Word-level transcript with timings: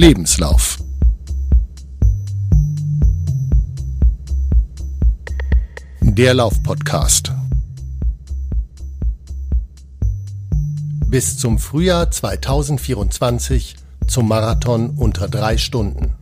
Lebenslauf. 0.00 0.78
Der 6.00 6.32
Lauf-Podcast. 6.32 7.34
Bis 11.08 11.36
zum 11.36 11.58
Frühjahr 11.58 12.10
2024 12.10 13.76
zum 14.06 14.26
Marathon 14.26 14.88
unter 14.96 15.28
drei 15.28 15.58
Stunden. 15.58 16.14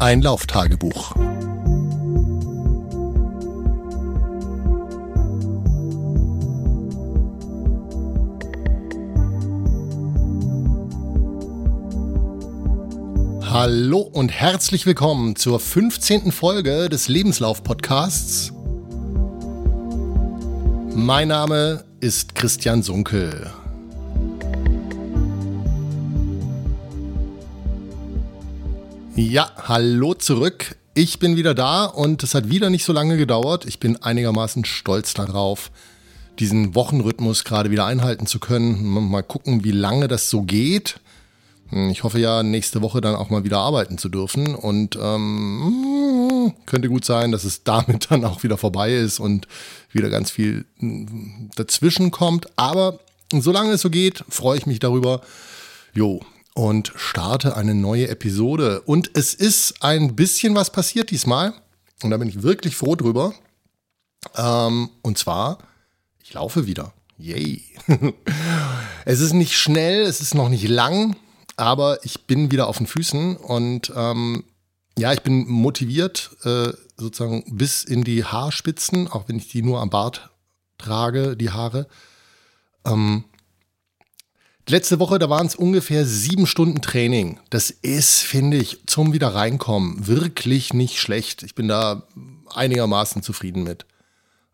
Ein 0.00 0.22
Lauftagebuch. 0.22 1.14
Hallo 13.66 14.00
und 14.00 14.28
herzlich 14.28 14.84
willkommen 14.84 15.36
zur 15.36 15.58
15. 15.58 16.32
Folge 16.32 16.90
des 16.90 17.08
Lebenslauf-Podcasts. 17.08 18.52
Mein 20.94 21.28
Name 21.28 21.82
ist 21.98 22.34
Christian 22.34 22.82
Sunkel. 22.82 23.50
Ja, 29.16 29.50
hallo 29.56 30.12
zurück. 30.12 30.76
Ich 30.92 31.18
bin 31.18 31.36
wieder 31.36 31.54
da 31.54 31.86
und 31.86 32.22
es 32.22 32.34
hat 32.34 32.50
wieder 32.50 32.68
nicht 32.68 32.84
so 32.84 32.92
lange 32.92 33.16
gedauert. 33.16 33.64
Ich 33.64 33.80
bin 33.80 33.96
einigermaßen 33.96 34.66
stolz 34.66 35.14
darauf, 35.14 35.70
diesen 36.38 36.74
Wochenrhythmus 36.74 37.44
gerade 37.44 37.70
wieder 37.70 37.86
einhalten 37.86 38.26
zu 38.26 38.40
können. 38.40 38.86
Mal 39.08 39.22
gucken, 39.22 39.64
wie 39.64 39.72
lange 39.72 40.06
das 40.06 40.28
so 40.28 40.42
geht. 40.42 41.00
Hm, 41.74 41.90
ich 41.90 42.04
hoffe 42.04 42.20
ja, 42.20 42.44
nächste 42.44 42.82
Woche 42.82 43.00
dann 43.00 43.16
auch 43.16 43.30
mal 43.30 43.42
wieder 43.42 43.58
arbeiten 43.58 43.98
zu 43.98 44.08
dürfen. 44.08 44.54
Und 44.54 44.96
ähm, 45.00 46.54
könnte 46.66 46.88
gut 46.88 47.04
sein, 47.04 47.32
dass 47.32 47.42
es 47.42 47.62
damit 47.64 48.10
dann 48.10 48.24
auch 48.24 48.44
wieder 48.44 48.56
vorbei 48.56 48.94
ist 48.94 49.18
und 49.18 49.48
wieder 49.90 50.08
ganz 50.08 50.30
viel 50.30 50.64
hm, 50.78 51.50
dazwischen 51.56 52.12
kommt. 52.12 52.46
Aber 52.56 53.00
solange 53.32 53.72
es 53.72 53.82
so 53.82 53.90
geht, 53.90 54.24
freue 54.28 54.56
ich 54.56 54.66
mich 54.66 54.78
darüber. 54.78 55.20
Jo, 55.92 56.20
und 56.54 56.92
starte 56.94 57.56
eine 57.56 57.74
neue 57.74 58.08
Episode. 58.08 58.80
Und 58.82 59.10
es 59.14 59.34
ist 59.34 59.82
ein 59.82 60.14
bisschen 60.14 60.54
was 60.54 60.70
passiert 60.70 61.10
diesmal. 61.10 61.52
Und 62.02 62.10
da 62.10 62.16
bin 62.16 62.28
ich 62.28 62.44
wirklich 62.44 62.76
froh 62.76 62.94
drüber. 62.94 63.34
Ähm, 64.36 64.90
und 65.02 65.18
zwar, 65.18 65.58
ich 66.22 66.32
laufe 66.34 66.66
wieder. 66.66 66.92
Yay. 67.18 67.64
es 69.04 69.20
ist 69.20 69.32
nicht 69.32 69.56
schnell, 69.56 70.02
es 70.02 70.20
ist 70.20 70.34
noch 70.34 70.48
nicht 70.48 70.68
lang, 70.68 71.16
aber 71.56 72.04
ich 72.04 72.26
bin 72.26 72.50
wieder 72.50 72.66
auf 72.66 72.78
den 72.78 72.86
Füßen 72.86 73.36
und 73.36 73.92
ähm, 73.94 74.44
ja, 74.98 75.12
ich 75.12 75.22
bin 75.22 75.48
motiviert, 75.48 76.30
äh, 76.44 76.72
sozusagen 76.96 77.44
bis 77.56 77.84
in 77.84 78.04
die 78.04 78.24
Haarspitzen, 78.24 79.08
auch 79.08 79.28
wenn 79.28 79.36
ich 79.36 79.48
die 79.48 79.62
nur 79.62 79.80
am 79.80 79.90
Bart 79.90 80.30
trage, 80.78 81.36
die 81.36 81.50
Haare. 81.50 81.88
Ähm, 82.84 83.24
letzte 84.68 85.00
Woche, 85.00 85.18
da 85.18 85.28
waren 85.28 85.46
es 85.46 85.56
ungefähr 85.56 86.04
sieben 86.04 86.46
Stunden 86.46 86.80
Training. 86.80 87.40
Das 87.50 87.70
ist, 87.70 88.20
finde 88.22 88.56
ich, 88.56 88.86
zum 88.86 89.12
Wiederreinkommen 89.12 90.06
wirklich 90.06 90.72
nicht 90.72 91.00
schlecht. 91.00 91.42
Ich 91.42 91.54
bin 91.54 91.68
da 91.68 92.06
einigermaßen 92.54 93.22
zufrieden 93.22 93.64
mit. 93.64 93.86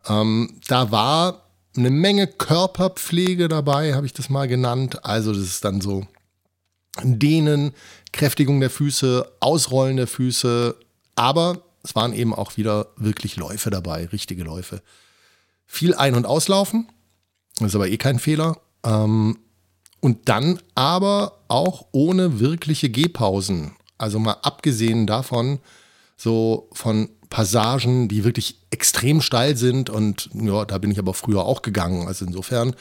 Ähm, 0.07 0.59
da 0.67 0.91
war 0.91 1.47
eine 1.77 1.89
Menge 1.89 2.27
Körperpflege 2.27 3.47
dabei, 3.47 3.93
habe 3.93 4.05
ich 4.05 4.13
das 4.13 4.29
mal 4.29 4.47
genannt. 4.47 5.05
Also 5.05 5.31
das 5.31 5.43
ist 5.43 5.63
dann 5.63 5.81
so 5.81 6.07
Dehnen, 7.01 7.73
Kräftigung 8.11 8.59
der 8.59 8.69
Füße, 8.69 9.31
Ausrollen 9.39 9.97
der 9.97 10.07
Füße. 10.07 10.75
Aber 11.15 11.61
es 11.83 11.95
waren 11.95 12.13
eben 12.13 12.33
auch 12.33 12.57
wieder 12.57 12.87
wirklich 12.97 13.37
Läufe 13.37 13.69
dabei, 13.69 14.05
richtige 14.07 14.43
Läufe. 14.43 14.81
Viel 15.65 15.95
Ein- 15.95 16.15
und 16.15 16.25
Auslaufen, 16.25 16.89
das 17.59 17.69
ist 17.69 17.75
aber 17.75 17.89
eh 17.89 17.97
kein 17.97 18.19
Fehler. 18.19 18.57
Ähm, 18.83 19.37
und 19.99 20.29
dann 20.29 20.59
aber 20.75 21.39
auch 21.47 21.85
ohne 21.91 22.39
wirkliche 22.39 22.89
Gehpausen. 22.89 23.75
Also 23.97 24.17
mal 24.17 24.37
abgesehen 24.41 25.05
davon, 25.05 25.59
so 26.17 26.69
von 26.73 27.09
Passagen, 27.29 28.07
die 28.07 28.23
wirklich 28.23 28.57
extrem 28.71 29.21
steil 29.21 29.55
sind. 29.55 29.89
Und 29.89 30.29
ja, 30.33 30.65
da 30.65 30.79
bin 30.79 30.91
ich 30.91 30.99
aber 30.99 31.13
früher 31.13 31.45
auch 31.45 31.61
gegangen. 31.61 32.07
Also 32.07 32.25
insofern, 32.25 32.75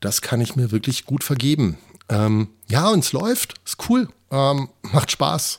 das 0.00 0.22
kann 0.22 0.40
ich 0.40 0.54
mir 0.54 0.70
wirklich 0.70 1.04
gut 1.04 1.24
vergeben. 1.24 1.76
Ähm, 2.08 2.48
ja, 2.68 2.88
und 2.88 3.00
es 3.00 3.12
läuft, 3.12 3.54
ist 3.64 3.88
cool, 3.88 4.08
ähm, 4.30 4.68
macht 4.82 5.10
Spaß. 5.10 5.58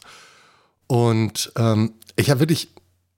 Und 0.88 1.52
ähm, 1.56 1.94
ich 2.16 2.30
habe 2.30 2.40
wirklich 2.42 2.70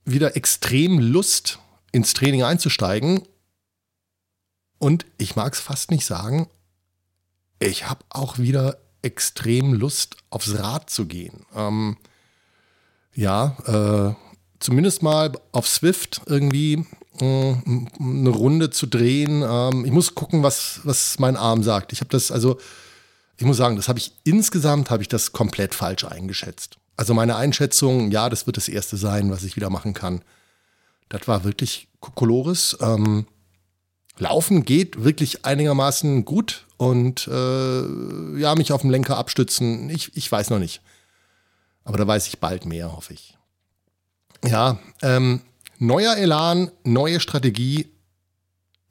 wieder 0.06 0.36
extrem 0.36 1.00
Lust, 1.00 1.60
ins 1.92 2.14
Training 2.14 2.44
einzusteigen. 2.44 3.24
Und 4.80 5.06
ich 5.18 5.36
mag 5.36 5.54
es 5.54 5.60
fast 5.60 5.92
nicht 5.92 6.06
sagen, 6.06 6.48
ich 7.60 7.88
habe 7.88 8.04
auch 8.10 8.40
wieder 8.40 8.78
extrem 9.02 9.74
Lust, 9.74 10.18
aufs 10.30 10.58
Rad 10.58 10.90
zu 10.90 11.06
gehen. 11.06 11.46
Ähm, 11.56 11.98
ja, 13.14 13.58
äh, 13.66 14.16
zumindest 14.60 15.04
mal 15.04 15.32
auf 15.52 15.68
Swift 15.68 16.22
irgendwie 16.26 16.86
äh, 17.20 17.56
eine 18.00 18.30
Runde 18.30 18.70
zu 18.70 18.88
drehen. 18.88 19.44
Ähm, 19.46 19.86
ich 19.86 19.92
muss 19.92 20.16
gucken, 20.16 20.44
was, 20.44 20.82
was 20.84 21.20
mein 21.20 21.36
Arm 21.36 21.64
sagt. 21.64 21.94
Ich 21.94 22.00
habe 22.00 22.10
das, 22.10 22.32
also 22.32 22.58
ich 23.42 23.48
muss 23.48 23.58
sagen, 23.58 23.76
das 23.76 23.88
habe 23.88 23.98
ich 23.98 24.14
insgesamt, 24.24 24.92
habe 24.92 25.02
ich 25.02 25.10
das 25.10 25.32
komplett 25.32 25.74
falsch 25.74 26.06
eingeschätzt. 26.06 26.78
Also 26.96 27.16
meine 27.16 27.38
Einschätzung, 27.38 28.12
ja, 28.12 28.30
das 28.30 28.46
wird 28.46 28.56
das 28.56 28.70
erste 28.70 28.98
sein, 28.98 29.32
was 29.32 29.44
ich 29.44 29.56
wieder 29.56 29.72
machen 29.72 29.96
kann. 29.96 30.22
Das 31.10 31.28
war 31.28 31.44
wirklich 31.44 31.88
Kokolores. 32.00 32.78
Ähm, 32.82 33.26
Laufen 34.20 34.64
geht 34.64 35.04
wirklich 35.04 35.44
einigermaßen 35.44 36.24
gut 36.24 36.68
und 36.78 37.28
äh, 37.28 38.38
ja, 38.38 38.54
mich 38.54 38.74
auf 38.74 38.82
dem 38.82 38.92
Lenker 38.92 39.18
abstützen, 39.18 39.90
ich, 39.90 40.16
ich 40.16 40.32
weiß 40.32 40.52
noch 40.52 40.60
nicht. 40.60 40.84
Aber 41.84 41.98
da 41.98 42.06
weiß 42.06 42.28
ich 42.28 42.38
bald 42.38 42.68
mehr, 42.68 42.96
hoffe 42.96 43.16
ich. 43.16 43.40
Ja, 44.46 44.78
ähm, 45.02 45.42
neuer 45.80 46.16
Elan, 46.16 46.70
neue 46.84 47.20
Strategie, 47.20 47.92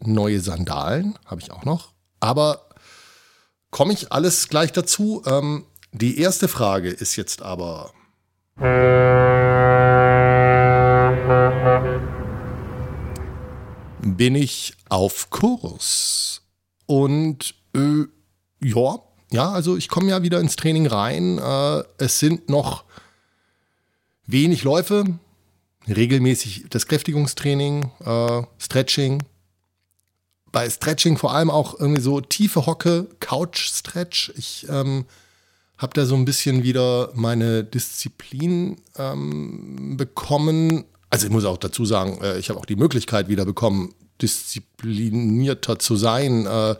neue 0.00 0.40
Sandalen 0.40 1.16
habe 1.24 1.40
ich 1.40 1.52
auch 1.52 1.64
noch. 1.64 1.92
Aber 2.18 2.69
komme 3.70 3.92
ich 3.92 4.12
alles 4.12 4.48
gleich 4.48 4.72
dazu. 4.72 5.22
Ähm, 5.26 5.64
die 5.92 6.18
erste 6.20 6.48
Frage 6.48 6.88
ist 6.88 7.16
jetzt 7.16 7.42
aber. 7.42 7.92
Bin 14.02 14.34
ich 14.34 14.74
auf 14.88 15.30
Kurs? 15.30 16.42
Und 16.86 17.54
äh, 17.74 18.04
ja, 18.60 18.98
ja, 19.32 19.50
also 19.50 19.76
ich 19.76 19.88
komme 19.88 20.10
ja 20.10 20.22
wieder 20.22 20.40
ins 20.40 20.56
Training 20.56 20.86
rein. 20.86 21.38
Äh, 21.38 21.82
es 21.98 22.18
sind 22.18 22.48
noch 22.48 22.84
wenig 24.26 24.64
Läufe, 24.64 25.04
regelmäßig 25.88 26.66
das 26.70 26.86
Kräftigungstraining, 26.86 27.90
äh, 28.04 28.42
Stretching, 28.58 29.22
bei 30.52 30.68
Stretching 30.68 31.16
vor 31.16 31.34
allem 31.34 31.50
auch 31.50 31.78
irgendwie 31.78 32.00
so 32.00 32.20
tiefe 32.20 32.66
Hocke, 32.66 33.06
Couch-Stretch. 33.20 34.32
Ich 34.36 34.66
ähm, 34.68 35.04
habe 35.78 35.94
da 35.94 36.04
so 36.04 36.14
ein 36.14 36.24
bisschen 36.24 36.62
wieder 36.62 37.10
meine 37.14 37.64
Disziplin 37.64 38.76
ähm, 38.96 39.96
bekommen. 39.96 40.84
Also 41.08 41.26
ich 41.26 41.32
muss 41.32 41.44
auch 41.44 41.58
dazu 41.58 41.84
sagen, 41.84 42.20
äh, 42.22 42.38
ich 42.38 42.50
habe 42.50 42.58
auch 42.58 42.66
die 42.66 42.76
Möglichkeit 42.76 43.28
wieder 43.28 43.44
bekommen, 43.44 43.94
disziplinierter 44.20 45.78
zu 45.78 45.96
sein. 45.96 46.46
Äh, 46.46 46.76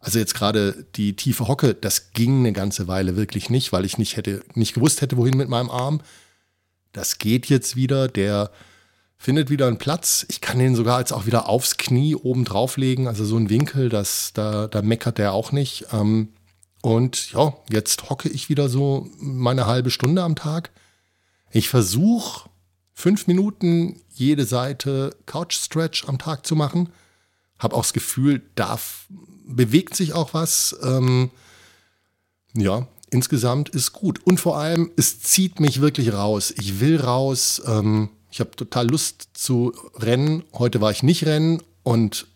also 0.00 0.18
jetzt 0.18 0.34
gerade 0.34 0.86
die 0.94 1.16
tiefe 1.16 1.48
Hocke, 1.48 1.74
das 1.74 2.12
ging 2.12 2.38
eine 2.38 2.52
ganze 2.52 2.86
Weile 2.86 3.16
wirklich 3.16 3.50
nicht, 3.50 3.72
weil 3.72 3.84
ich 3.84 3.98
nicht 3.98 4.16
hätte, 4.16 4.42
nicht 4.54 4.74
gewusst 4.74 5.00
hätte, 5.00 5.16
wohin 5.16 5.36
mit 5.36 5.48
meinem 5.48 5.70
Arm. 5.70 6.00
Das 6.92 7.18
geht 7.18 7.46
jetzt 7.46 7.76
wieder. 7.76 8.08
Der 8.08 8.50
findet 9.18 9.50
wieder 9.50 9.66
einen 9.66 9.78
Platz. 9.78 10.24
Ich 10.28 10.40
kann 10.40 10.58
den 10.58 10.76
sogar 10.76 11.00
jetzt 11.00 11.12
auch 11.12 11.26
wieder 11.26 11.48
aufs 11.48 11.76
Knie 11.76 12.14
oben 12.14 12.44
drauflegen, 12.44 13.08
also 13.08 13.24
so 13.24 13.36
ein 13.36 13.50
Winkel, 13.50 13.88
das, 13.88 14.32
da, 14.32 14.68
da 14.68 14.80
meckert 14.80 15.18
der 15.18 15.32
auch 15.32 15.52
nicht. 15.52 15.86
Ähm, 15.92 16.28
und 16.82 17.32
ja, 17.32 17.54
jetzt 17.68 18.08
hocke 18.08 18.28
ich 18.28 18.48
wieder 18.48 18.68
so 18.68 19.08
meine 19.18 19.66
halbe 19.66 19.90
Stunde 19.90 20.22
am 20.22 20.36
Tag. 20.36 20.70
Ich 21.50 21.68
versuche 21.68 22.48
fünf 22.94 23.26
Minuten 23.26 24.00
jede 24.14 24.44
Seite 24.44 25.16
Couch 25.26 25.56
Stretch 25.56 26.08
am 26.08 26.18
Tag 26.18 26.46
zu 26.46 26.54
machen. 26.54 26.90
Habe 27.58 27.74
auch 27.74 27.82
das 27.82 27.92
Gefühl, 27.92 28.42
da 28.54 28.78
bewegt 29.44 29.96
sich 29.96 30.12
auch 30.12 30.32
was. 30.34 30.78
Ähm, 30.84 31.30
ja, 32.54 32.86
insgesamt 33.10 33.70
ist 33.70 33.92
gut. 33.92 34.24
Und 34.24 34.38
vor 34.38 34.58
allem, 34.58 34.92
es 34.96 35.20
zieht 35.20 35.58
mich 35.58 35.80
wirklich 35.80 36.12
raus. 36.12 36.54
Ich 36.56 36.78
will 36.78 37.00
raus. 37.00 37.60
Ähm, 37.66 38.10
ich 38.30 38.40
habe 38.40 38.50
total 38.50 38.88
Lust 38.88 39.30
zu 39.34 39.72
rennen. 39.96 40.44
Heute 40.52 40.80
war 40.80 40.90
ich 40.90 41.02
nicht 41.02 41.24
rennen 41.26 41.62
und 41.82 42.26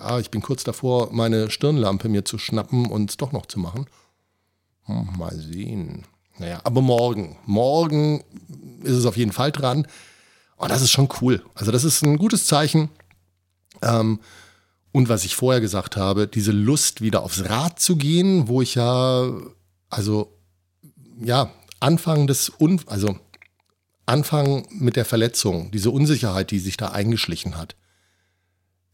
ja, 0.00 0.18
ich 0.18 0.30
bin 0.30 0.42
kurz 0.42 0.64
davor, 0.64 1.08
meine 1.12 1.50
Stirnlampe 1.50 2.08
mir 2.08 2.24
zu 2.24 2.38
schnappen 2.38 2.86
und 2.86 3.10
es 3.10 3.16
doch 3.16 3.32
noch 3.32 3.46
zu 3.46 3.58
machen. 3.58 3.86
Hm, 4.84 5.08
mal 5.18 5.36
sehen. 5.36 6.04
Naja, 6.38 6.60
aber 6.64 6.80
morgen. 6.80 7.36
Morgen 7.46 8.22
ist 8.82 8.94
es 8.94 9.06
auf 9.06 9.16
jeden 9.16 9.32
Fall 9.32 9.52
dran. 9.52 9.86
Und 10.56 10.66
oh, 10.66 10.68
das 10.68 10.82
ist 10.82 10.90
schon 10.90 11.08
cool. 11.20 11.44
Also 11.54 11.72
das 11.72 11.84
ist 11.84 12.02
ein 12.02 12.16
gutes 12.16 12.46
Zeichen. 12.46 12.88
Ähm, 13.82 14.20
und 14.92 15.08
was 15.08 15.24
ich 15.24 15.36
vorher 15.36 15.60
gesagt 15.60 15.96
habe, 15.96 16.26
diese 16.26 16.52
Lust 16.52 17.00
wieder 17.00 17.22
aufs 17.22 17.48
Rad 17.48 17.78
zu 17.78 17.96
gehen, 17.96 18.48
wo 18.48 18.62
ich 18.62 18.74
ja, 18.74 19.30
also 19.90 20.32
ja, 21.20 21.52
Anfang 21.80 22.26
des, 22.26 22.52
Un 22.60 22.80
also 22.86 23.16
Anfang 24.08 24.66
mit 24.70 24.96
der 24.96 25.04
Verletzung, 25.04 25.70
diese 25.70 25.90
Unsicherheit, 25.90 26.50
die 26.50 26.58
sich 26.58 26.76
da 26.76 26.88
eingeschlichen 26.88 27.56
hat. 27.56 27.76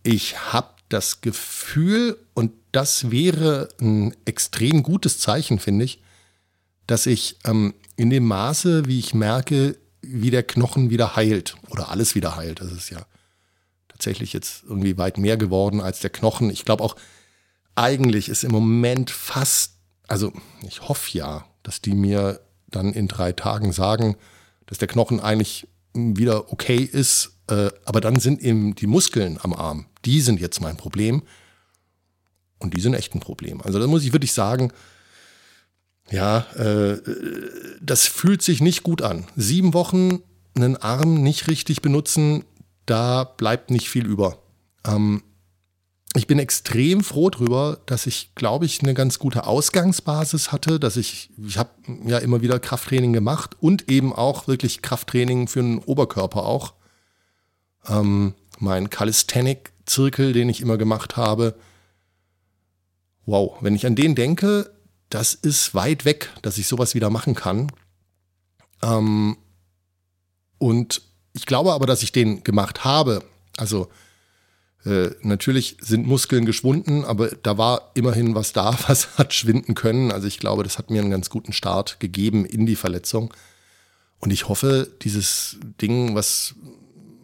Ich 0.02 0.52
habe 0.52 0.68
das 0.88 1.20
Gefühl, 1.20 2.18
und 2.34 2.52
das 2.72 3.10
wäre 3.10 3.68
ein 3.80 4.14
extrem 4.24 4.82
gutes 4.82 5.18
Zeichen, 5.18 5.58
finde 5.58 5.84
ich, 5.84 6.02
dass 6.86 7.06
ich 7.06 7.38
ähm, 7.44 7.74
in 7.96 8.10
dem 8.10 8.26
Maße, 8.26 8.86
wie 8.86 8.98
ich 8.98 9.14
merke, 9.14 9.76
wie 10.02 10.30
der 10.30 10.42
Knochen 10.42 10.90
wieder 10.90 11.16
heilt 11.16 11.56
oder 11.70 11.90
alles 11.90 12.14
wieder 12.14 12.36
heilt, 12.36 12.60
das 12.60 12.72
ist 12.72 12.90
ja 12.90 13.06
tatsächlich 13.88 14.32
jetzt 14.32 14.64
irgendwie 14.64 14.98
weit 14.98 15.18
mehr 15.18 15.36
geworden 15.36 15.80
als 15.80 16.00
der 16.00 16.10
Knochen. 16.10 16.50
Ich 16.50 16.64
glaube 16.64 16.82
auch, 16.82 16.96
eigentlich 17.76 18.28
ist 18.28 18.44
im 18.44 18.52
Moment 18.52 19.10
fast, 19.10 19.74
also 20.08 20.32
ich 20.66 20.88
hoffe 20.88 21.16
ja, 21.16 21.46
dass 21.62 21.80
die 21.80 21.94
mir 21.94 22.40
dann 22.66 22.92
in 22.92 23.08
drei 23.08 23.32
Tagen 23.32 23.72
sagen, 23.72 24.16
dass 24.66 24.78
der 24.78 24.88
Knochen 24.88 25.20
eigentlich 25.20 25.68
wieder 25.94 26.52
okay 26.52 26.78
ist, 26.78 27.38
äh, 27.48 27.70
aber 27.84 28.00
dann 28.00 28.18
sind 28.18 28.40
eben 28.42 28.74
die 28.74 28.86
Muskeln 28.86 29.38
am 29.42 29.52
Arm, 29.52 29.86
die 30.04 30.20
sind 30.20 30.40
jetzt 30.40 30.60
mein 30.60 30.76
Problem. 30.76 31.22
Und 32.58 32.74
die 32.74 32.80
sind 32.80 32.94
echt 32.94 33.14
ein 33.14 33.20
Problem. 33.20 33.60
Also 33.60 33.78
da 33.78 33.86
muss 33.86 34.04
ich 34.04 34.12
wirklich 34.12 34.32
sagen, 34.32 34.72
ja, 36.10 36.46
äh, 36.54 36.98
das 37.82 38.06
fühlt 38.06 38.42
sich 38.42 38.60
nicht 38.60 38.82
gut 38.82 39.02
an. 39.02 39.26
Sieben 39.36 39.74
Wochen 39.74 40.22
einen 40.54 40.76
Arm 40.76 41.22
nicht 41.22 41.48
richtig 41.48 41.82
benutzen, 41.82 42.44
da 42.86 43.24
bleibt 43.24 43.70
nicht 43.70 43.88
viel 43.88 44.06
über. 44.06 44.38
Ähm, 44.86 45.22
ich 46.16 46.26
bin 46.28 46.38
extrem 46.38 47.02
froh 47.02 47.28
darüber, 47.28 47.80
dass 47.86 48.06
ich, 48.06 48.34
glaube 48.36 48.66
ich, 48.66 48.82
eine 48.82 48.94
ganz 48.94 49.18
gute 49.18 49.46
Ausgangsbasis 49.46 50.52
hatte, 50.52 50.78
dass 50.78 50.96
ich, 50.96 51.30
ich 51.44 51.58
habe 51.58 51.70
ja 52.06 52.18
immer 52.18 52.40
wieder 52.40 52.60
Krafttraining 52.60 53.12
gemacht 53.12 53.56
und 53.60 53.90
eben 53.90 54.12
auch 54.12 54.46
wirklich 54.46 54.80
Krafttraining 54.80 55.48
für 55.48 55.60
den 55.60 55.78
Oberkörper 55.78 56.44
auch. 56.44 56.74
Ähm, 57.88 58.34
mein 58.60 58.90
Calisthenic-Zirkel, 58.90 60.32
den 60.32 60.48
ich 60.48 60.60
immer 60.60 60.78
gemacht 60.78 61.16
habe. 61.16 61.56
Wow, 63.26 63.56
wenn 63.60 63.74
ich 63.74 63.84
an 63.84 63.96
den 63.96 64.14
denke, 64.14 64.70
das 65.10 65.34
ist 65.34 65.74
weit 65.74 66.04
weg, 66.04 66.30
dass 66.42 66.58
ich 66.58 66.68
sowas 66.68 66.94
wieder 66.94 67.10
machen 67.10 67.34
kann. 67.34 67.72
Ähm, 68.82 69.36
und 70.58 71.02
ich 71.32 71.46
glaube 71.46 71.72
aber, 71.72 71.86
dass 71.86 72.04
ich 72.04 72.12
den 72.12 72.44
gemacht 72.44 72.84
habe. 72.84 73.24
Also 73.56 73.88
äh, 74.84 75.10
natürlich 75.22 75.78
sind 75.80 76.06
Muskeln 76.06 76.44
geschwunden, 76.44 77.04
aber 77.04 77.28
da 77.28 77.56
war 77.56 77.90
immerhin 77.94 78.34
was 78.34 78.52
da, 78.52 78.76
was 78.86 79.18
hat 79.18 79.32
schwinden 79.32 79.74
können. 79.74 80.12
Also 80.12 80.26
ich 80.26 80.38
glaube, 80.38 80.62
das 80.62 80.78
hat 80.78 80.90
mir 80.90 81.00
einen 81.00 81.10
ganz 81.10 81.30
guten 81.30 81.52
Start 81.52 82.00
gegeben 82.00 82.44
in 82.44 82.66
die 82.66 82.76
Verletzung. 82.76 83.32
Und 84.18 84.30
ich 84.30 84.48
hoffe, 84.48 84.90
dieses 85.02 85.58
Ding, 85.80 86.14
was 86.14 86.54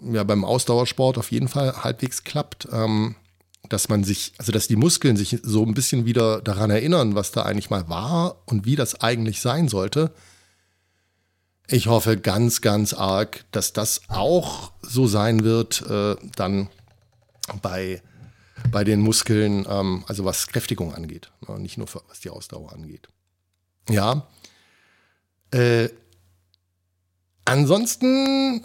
ja 0.03 0.25
beim 0.25 0.45
Ausdauersport 0.45 1.19
auf 1.19 1.31
jeden 1.31 1.49
Fall 1.49 1.85
halbwegs 1.85 2.25
klappt, 2.25 2.69
ähm, 2.73 3.15
dass 3.69 3.89
man 3.89 4.05
sich, 4.05 4.33
also 4.39 4.53
dass 4.53 4.69
die 4.69 4.77
Muskeln 4.77 5.17
sich 5.17 5.39
so 5.43 5.65
ein 5.65 5.75
bisschen 5.75 6.05
wieder 6.05 6.41
daran 6.41 6.71
erinnern, 6.71 7.15
was 7.15 7.31
da 7.31 7.43
eigentlich 7.43 7.71
mal 7.71 7.89
war 7.89 8.43
und 8.47 8.65
wie 8.65 8.77
das 8.77 9.01
eigentlich 9.01 9.41
sein 9.41 9.69
sollte. 9.69 10.13
Ich 11.69 11.87
hoffe 11.87 12.17
ganz, 12.17 12.63
ganz 12.63 12.95
arg, 12.95 13.45
dass 13.53 13.73
das 13.73 14.01
auch 14.09 14.73
so 14.83 15.07
sein 15.07 15.45
wird, 15.45 15.83
äh, 15.89 16.17
dann 16.35 16.69
bei, 17.59 18.03
bei 18.71 18.85
den 18.85 19.01
Muskeln, 19.01 19.67
ähm, 19.69 20.05
also 20.07 20.25
was 20.25 20.47
Kräftigung 20.47 20.95
angeht, 20.95 21.31
ne? 21.47 21.59
nicht 21.59 21.79
nur 21.79 21.87
für, 21.87 22.03
was 22.09 22.21
die 22.21 22.31
Ausdauer 22.31 22.73
angeht. 22.73 23.09
Ja. 23.89 24.27
Äh, 25.51 25.89
ansonsten 27.45 28.63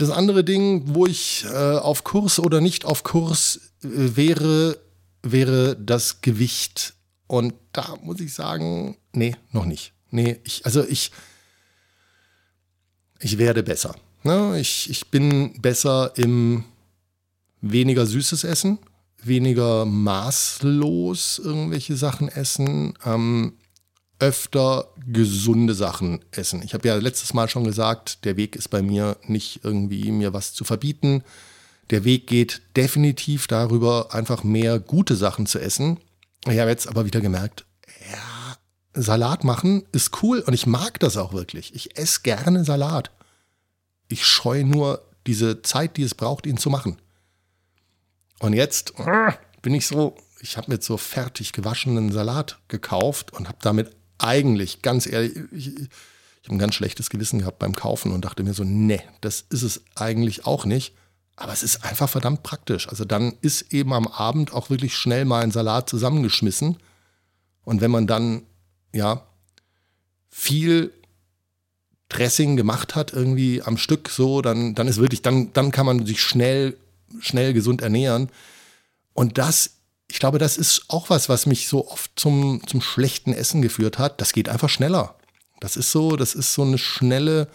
das 0.00 0.10
andere 0.10 0.44
Ding, 0.44 0.94
wo 0.94 1.06
ich 1.06 1.44
äh, 1.44 1.76
auf 1.76 2.04
Kurs 2.04 2.38
oder 2.38 2.60
nicht 2.60 2.84
auf 2.84 3.02
Kurs 3.02 3.72
äh, 3.82 4.16
wäre, 4.16 4.78
wäre 5.22 5.76
das 5.76 6.22
Gewicht. 6.22 6.94
Und 7.26 7.54
da 7.72 7.96
muss 8.02 8.20
ich 8.20 8.34
sagen, 8.34 8.96
nee, 9.12 9.36
noch 9.52 9.66
nicht. 9.66 9.92
Nee, 10.10 10.40
ich, 10.44 10.64
also 10.64 10.82
ich, 10.84 11.12
ich 13.20 13.38
werde 13.38 13.62
besser. 13.62 13.94
Ne? 14.22 14.58
Ich, 14.58 14.90
ich 14.90 15.08
bin 15.10 15.60
besser 15.60 16.12
im 16.16 16.64
weniger 17.60 18.06
süßes 18.06 18.44
Essen, 18.44 18.78
weniger 19.22 19.84
maßlos 19.84 21.40
irgendwelche 21.44 21.96
Sachen 21.96 22.28
essen, 22.28 22.94
ähm, 23.04 23.54
öfter 24.18 24.88
gesunde 25.06 25.74
Sachen 25.74 26.20
essen. 26.30 26.62
Ich 26.62 26.74
habe 26.74 26.88
ja 26.88 26.96
letztes 26.96 27.32
Mal 27.32 27.48
schon 27.48 27.64
gesagt, 27.64 28.24
der 28.24 28.36
Weg 28.36 28.56
ist 28.56 28.68
bei 28.68 28.82
mir 28.82 29.16
nicht 29.26 29.60
irgendwie 29.62 30.10
mir 30.10 30.32
was 30.32 30.52
zu 30.52 30.64
verbieten. 30.64 31.22
Der 31.88 32.04
Weg 32.04 32.26
geht 32.26 32.60
definitiv 32.76 33.46
darüber, 33.46 34.14
einfach 34.14 34.44
mehr 34.44 34.78
gute 34.78 35.16
Sachen 35.16 35.46
zu 35.46 35.58
essen. 35.58 35.98
Ich 36.46 36.58
habe 36.58 36.70
jetzt 36.70 36.86
aber 36.86 37.06
wieder 37.06 37.20
gemerkt, 37.20 37.64
ja, 38.12 38.56
Salat 39.02 39.44
machen 39.44 39.84
ist 39.92 40.22
cool 40.22 40.40
und 40.40 40.52
ich 40.52 40.66
mag 40.66 41.00
das 41.00 41.16
auch 41.16 41.32
wirklich. 41.32 41.74
Ich 41.74 41.98
esse 41.98 42.20
gerne 42.22 42.64
Salat 42.64 43.10
ich 44.10 44.26
scheue 44.26 44.64
nur 44.64 45.02
diese 45.26 45.62
Zeit, 45.62 45.96
die 45.96 46.02
es 46.02 46.14
braucht, 46.14 46.44
ihn 46.44 46.58
zu 46.58 46.68
machen. 46.68 46.98
Und 48.40 48.54
jetzt 48.54 48.94
bin 49.62 49.74
ich 49.74 49.86
so, 49.86 50.16
ich 50.40 50.56
habe 50.56 50.72
mir 50.72 50.80
so 50.80 50.96
fertig 50.96 51.52
gewaschenen 51.52 52.10
Salat 52.10 52.58
gekauft 52.68 53.32
und 53.32 53.46
habe 53.46 53.58
damit 53.60 53.94
eigentlich, 54.18 54.82
ganz 54.82 55.06
ehrlich, 55.06 55.36
ich, 55.52 55.68
ich 55.78 56.48
habe 56.48 56.56
ein 56.56 56.58
ganz 56.58 56.74
schlechtes 56.74 57.10
Gewissen 57.10 57.40
gehabt 57.40 57.58
beim 57.58 57.76
Kaufen 57.76 58.12
und 58.12 58.24
dachte 58.24 58.42
mir 58.42 58.54
so, 58.54 58.64
nee, 58.64 59.02
das 59.20 59.44
ist 59.50 59.62
es 59.62 59.82
eigentlich 59.94 60.46
auch 60.46 60.64
nicht. 60.64 60.94
Aber 61.36 61.52
es 61.52 61.62
ist 61.62 61.84
einfach 61.84 62.08
verdammt 62.08 62.42
praktisch. 62.42 62.88
Also 62.88 63.04
dann 63.04 63.34
ist 63.40 63.72
eben 63.72 63.92
am 63.92 64.06
Abend 64.06 64.52
auch 64.52 64.68
wirklich 64.68 64.96
schnell 64.96 65.24
mal 65.24 65.42
ein 65.42 65.52
Salat 65.52 65.88
zusammengeschmissen. 65.88 66.76
Und 67.64 67.80
wenn 67.80 67.90
man 67.90 68.06
dann, 68.06 68.42
ja, 68.92 69.22
viel 70.28 70.92
Dressing 72.08 72.56
gemacht 72.56 72.94
hat, 72.94 73.12
irgendwie 73.12 73.62
am 73.62 73.76
Stück 73.76 74.08
so, 74.08 74.42
dann, 74.42 74.74
dann 74.74 74.88
ist 74.88 74.98
wirklich, 74.98 75.22
dann, 75.22 75.52
dann 75.52 75.70
kann 75.70 75.86
man 75.86 76.04
sich 76.04 76.22
schnell, 76.22 76.76
schnell 77.20 77.52
gesund 77.52 77.82
ernähren. 77.82 78.30
Und 79.14 79.38
das, 79.38 79.76
ich 80.10 80.18
glaube, 80.18 80.38
das 80.38 80.56
ist 80.56 80.84
auch 80.88 81.10
was, 81.10 81.28
was 81.28 81.46
mich 81.46 81.68
so 81.68 81.88
oft 81.88 82.10
zum, 82.16 82.62
zum 82.66 82.80
schlechten 82.80 83.32
Essen 83.32 83.62
geführt 83.62 83.98
hat. 83.98 84.20
Das 84.20 84.32
geht 84.32 84.48
einfach 84.48 84.68
schneller. 84.68 85.16
Das 85.60 85.76
ist 85.76 85.90
so, 85.90 86.16
das 86.16 86.34
ist 86.34 86.54
so 86.54 86.62
eine 86.62 86.78
schnelle 86.78 87.48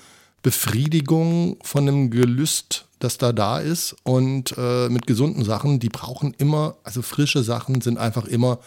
Befriedigung 0.43 1.57
von 1.63 1.87
einem 1.87 2.11
Gelüst, 2.11 2.85
das 2.99 3.17
da 3.17 3.33
da 3.33 3.59
ist. 3.59 3.95
Und 4.03 4.53
äh, 4.57 4.89
mit 4.89 5.07
gesunden 5.07 5.43
Sachen, 5.43 5.79
die 5.79 5.89
brauchen 5.89 6.35
immer, 6.37 6.77
also 6.83 7.01
frische 7.01 7.43
Sachen 7.43 7.81
sind 7.81 7.97
einfach 7.97 8.25
immer 8.25 8.59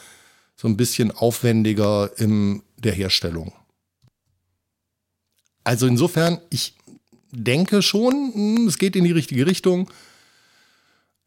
so 0.57 0.67
ein 0.67 0.77
bisschen 0.77 1.13
aufwendiger 1.13 2.11
in 2.17 2.63
der 2.79 2.93
Herstellung. 2.93 3.53
Also 5.63 5.87
insofern, 5.87 6.41
ich 6.51 6.75
denke 7.31 7.83
schon, 7.83 8.33
hm, 8.35 8.67
es 8.67 8.79
geht 8.79 8.97
in 8.97 9.05
die 9.05 9.13
richtige 9.13 9.47
Richtung. 9.47 9.89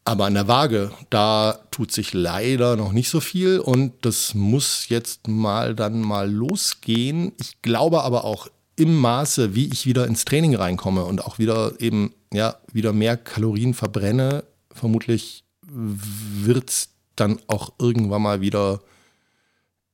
Aber 0.03 0.25
an 0.25 0.33
der 0.33 0.47
Waage, 0.47 0.91
da 1.11 1.59
tut 1.69 1.91
sich 1.91 2.13
leider 2.13 2.75
noch 2.75 2.91
nicht 2.91 3.09
so 3.09 3.19
viel 3.19 3.59
und 3.59 3.93
das 4.01 4.33
muss 4.33 4.89
jetzt 4.89 5.27
mal 5.27 5.75
dann 5.75 6.01
mal 6.01 6.31
losgehen. 6.31 7.33
Ich 7.39 7.61
glaube 7.61 8.03
aber 8.03 8.25
auch 8.25 8.47
im 8.75 8.97
Maße, 8.97 9.53
wie 9.53 9.67
ich 9.67 9.85
wieder 9.85 10.07
ins 10.07 10.25
Training 10.25 10.55
reinkomme 10.55 11.05
und 11.05 11.23
auch 11.23 11.37
wieder 11.37 11.79
eben, 11.79 12.13
ja, 12.33 12.55
wieder 12.73 12.93
mehr 12.93 13.15
Kalorien 13.15 13.75
verbrenne, 13.75 14.43
vermutlich 14.71 15.43
wird 15.67 16.69
es 16.69 16.89
dann 17.15 17.39
auch 17.45 17.73
irgendwann 17.77 18.23
mal 18.23 18.41
wieder, 18.41 18.81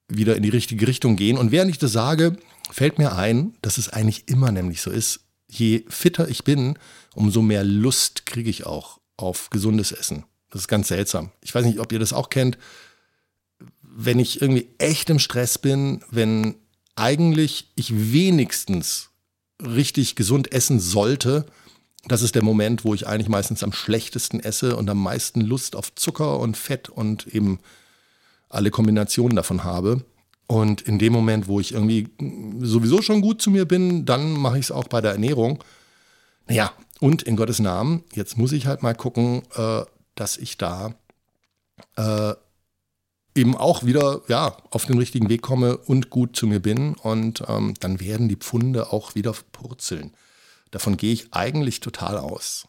wieder 0.07 0.37
in 0.37 0.43
die 0.43 0.49
richtige 0.49 0.87
Richtung 0.87 1.17
gehen. 1.17 1.37
Und 1.37 1.51
während 1.51 1.69
ich 1.69 1.79
das 1.79 1.91
sage, 1.91 2.37
fällt 2.71 2.97
mir 2.97 3.17
ein, 3.17 3.55
dass 3.61 3.77
es 3.77 3.89
eigentlich 3.89 4.29
immer 4.29 4.53
nämlich 4.53 4.81
so 4.81 4.89
ist, 4.89 5.19
je 5.49 5.83
fitter 5.89 6.29
ich 6.29 6.45
bin, 6.45 6.79
umso 7.13 7.41
mehr 7.41 7.65
Lust 7.65 8.25
kriege 8.25 8.49
ich 8.49 8.65
auch 8.65 8.96
auf 9.17 9.49
gesundes 9.49 9.91
Essen. 9.91 10.23
Das 10.49 10.61
ist 10.61 10.67
ganz 10.67 10.87
seltsam. 10.87 11.31
Ich 11.41 11.53
weiß 11.53 11.65
nicht, 11.65 11.79
ob 11.79 11.91
ihr 11.91 11.99
das 11.99 12.13
auch 12.13 12.29
kennt. 12.29 12.57
Wenn 13.81 14.19
ich 14.19 14.41
irgendwie 14.41 14.69
echt 14.77 15.09
im 15.09 15.19
Stress 15.19 15.57
bin, 15.57 16.03
wenn 16.09 16.55
eigentlich 16.95 17.71
ich 17.75 18.13
wenigstens 18.13 19.09
richtig 19.61 20.15
gesund 20.15 20.51
essen 20.51 20.79
sollte, 20.79 21.45
das 22.07 22.21
ist 22.21 22.35
der 22.35 22.43
Moment, 22.43 22.85
wo 22.85 22.93
ich 22.93 23.07
eigentlich 23.07 23.27
meistens 23.27 23.63
am 23.63 23.73
schlechtesten 23.73 24.39
esse 24.39 24.75
und 24.75 24.89
am 24.89 25.01
meisten 25.01 25.41
Lust 25.41 25.75
auf 25.75 25.93
Zucker 25.95 26.39
und 26.39 26.55
Fett 26.55 26.89
und 26.89 27.27
eben 27.27 27.59
alle 28.49 28.71
Kombinationen 28.71 29.35
davon 29.35 29.63
habe. 29.63 30.05
Und 30.47 30.81
in 30.81 30.99
dem 30.99 31.11
Moment, 31.11 31.47
wo 31.49 31.59
ich 31.59 31.73
irgendwie 31.73 32.07
sowieso 32.61 33.01
schon 33.01 33.21
gut 33.21 33.41
zu 33.41 33.51
mir 33.51 33.65
bin, 33.65 34.05
dann 34.05 34.31
mache 34.31 34.57
ich 34.57 34.65
es 34.65 34.71
auch 34.71 34.87
bei 34.87 35.01
der 35.01 35.11
Ernährung. 35.11 35.61
Naja, 36.47 36.71
und 36.99 37.23
in 37.23 37.35
Gottes 37.35 37.59
Namen, 37.59 38.03
jetzt 38.13 38.37
muss 38.37 38.51
ich 38.51 38.65
halt 38.65 38.83
mal 38.83 38.95
gucken, 38.95 39.43
äh, 39.55 39.83
dass 40.15 40.37
ich 40.37 40.57
da 40.57 40.95
äh, 41.95 42.33
eben 43.35 43.55
auch 43.55 43.83
wieder 43.83 44.21
ja, 44.27 44.57
auf 44.71 44.85
den 44.85 44.97
richtigen 44.97 45.29
Weg 45.29 45.41
komme 45.41 45.77
und 45.77 46.09
gut 46.09 46.35
zu 46.35 46.47
mir 46.47 46.59
bin. 46.59 46.95
Und 46.95 47.43
ähm, 47.47 47.75
dann 47.79 47.99
werden 47.99 48.27
die 48.27 48.35
Pfunde 48.35 48.91
auch 48.91 49.15
wieder 49.15 49.33
purzeln. 49.51 50.13
Davon 50.71 50.97
gehe 50.97 51.13
ich 51.13 51.33
eigentlich 51.33 51.79
total 51.79 52.17
aus. 52.17 52.67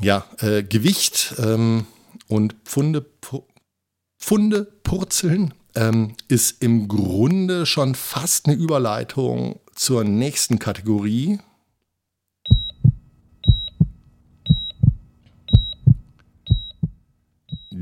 Ja, 0.00 0.24
äh, 0.38 0.62
Gewicht 0.62 1.34
ähm, 1.38 1.86
und 2.28 2.54
Pfunde, 2.64 3.02
pu 3.02 3.42
Pfunde 4.18 4.64
purzeln 4.82 5.54
ähm, 5.74 6.14
ist 6.28 6.62
im 6.62 6.88
Grunde 6.88 7.64
schon 7.64 7.94
fast 7.94 8.46
eine 8.46 8.56
Überleitung 8.56 9.60
zur 9.74 10.04
nächsten 10.04 10.58
Kategorie. 10.58 11.38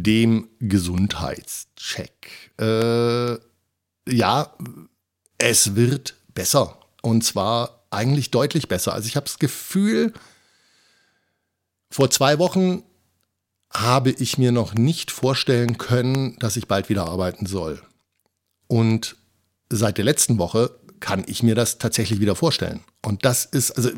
Dem 0.01 0.49
Gesundheitscheck. 0.61 2.53
Äh, 2.61 3.39
ja, 4.09 4.55
es 5.39 5.75
wird 5.75 6.15
besser. 6.35 6.79
Und 7.03 7.25
zwar 7.25 7.85
eigentlich 7.91 8.31
deutlich 8.31 8.69
besser. 8.69 8.93
Also 8.93 9.09
ich 9.09 9.17
habe 9.17 9.27
das 9.27 9.39
Gefühl, 9.39 10.13
vor 11.91 12.11
zwei 12.11 12.39
Wochen 12.39 12.83
habe 13.73 14.11
ich 14.11 14.39
mir 14.39 14.53
noch 14.53 14.75
nicht 14.75 15.11
vorstellen 15.11 15.79
können, 15.79 16.39
dass 16.39 16.57
ich 16.57 16.69
bald 16.69 16.89
wieder 16.89 17.07
arbeiten 17.07 17.47
soll. 17.47 17.83
Und 18.67 19.17
seit 19.71 19.99
der 19.99 20.05
letzten 20.05 20.39
Woche 20.39 20.71
kann 21.01 21.25
ich 21.27 21.43
mir 21.43 21.55
das 21.55 21.79
tatsächlich 21.79 22.21
wieder 22.21 22.35
vorstellen. 22.35 22.85
Und 23.05 23.25
das 23.25 23.45
ist, 23.45 23.73
also 23.73 23.91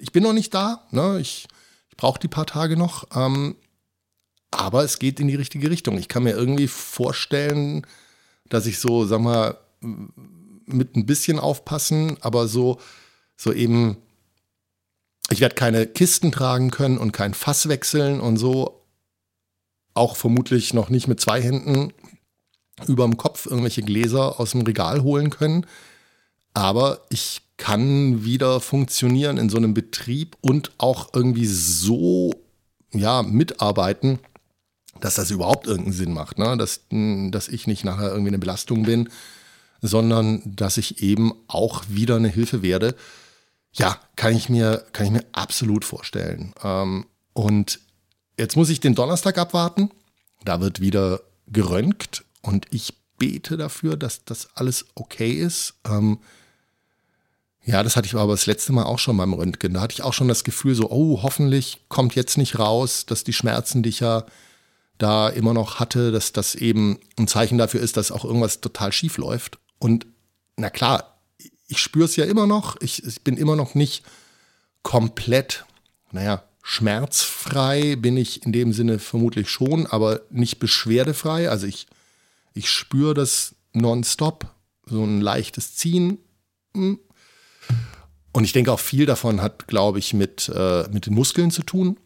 ich 0.00 0.12
bin 0.12 0.22
noch 0.22 0.32
nicht 0.32 0.54
da, 0.54 0.86
ne? 0.90 1.18
ich, 1.20 1.46
ich 1.90 1.96
brauche 1.96 2.20
die 2.20 2.28
paar 2.28 2.46
Tage 2.46 2.76
noch, 2.76 3.04
ähm, 3.14 3.56
aber 4.54 4.84
es 4.84 4.98
geht 4.98 5.20
in 5.20 5.28
die 5.28 5.34
richtige 5.34 5.70
Richtung. 5.70 5.98
Ich 5.98 6.08
kann 6.08 6.24
mir 6.24 6.32
irgendwie 6.32 6.68
vorstellen, 6.68 7.86
dass 8.48 8.66
ich 8.66 8.78
so, 8.78 9.06
sag 9.06 9.20
mal, 9.20 9.58
mit 9.80 10.96
ein 10.96 11.06
bisschen 11.06 11.38
aufpassen, 11.38 12.16
aber 12.20 12.48
so, 12.48 12.78
so 13.36 13.52
eben, 13.52 13.96
ich 15.30 15.40
werde 15.40 15.54
keine 15.54 15.86
Kisten 15.86 16.32
tragen 16.32 16.70
können 16.70 16.98
und 16.98 17.12
kein 17.12 17.34
Fass 17.34 17.68
wechseln 17.68 18.20
und 18.20 18.36
so, 18.36 18.80
auch 19.94 20.16
vermutlich 20.16 20.74
noch 20.74 20.88
nicht 20.88 21.08
mit 21.08 21.20
zwei 21.20 21.40
Händen 21.40 21.92
überm 22.88 23.16
Kopf 23.16 23.46
irgendwelche 23.46 23.82
Gläser 23.82 24.40
aus 24.40 24.50
dem 24.50 24.62
Regal 24.62 25.02
holen 25.02 25.30
können. 25.30 25.66
Aber 26.54 27.00
ich 27.10 27.42
kann 27.56 28.24
wieder 28.24 28.60
funktionieren 28.60 29.38
in 29.38 29.48
so 29.48 29.56
einem 29.56 29.74
Betrieb 29.74 30.36
und 30.40 30.72
auch 30.78 31.10
irgendwie 31.12 31.46
so 31.46 32.32
ja, 32.92 33.22
mitarbeiten, 33.22 34.18
dass 35.00 35.14
das 35.14 35.30
überhaupt 35.30 35.66
irgendeinen 35.66 35.94
Sinn 35.94 36.12
macht. 36.12 36.38
Ne? 36.38 36.56
Dass, 36.56 36.80
dass 36.90 37.48
ich 37.48 37.66
nicht 37.66 37.84
nachher 37.84 38.10
irgendwie 38.10 38.30
eine 38.30 38.38
Belastung 38.38 38.84
bin, 38.84 39.08
sondern 39.80 40.42
dass 40.44 40.76
ich 40.76 41.02
eben 41.02 41.32
auch 41.46 41.84
wieder 41.88 42.16
eine 42.16 42.28
Hilfe 42.28 42.62
werde. 42.62 42.94
Ja, 43.72 43.98
kann 44.16 44.34
ich 44.34 44.48
mir, 44.48 44.84
kann 44.92 45.06
ich 45.06 45.12
mir 45.12 45.24
absolut 45.32 45.84
vorstellen. 45.84 46.54
Ähm, 46.62 47.06
und 47.32 47.80
Jetzt 48.36 48.56
muss 48.56 48.70
ich 48.70 48.80
den 48.80 48.94
Donnerstag 48.94 49.38
abwarten. 49.38 49.90
Da 50.44 50.60
wird 50.60 50.80
wieder 50.80 51.20
geröntgt 51.46 52.24
und 52.42 52.66
ich 52.70 52.94
bete 53.16 53.56
dafür, 53.56 53.96
dass 53.96 54.24
das 54.24 54.48
alles 54.54 54.86
okay 54.94 55.32
ist. 55.32 55.74
Ähm, 55.86 56.18
ja, 57.64 57.82
das 57.82 57.96
hatte 57.96 58.06
ich 58.06 58.14
aber 58.14 58.32
das 58.32 58.46
letzte 58.46 58.72
Mal 58.72 58.84
auch 58.84 58.98
schon 58.98 59.16
beim 59.16 59.32
Röntgen. 59.32 59.74
Da 59.74 59.80
hatte 59.80 59.94
ich 59.94 60.02
auch 60.02 60.12
schon 60.12 60.28
das 60.28 60.44
Gefühl, 60.44 60.74
so, 60.74 60.90
oh, 60.90 61.22
hoffentlich 61.22 61.84
kommt 61.88 62.14
jetzt 62.14 62.36
nicht 62.36 62.58
raus, 62.58 63.06
dass 63.06 63.24
die 63.24 63.32
Schmerzen, 63.32 63.82
die 63.82 63.90
ich 63.90 64.00
ja 64.00 64.24
da 64.98 65.28
immer 65.28 65.54
noch 65.54 65.80
hatte, 65.80 66.12
dass 66.12 66.32
das 66.32 66.54
eben 66.54 66.98
ein 67.18 67.28
Zeichen 67.28 67.58
dafür 67.58 67.80
ist, 67.80 67.96
dass 67.96 68.12
auch 68.12 68.24
irgendwas 68.24 68.60
total 68.60 68.92
schief 68.92 69.18
läuft. 69.18 69.58
Und 69.78 70.06
na 70.56 70.70
klar, 70.70 71.18
ich 71.66 71.78
spüre 71.78 72.04
es 72.04 72.16
ja 72.16 72.24
immer 72.24 72.46
noch. 72.46 72.80
Ich, 72.80 73.04
ich 73.04 73.22
bin 73.22 73.36
immer 73.36 73.56
noch 73.56 73.74
nicht 73.74 74.04
komplett, 74.82 75.64
naja, 76.12 76.44
Schmerzfrei 76.62 77.96
bin 77.96 78.16
ich 78.16 78.44
in 78.46 78.52
dem 78.52 78.72
Sinne 78.72 78.98
vermutlich 78.98 79.50
schon, 79.50 79.86
aber 79.86 80.22
nicht 80.30 80.60
beschwerdefrei. 80.60 81.50
Also 81.50 81.66
ich, 81.66 81.86
ich 82.54 82.70
spüre 82.70 83.12
das 83.12 83.54
nonstop, 83.74 84.46
so 84.86 85.04
ein 85.04 85.20
leichtes 85.20 85.76
Ziehen. 85.76 86.18
Hm. 86.74 86.98
Und 88.32 88.44
ich 88.44 88.52
denke 88.52 88.72
auch 88.72 88.80
viel 88.80 89.06
davon 89.06 89.42
hat, 89.42 89.68
glaube 89.68 89.98
ich, 89.98 90.14
mit, 90.14 90.50
äh, 90.54 90.88
mit 90.90 91.06
den 91.06 91.14
Muskeln 91.14 91.50
zu 91.50 91.62
tun. 91.62 91.98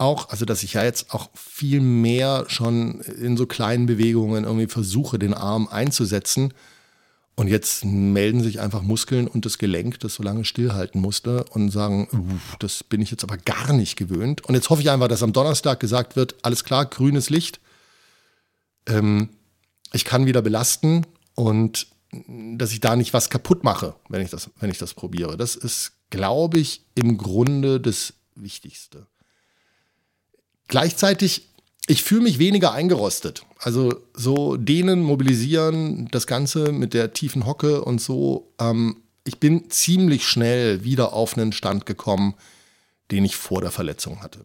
Auch, 0.00 0.30
also 0.30 0.46
dass 0.46 0.62
ich 0.62 0.74
ja 0.74 0.82
jetzt 0.84 1.12
auch 1.12 1.28
viel 1.34 1.80
mehr 1.80 2.46
schon 2.48 3.00
in 3.00 3.36
so 3.36 3.46
kleinen 3.46 3.84
Bewegungen 3.84 4.44
irgendwie 4.44 4.66
versuche, 4.66 5.18
den 5.18 5.34
Arm 5.34 5.68
einzusetzen 5.68 6.54
und 7.40 7.48
jetzt 7.48 7.84
melden 7.84 8.42
sich 8.42 8.60
einfach 8.60 8.82
Muskeln 8.82 9.26
und 9.26 9.46
das 9.46 9.58
Gelenk, 9.58 10.00
das 10.00 10.14
so 10.14 10.22
lange 10.22 10.44
stillhalten 10.44 11.00
musste 11.00 11.44
und 11.50 11.70
sagen, 11.70 12.08
das 12.58 12.84
bin 12.84 13.00
ich 13.00 13.10
jetzt 13.10 13.24
aber 13.24 13.36
gar 13.38 13.72
nicht 13.72 13.96
gewöhnt. 13.96 14.44
Und 14.44 14.54
jetzt 14.54 14.68
hoffe 14.68 14.82
ich 14.82 14.90
einfach, 14.90 15.08
dass 15.08 15.22
am 15.22 15.32
Donnerstag 15.32 15.80
gesagt 15.80 16.16
wird, 16.16 16.34
alles 16.42 16.64
klar, 16.64 16.86
grünes 16.86 17.30
Licht. 17.30 17.60
Ähm, 18.86 19.30
ich 19.92 20.04
kann 20.04 20.26
wieder 20.26 20.42
belasten 20.42 21.06
und 21.34 21.86
dass 22.12 22.72
ich 22.72 22.80
da 22.80 22.96
nicht 22.96 23.14
was 23.14 23.30
kaputt 23.30 23.64
mache, 23.64 23.94
wenn 24.08 24.20
ich 24.20 24.30
das, 24.30 24.50
wenn 24.58 24.70
ich 24.70 24.78
das 24.78 24.94
probiere. 24.94 25.36
Das 25.36 25.56
ist, 25.56 25.92
glaube 26.10 26.58
ich, 26.58 26.84
im 26.94 27.16
Grunde 27.16 27.80
das 27.80 28.14
Wichtigste. 28.34 29.06
Gleichzeitig 30.70 31.50
ich 31.90 32.04
fühle 32.04 32.22
mich 32.22 32.38
weniger 32.38 32.72
eingerostet. 32.72 33.44
Also 33.58 33.92
so 34.14 34.56
dehnen, 34.56 35.02
mobilisieren, 35.02 36.06
das 36.12 36.28
Ganze 36.28 36.70
mit 36.70 36.94
der 36.94 37.12
tiefen 37.12 37.46
Hocke 37.46 37.82
und 37.84 38.00
so. 38.00 38.52
Ähm, 38.60 39.02
ich 39.24 39.40
bin 39.40 39.70
ziemlich 39.70 40.24
schnell 40.24 40.84
wieder 40.84 41.12
auf 41.12 41.36
einen 41.36 41.52
Stand 41.52 41.86
gekommen, 41.86 42.34
den 43.10 43.24
ich 43.24 43.34
vor 43.34 43.60
der 43.60 43.72
Verletzung 43.72 44.22
hatte. 44.22 44.44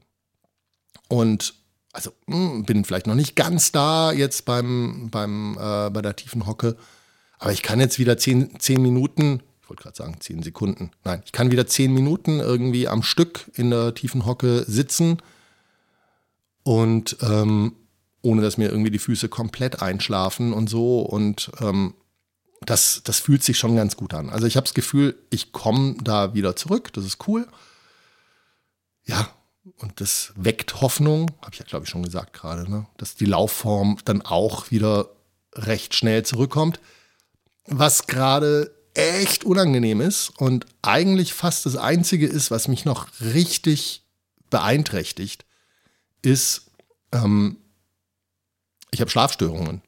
Und 1.07 1.53
also 1.93 2.11
mh, 2.25 2.35
hm, 2.35 2.65
bin 2.65 2.83
vielleicht 2.83 3.05
noch 3.05 3.13
nicht 3.13 3.35
ganz 3.35 3.71
da 3.71 4.11
jetzt 4.11 4.45
beim, 4.45 5.09
beim, 5.11 5.53
äh, 5.53 5.91
bei 5.91 6.01
der 6.01 6.15
tiefen 6.15 6.47
Hocke, 6.47 6.75
aber 7.37 7.51
ich 7.51 7.61
kann 7.61 7.79
jetzt 7.79 7.99
wieder 7.99 8.17
zehn, 8.17 8.59
zehn 8.59 8.81
Minuten, 8.81 9.41
ich 9.61 9.69
wollte 9.69 9.83
gerade 9.83 9.95
sagen 9.95 10.17
zehn 10.19 10.41
Sekunden, 10.41 10.89
nein, 11.03 11.21
ich 11.25 11.31
kann 11.31 11.51
wieder 11.51 11.67
zehn 11.67 11.93
Minuten 11.93 12.39
irgendwie 12.39 12.87
am 12.87 13.03
Stück 13.03 13.51
in 13.53 13.69
der 13.69 13.93
tiefen 13.93 14.25
Hocke 14.25 14.65
sitzen 14.67 15.19
und 16.65 17.17
ähm, 17.21 17.73
ohne 18.23 18.41
dass 18.41 18.57
mir 18.57 18.69
irgendwie 18.69 18.89
die 18.89 18.99
Füße 18.99 19.29
komplett 19.29 19.83
einschlafen 19.83 20.51
und 20.51 20.67
so. 20.67 21.01
Und 21.01 21.51
ähm, 21.61 21.93
das, 22.61 23.01
das 23.03 23.19
fühlt 23.19 23.43
sich 23.43 23.59
schon 23.59 23.75
ganz 23.75 23.95
gut 23.95 24.15
an. 24.15 24.31
Also 24.31 24.47
ich 24.47 24.57
habe 24.57 24.65
das 24.65 24.73
Gefühl, 24.73 25.15
ich 25.29 25.51
komme 25.51 25.95
da 26.03 26.33
wieder 26.33 26.55
zurück. 26.55 26.91
Das 26.93 27.05
ist 27.05 27.27
cool. 27.27 27.47
Ja, 29.03 29.29
und 29.77 30.01
das 30.01 30.33
weckt 30.35 30.81
Hoffnung, 30.81 31.29
habe 31.41 31.51
ich 31.53 31.59
ja, 31.59 31.65
glaube 31.65 31.85
ich, 31.85 31.91
schon 31.91 32.01
gesagt 32.01 32.33
gerade, 32.33 32.69
ne? 32.69 32.87
dass 32.97 33.13
die 33.13 33.25
Laufform 33.25 33.99
dann 34.03 34.23
auch 34.23 34.71
wieder 34.71 35.09
recht 35.53 35.93
schnell 35.93 36.25
zurückkommt. 36.25 36.79
Was 37.67 38.07
gerade 38.07 38.75
echt 38.95 39.43
unangenehm 39.43 40.01
ist 40.01 40.29
und 40.29 40.65
eigentlich 40.81 41.33
fast 41.35 41.67
das 41.67 41.75
Einzige 41.75 42.25
ist, 42.25 42.49
was 42.49 42.67
mich 42.67 42.85
noch 42.85 43.07
richtig 43.21 44.03
beeinträchtigt, 44.49 45.44
ist, 46.25 46.71
ähm, 47.11 47.57
ich 48.91 49.01
habe 49.01 49.11
Schlafstörungen. 49.11 49.81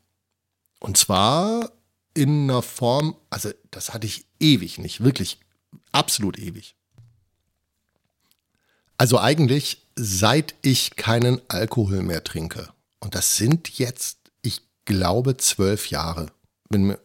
Und 0.80 0.98
zwar 0.98 1.72
in 2.14 2.50
einer 2.50 2.62
Form, 2.62 3.16
also 3.30 3.52
das 3.72 3.94
hatte 3.94 4.08
ich 4.08 4.26
ewig 4.40 4.78
nicht, 4.78 5.04
wirklich 5.04 5.40
absolut 5.92 6.38
ewig. 6.38 6.76
Also 8.98 9.20
eigentlich 9.20 9.86
seit 9.96 10.56
ich 10.62 10.96
keinen 10.96 11.42
Alkohol 11.48 12.02
mehr 12.02 12.24
trinke. 12.24 12.70
Und 13.00 13.16
das 13.16 13.38
sind 13.38 13.78
jetzt, 13.78 14.18
ich 14.42 14.62
glaube, 14.86 15.38
zwölf 15.38 15.90
Jahre. 15.90 16.28
Bin 16.70 16.88
mir, 16.88 17.00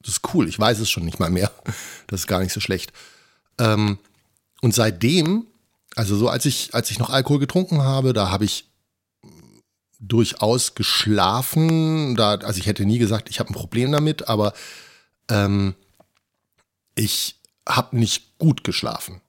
das 0.00 0.14
ist 0.14 0.34
cool, 0.34 0.48
ich 0.48 0.58
weiß 0.58 0.78
es 0.80 0.90
schon 0.90 1.04
nicht 1.04 1.20
mal 1.20 1.30
mehr. 1.30 1.50
Das 2.06 2.20
ist 2.20 2.26
gar 2.26 2.40
nicht 2.40 2.52
so 2.52 2.58
schlecht. 2.58 2.92
Ähm, 3.58 3.98
und 4.62 4.74
seitdem 4.74 5.46
also 6.00 6.16
so 6.16 6.30
als 6.30 6.46
ich, 6.46 6.74
als 6.74 6.90
ich 6.90 6.98
noch 6.98 7.10
Alkohol 7.10 7.40
getrunken 7.40 7.82
habe, 7.82 8.14
da 8.14 8.30
habe 8.30 8.46
ich 8.46 8.70
durchaus 9.98 10.74
geschlafen. 10.74 12.16
Da, 12.16 12.36
also 12.36 12.58
ich 12.58 12.64
hätte 12.64 12.86
nie 12.86 12.96
gesagt, 12.96 13.28
ich 13.28 13.38
habe 13.38 13.50
ein 13.50 13.54
Problem 13.54 13.92
damit, 13.92 14.26
aber 14.26 14.54
ähm, 15.28 15.74
ich 16.94 17.38
habe 17.68 17.98
nicht 17.98 18.38
gut 18.38 18.64
geschlafen. 18.64 19.20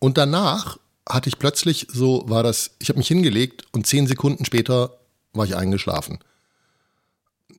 Und 0.00 0.18
danach 0.18 0.76
hatte 1.08 1.28
ich 1.28 1.38
plötzlich 1.38 1.86
so, 1.88 2.24
war 2.26 2.42
das, 2.42 2.72
ich 2.80 2.88
habe 2.88 2.98
mich 2.98 3.06
hingelegt 3.06 3.66
und 3.70 3.86
zehn 3.86 4.08
Sekunden 4.08 4.44
später 4.44 4.98
war 5.32 5.44
ich 5.44 5.54
eingeschlafen. 5.54 6.18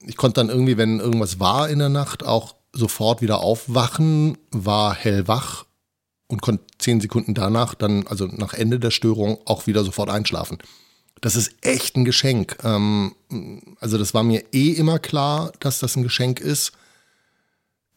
Ich 0.01 0.17
konnte 0.17 0.41
dann 0.41 0.49
irgendwie, 0.49 0.75
wenn 0.75 0.99
irgendwas 0.99 1.39
war 1.39 1.69
in 1.69 1.79
der 1.79 1.87
Nacht, 1.87 2.25
auch 2.25 2.55
sofort 2.73 3.21
wieder 3.21 3.39
aufwachen, 3.39 4.37
war 4.51 4.93
hellwach 4.93 5.63
und 6.33 6.41
konnte 6.41 6.65
zehn 6.79 6.99
Sekunden 6.99 7.35
danach, 7.35 7.75
dann, 7.75 8.07
also 8.07 8.25
nach 8.25 8.53
Ende 8.53 8.79
der 8.79 8.91
Störung, 8.91 9.37
auch 9.45 9.67
wieder 9.67 9.83
sofort 9.83 10.09
einschlafen. 10.09 10.57
Das 11.21 11.35
ist 11.35 11.53
echt 11.61 11.95
ein 11.95 12.05
Geschenk. 12.05 12.57
Ähm, 12.63 13.15
also 13.79 13.97
das 13.97 14.13
war 14.13 14.23
mir 14.23 14.43
eh 14.51 14.71
immer 14.71 14.99
klar, 14.99 15.53
dass 15.59 15.79
das 15.79 15.95
ein 15.95 16.03
Geschenk 16.03 16.39
ist. 16.39 16.73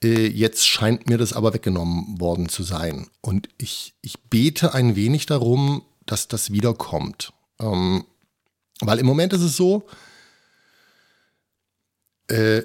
Äh, 0.04 0.26
jetzt 0.28 0.68
scheint 0.68 1.08
mir 1.08 1.16
das 1.16 1.32
aber 1.32 1.54
weggenommen 1.54 2.20
worden 2.20 2.48
zu 2.50 2.62
sein. 2.62 3.08
Und 3.22 3.48
ich, 3.56 3.94
ich 4.02 4.20
bete 4.24 4.74
ein 4.74 4.94
wenig 4.96 5.24
darum, 5.24 5.82
dass 6.04 6.28
das 6.28 6.52
wiederkommt. 6.52 7.32
Ähm, 7.58 8.04
weil 8.80 8.98
im 8.98 9.06
Moment 9.06 9.32
ist 9.32 9.40
es 9.40 9.56
so, 9.56 9.86
äh, 12.28 12.62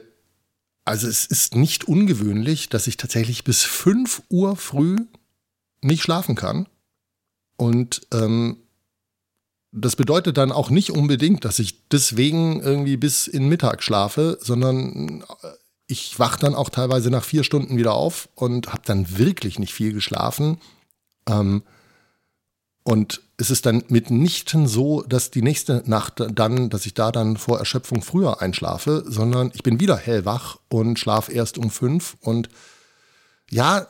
also 0.83 1.07
es 1.07 1.25
ist 1.25 1.55
nicht 1.55 1.85
ungewöhnlich, 1.85 2.67
dass 2.67 2.87
ich 2.87 2.97
tatsächlich 2.97 3.45
bis 3.45 3.63
5 3.63 4.23
Uhr 4.29 4.57
früh 4.57 4.97
nicht 5.81 6.03
schlafen 6.03 6.35
kann. 6.35 6.67
Und 7.57 8.07
ähm, 8.13 8.57
das 9.71 9.95
bedeutet 9.95 10.37
dann 10.37 10.51
auch 10.51 10.69
nicht 10.69 10.91
unbedingt, 10.91 11.45
dass 11.45 11.59
ich 11.59 11.87
deswegen 11.89 12.61
irgendwie 12.61 12.97
bis 12.97 13.27
in 13.27 13.47
Mittag 13.47 13.83
schlafe, 13.83 14.37
sondern 14.41 15.21
äh, 15.21 15.47
ich 15.87 16.17
wache 16.19 16.39
dann 16.39 16.55
auch 16.55 16.69
teilweise 16.69 17.09
nach 17.09 17.23
vier 17.23 17.43
Stunden 17.43 17.77
wieder 17.77 17.93
auf 17.93 18.29
und 18.35 18.71
habe 18.71 18.83
dann 18.85 19.17
wirklich 19.17 19.59
nicht 19.59 19.73
viel 19.73 19.93
geschlafen. 19.93 20.59
Ähm, 21.27 21.63
und 22.83 23.21
es 23.37 23.51
ist 23.51 23.65
dann 23.65 23.83
mitnichten 23.89 24.67
so, 24.67 25.03
dass 25.03 25.31
die 25.31 25.41
nächste 25.41 25.83
Nacht 25.85 26.23
dann, 26.33 26.69
dass 26.69 26.85
ich 26.85 26.93
da 26.93 27.11
dann 27.11 27.37
vor 27.37 27.59
Erschöpfung 27.59 28.01
früher 28.01 28.41
einschlafe, 28.41 29.03
sondern 29.07 29.51
ich 29.53 29.63
bin 29.63 29.79
wieder 29.79 29.97
hellwach 29.97 30.57
und 30.69 30.97
schlafe 30.97 31.31
erst 31.31 31.57
um 31.57 31.69
fünf. 31.69 32.17
Und 32.21 32.49
ja, 33.49 33.87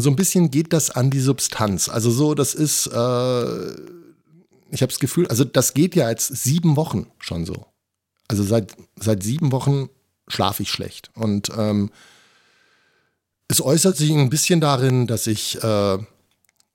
so 0.00 0.10
ein 0.10 0.16
bisschen 0.16 0.50
geht 0.50 0.72
das 0.72 0.90
an 0.90 1.10
die 1.10 1.20
Substanz. 1.20 1.88
Also 1.88 2.10
so, 2.10 2.34
das 2.34 2.54
ist, 2.54 2.86
äh, 2.86 3.70
ich 4.70 4.82
habe 4.82 4.88
das 4.88 4.98
Gefühl, 4.98 5.26
also 5.28 5.44
das 5.44 5.74
geht 5.74 5.94
ja 5.94 6.10
jetzt 6.10 6.28
sieben 6.28 6.76
Wochen 6.76 7.06
schon 7.18 7.46
so. 7.46 7.66
Also 8.28 8.42
seit, 8.42 8.74
seit 8.96 9.22
sieben 9.22 9.52
Wochen 9.52 9.88
schlafe 10.28 10.62
ich 10.62 10.70
schlecht. 10.70 11.10
Und 11.14 11.50
ähm, 11.56 11.90
es 13.48 13.60
äußert 13.60 13.96
sich 13.96 14.10
ein 14.10 14.30
bisschen 14.30 14.60
darin, 14.60 15.06
dass 15.06 15.26
ich 15.26 15.62
äh, 15.62 15.98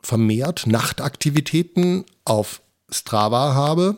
vermehrt 0.02 0.68
Nachtaktivitäten 0.68 2.06
auf 2.26 2.62
Strava 2.90 3.54
habe, 3.54 3.98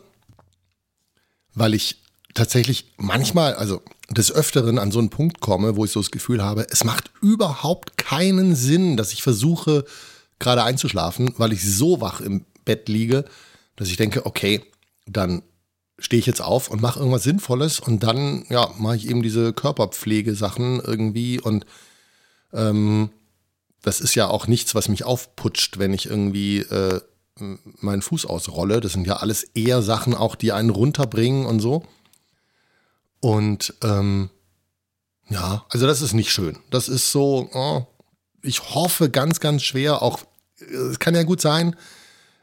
weil 1.54 1.74
ich 1.74 2.02
tatsächlich 2.34 2.94
manchmal, 2.98 3.54
also 3.56 3.82
des 4.14 4.32
Öfteren 4.32 4.78
an 4.78 4.92
so 4.92 5.00
einen 5.00 5.10
Punkt 5.10 5.40
komme, 5.40 5.76
wo 5.76 5.86
ich 5.86 5.92
so 5.92 6.00
das 6.00 6.12
Gefühl 6.12 6.44
habe, 6.44 6.68
es 6.70 6.84
macht 6.84 7.12
überhaupt 7.22 7.98
keinen 7.98 8.56
Sinn, 8.56 8.98
dass 8.98 9.14
ich 9.14 9.24
versuche, 9.24 9.86
gerade 10.40 10.64
einzuschlafen, 10.64 11.34
weil 11.38 11.54
ich 11.54 11.64
so 11.64 12.02
wach 12.02 12.20
im 12.20 12.46
Bett 12.66 12.90
liege, 12.90 13.26
dass 13.76 13.90
ich 13.90 13.98
denke, 13.98 14.26
okay, 14.26 14.62
dann 15.06 15.44
stehe 16.00 16.20
ich 16.20 16.26
jetzt 16.26 16.42
auf 16.42 16.70
und 16.70 16.82
mache 16.82 17.00
irgendwas 17.00 17.24
Sinnvolles 17.24 17.80
und 17.80 18.02
dann, 18.04 18.46
ja, 18.50 18.72
mache 18.78 18.96
ich 18.96 19.08
eben 19.08 19.22
diese 19.22 19.54
Körperpflegesachen 19.54 20.82
irgendwie 20.84 21.40
und 21.40 21.66
ähm, 22.54 23.12
das 23.84 24.02
ist 24.02 24.16
ja 24.16 24.28
auch 24.28 24.48
nichts, 24.48 24.76
was 24.76 24.90
mich 24.90 25.04
aufputscht, 25.04 25.80
wenn 25.80 25.94
ich 25.94 26.08
irgendwie 26.08 26.60
äh, 26.60 27.02
meinen 27.80 28.02
Fuß 28.02 28.26
ausrolle. 28.26 28.80
Das 28.80 28.94
sind 28.94 29.08
ja 29.08 29.18
alles 29.18 29.44
eher 29.44 29.82
Sachen 29.82 30.14
auch, 30.14 30.36
die 30.36 30.52
einen 30.52 30.70
runterbringen 30.70 31.46
und 31.46 31.60
so. 31.60 31.84
Und 33.22 33.74
ähm, 33.84 34.30
ja, 35.30 35.66
also 35.70 35.88
das 35.88 36.02
ist 36.02 36.14
nicht 36.14 36.32
schön. 36.32 36.58
Das 36.70 36.90
ist 36.90 37.12
so, 37.12 37.50
oh, 37.54 37.88
ich 38.42 38.76
hoffe 38.76 39.10
ganz, 39.10 39.40
ganz 39.40 39.64
schwer, 39.64 40.02
auch, 40.02 40.20
es 40.60 41.00
kann 41.00 41.16
ja 41.16 41.24
gut 41.24 41.40
sein, 41.40 41.76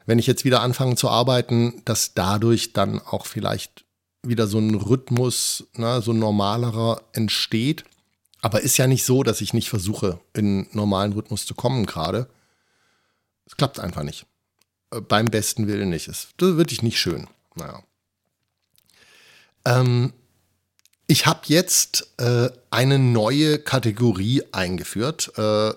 wenn 0.05 0.17
ich 0.17 0.25
jetzt 0.25 0.45
wieder 0.45 0.61
anfange 0.61 0.95
zu 0.95 1.09
arbeiten, 1.09 1.83
dass 1.85 2.15
dadurch 2.15 2.73
dann 2.73 2.99
auch 2.99 3.27
vielleicht 3.27 3.85
wieder 4.23 4.47
so 4.47 4.57
ein 4.57 4.73
Rhythmus, 4.73 5.67
ne, 5.75 6.01
so 6.01 6.11
ein 6.11 6.19
normalerer 6.19 7.03
entsteht. 7.13 7.85
Aber 8.41 8.61
ist 8.61 8.77
ja 8.77 8.87
nicht 8.87 9.05
so, 9.05 9.23
dass 9.23 9.41
ich 9.41 9.53
nicht 9.53 9.69
versuche, 9.69 10.19
in 10.33 10.67
normalen 10.71 11.13
Rhythmus 11.13 11.45
zu 11.45 11.53
kommen 11.53 11.85
gerade. 11.85 12.29
Es 13.45 13.57
klappt 13.57 13.79
einfach 13.79 14.03
nicht. 14.03 14.25
Äh, 14.91 15.01
beim 15.01 15.25
besten 15.25 15.67
Willen 15.67 15.89
nicht. 15.89 16.07
Das 16.07 16.29
wird 16.37 16.57
wirklich 16.57 16.81
nicht 16.81 16.99
schön. 16.99 17.27
Naja. 17.55 17.83
Ähm, 19.65 20.13
ich 21.09 21.25
habe 21.25 21.39
jetzt 21.45 22.07
äh, 22.17 22.49
eine 22.69 22.99
neue 22.99 23.57
Kategorie 23.57 24.43
eingeführt. 24.51 25.31
Äh, 25.37 25.73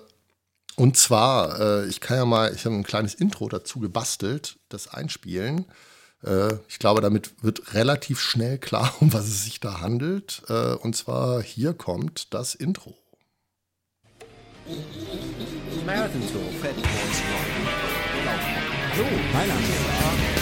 und 0.77 0.99
zwar, 0.99 1.59
äh, 1.59 1.87
ich 1.87 2.01
kann 2.01 2.19
ja 2.19 2.27
mal, 2.27 2.55
ich 2.55 2.67
habe 2.67 2.75
ein 2.75 2.83
kleines 2.83 3.15
Intro 3.15 3.49
dazu 3.49 3.81
gebastelt, 3.81 4.59
das 4.69 4.89
einspielen. 4.89 5.65
Äh, 6.23 6.57
ich 6.69 6.79
glaube, 6.79 7.01
damit 7.01 7.31
wird 7.43 7.73
relativ 7.73 8.21
schnell 8.21 8.59
klar, 8.59 8.95
um 9.01 9.15
was 9.15 9.25
es 9.25 9.45
sich 9.45 9.59
da 9.59 9.81
handelt. 9.81 10.43
Äh, 10.49 10.75
und 10.75 10.95
zwar 10.95 11.43
hier 11.43 11.73
kommt 11.73 12.35
das 12.35 12.55
Intro. 12.55 12.95
Marathon 15.87 16.21
Tour, 16.31 16.43
Fett 16.61 16.77
So, 18.97 19.05
mein 19.33 19.49
Name 19.49 19.61
ist 19.61 20.42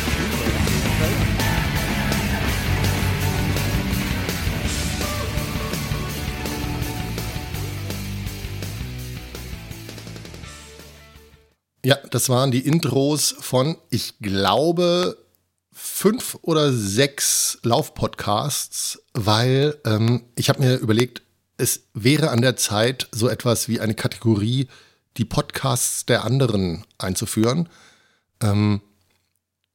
Ja, 11.84 11.96
das 12.10 12.28
waren 12.28 12.50
die 12.50 12.66
Intros 12.66 13.34
von, 13.40 13.76
ich 13.88 14.18
glaube, 14.20 15.16
fünf 15.72 16.38
oder 16.42 16.72
sechs 16.72 17.58
Laufpodcasts, 17.62 19.02
weil 19.14 19.78
ähm, 19.86 20.24
ich 20.36 20.50
habe 20.50 20.60
mir 20.60 20.76
überlegt, 20.76 21.22
es 21.56 21.84
wäre 21.94 22.30
an 22.30 22.42
der 22.42 22.56
Zeit, 22.56 23.08
so 23.12 23.28
etwas 23.28 23.68
wie 23.68 23.80
eine 23.80 23.94
Kategorie, 23.94 24.68
die 25.16 25.24
Podcasts 25.24 26.04
der 26.06 26.24
anderen 26.24 26.84
einzuführen, 26.98 27.68
ähm, 28.42 28.82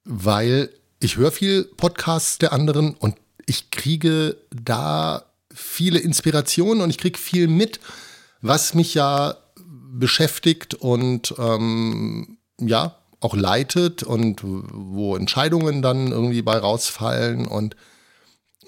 weil 0.04 0.70
ich 1.00 1.18
höre 1.18 1.32
viel 1.32 1.65
Podcasts 1.65 2.38
der 2.38 2.54
anderen 2.54 2.94
und 2.94 3.15
ich 3.48 3.72
kriege 3.72 4.38
da 4.52 5.26
viele 5.54 6.00
Inspirationen 6.00 6.84
und 6.84 6.89
ich 6.89 6.98
kriege 6.98 7.18
viel 7.18 7.48
mit, 7.48 7.80
was 8.41 8.74
mich 8.74 8.94
ja 8.94 9.38
beschäftigt 9.99 10.73
und 10.73 11.34
ähm, 11.38 12.38
ja, 12.60 12.97
auch 13.19 13.36
leitet 13.36 14.03
und 14.03 14.41
wo 14.43 15.15
Entscheidungen 15.15 15.81
dann 15.81 16.12
irgendwie 16.12 16.41
bei 16.41 16.58
rausfallen. 16.58 17.47
Und 17.47 17.75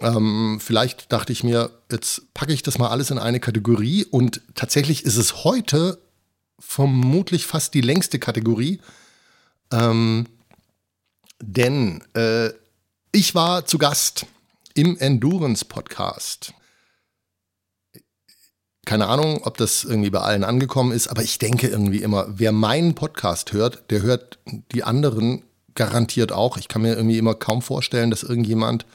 ähm, 0.02 0.60
vielleicht 0.62 1.12
dachte 1.12 1.32
ich 1.32 1.44
mir, 1.44 1.72
jetzt 1.92 2.34
packe 2.34 2.54
ich 2.54 2.64
das 2.64 2.78
mal 2.78 2.90
alles 2.90 3.12
in 3.12 3.20
eine 3.20 3.40
Kategorie 3.40 4.06
und 4.06 4.42
tatsächlich 4.56 5.06
ist 5.06 5.18
es 5.18 5.44
heute 5.44 6.00
vermutlich 6.60 7.46
fast 7.46 7.74
die 7.74 7.82
längste 7.82 8.20
Kategorie. 8.20 8.82
Ähm, 9.72 10.26
denn 11.40 12.04
äh, 12.16 12.50
ich 13.12 13.36
war 13.36 13.66
zu 13.66 13.78
Gast 13.78 14.26
im 14.74 14.98
Endurance 14.98 15.66
Podcast 15.66 16.54
keine 18.88 19.08
Ahnung, 19.08 19.42
ob 19.44 19.58
das 19.58 19.84
irgendwie 19.84 20.10
bei 20.10 20.22
allen 20.22 20.46
angekommen 20.46 20.94
ist, 20.94 21.10
aber 21.10 21.22
ich 21.22 21.40
denke 21.40 21.68
irgendwie 21.68 22.02
immer, 22.02 22.26
wer 22.30 22.54
meinen 22.54 22.96
Podcast 22.96 23.52
hört, 23.52 23.84
der 23.92 24.02
hört 24.02 24.40
die 24.72 24.84
anderen 24.86 25.44
garantiert 25.76 26.32
auch. 26.32 26.56
Ich 26.56 26.70
kann 26.70 26.84
mir 26.84 26.96
irgendwie 26.96 27.18
immer 27.18 27.36
kaum 27.36 27.62
vorstellen, 27.62 28.10
dass 28.10 28.24
irgendjemand, 28.24 28.86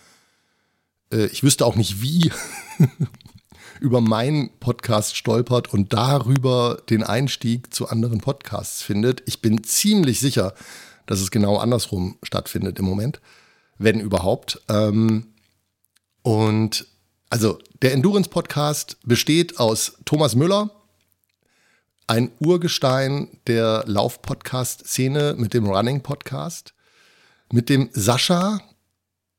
äh, 1.12 1.26
ich 1.26 1.42
wüsste 1.42 1.66
auch 1.66 1.76
nicht 1.76 2.00
wie, 2.00 2.32
über 3.80 4.00
meinen 4.00 4.48
Podcast 4.60 5.14
stolpert 5.14 5.74
und 5.74 5.92
darüber 5.92 6.80
den 6.88 7.02
Einstieg 7.02 7.74
zu 7.74 7.88
anderen 7.88 8.20
Podcasts 8.20 8.80
findet. 8.80 9.22
Ich 9.26 9.42
bin 9.42 9.62
ziemlich 9.62 10.20
sicher, 10.20 10.54
dass 11.04 11.20
es 11.20 11.30
genau 11.30 11.58
andersrum 11.58 12.16
stattfindet 12.22 12.78
im 12.78 12.86
Moment, 12.86 13.20
wenn 13.76 14.00
überhaupt. 14.00 14.62
Ähm, 14.70 15.34
und 16.22 16.86
also 17.32 17.58
der 17.80 17.94
Endurance 17.94 18.28
Podcast 18.28 18.98
besteht 19.04 19.58
aus 19.58 19.94
Thomas 20.04 20.34
Müller, 20.34 20.70
ein 22.06 22.30
Urgestein 22.40 23.28
der 23.46 23.84
Lauf-Podcast-Szene 23.86 25.36
mit 25.38 25.54
dem 25.54 25.66
Running-Podcast, 25.66 26.74
mit 27.50 27.70
dem 27.70 27.88
Sascha 27.94 28.60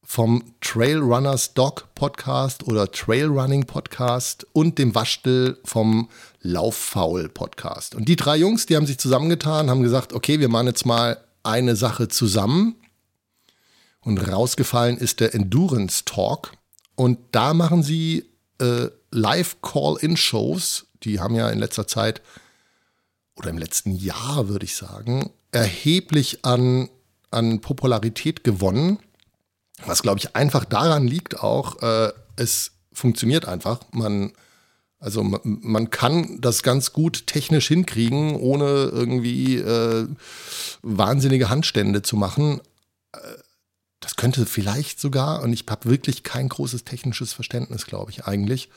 vom 0.01 0.55
Trailrunners 0.59 1.53
Dog 1.53 1.93
Podcast 1.93 2.63
oder 2.63 2.91
Trailrunning 2.91 3.67
Podcast 3.67 4.47
und 4.53 4.79
dem 4.79 4.95
Waschtel 4.95 5.59
vom 5.63 6.09
Lauffaul 6.41 7.29
Podcast. 7.29 7.93
Und 7.93 8.09
die 8.09 8.15
drei 8.15 8.37
Jungs, 8.37 8.65
die 8.65 8.75
haben 8.75 8.87
sich 8.87 8.97
zusammengetan, 8.97 9.69
haben 9.69 9.83
gesagt, 9.83 10.13
okay, 10.13 10.39
wir 10.39 10.49
machen 10.49 10.65
jetzt 10.65 10.87
mal 10.87 11.23
eine 11.43 11.75
Sache 11.75 12.07
zusammen. 12.07 12.75
Und 14.01 14.17
rausgefallen 14.17 14.97
ist 14.97 15.19
der 15.19 15.35
Endurance 15.35 16.05
Talk. 16.05 16.53
Und 16.95 17.19
da 17.31 17.53
machen 17.53 17.83
sie 17.83 18.25
äh, 18.59 18.87
Live-Call-In-Shows. 19.11 20.87
Die 21.03 21.19
haben 21.19 21.35
ja 21.35 21.49
in 21.49 21.59
letzter 21.59 21.87
Zeit 21.87 22.21
oder 23.35 23.49
im 23.49 23.57
letzten 23.57 23.95
Jahr, 23.95 24.47
würde 24.47 24.65
ich 24.65 24.75
sagen, 24.75 25.31
erheblich 25.51 26.45
an, 26.45 26.89
an 27.31 27.61
Popularität 27.61 28.43
gewonnen. 28.43 28.99
Was, 29.85 30.01
glaube 30.03 30.19
ich, 30.19 30.35
einfach 30.35 30.65
daran 30.65 31.07
liegt 31.07 31.39
auch, 31.39 31.81
äh, 31.81 32.11
es 32.35 32.71
funktioniert 32.91 33.45
einfach. 33.45 33.79
Man, 33.91 34.33
also 34.99 35.23
man, 35.23 35.41
man, 35.43 35.89
kann 35.89 36.39
das 36.39 36.63
ganz 36.63 36.93
gut 36.93 37.27
technisch 37.27 37.67
hinkriegen, 37.67 38.35
ohne 38.35 38.65
irgendwie 38.65 39.57
äh, 39.57 40.07
wahnsinnige 40.83 41.49
Handstände 41.49 42.03
zu 42.03 42.15
machen. 42.15 42.61
Das 44.03 44.17
könnte 44.17 44.45
vielleicht 44.45 44.99
sogar, 44.99 45.41
und 45.43 45.53
ich 45.53 45.63
habe 45.69 45.89
wirklich 45.89 46.23
kein 46.23 46.49
großes 46.49 46.83
technisches 46.83 47.31
Verständnis, 47.31 47.85
glaube 47.85 48.11
ich, 48.11 48.25
eigentlich. 48.25 48.69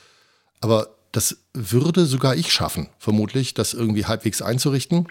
Aber 0.61 0.97
das 1.11 1.39
würde 1.53 2.07
sogar 2.07 2.37
ich 2.37 2.53
schaffen, 2.53 2.89
vermutlich, 2.99 3.53
das 3.53 3.75
irgendwie 3.75 4.07
halbwegs 4.07 4.41
einzurichten. 4.41 5.09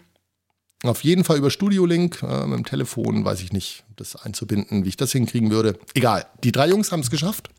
Auf 0.84 1.04
jeden 1.04 1.26
Fall 1.26 1.38
über 1.38 1.52
Studio 1.52 1.86
Link, 1.86 2.24
äh, 2.24 2.46
mit 2.46 2.60
dem 2.60 2.66
Telefon, 2.66 3.26
weiß 3.26 3.42
ich 3.42 3.52
nicht, 3.52 3.84
das 3.98 4.16
einzubinden, 4.16 4.86
wie 4.86 4.90
ich 4.90 4.98
das 4.98 5.12
hinkriegen 5.12 5.52
würde. 5.52 5.78
Egal, 5.94 6.26
die 6.46 6.54
drei 6.54 6.70
Jungs 6.70 6.94
haben 6.94 7.02
es 7.02 7.10
geschafft. 7.10 7.50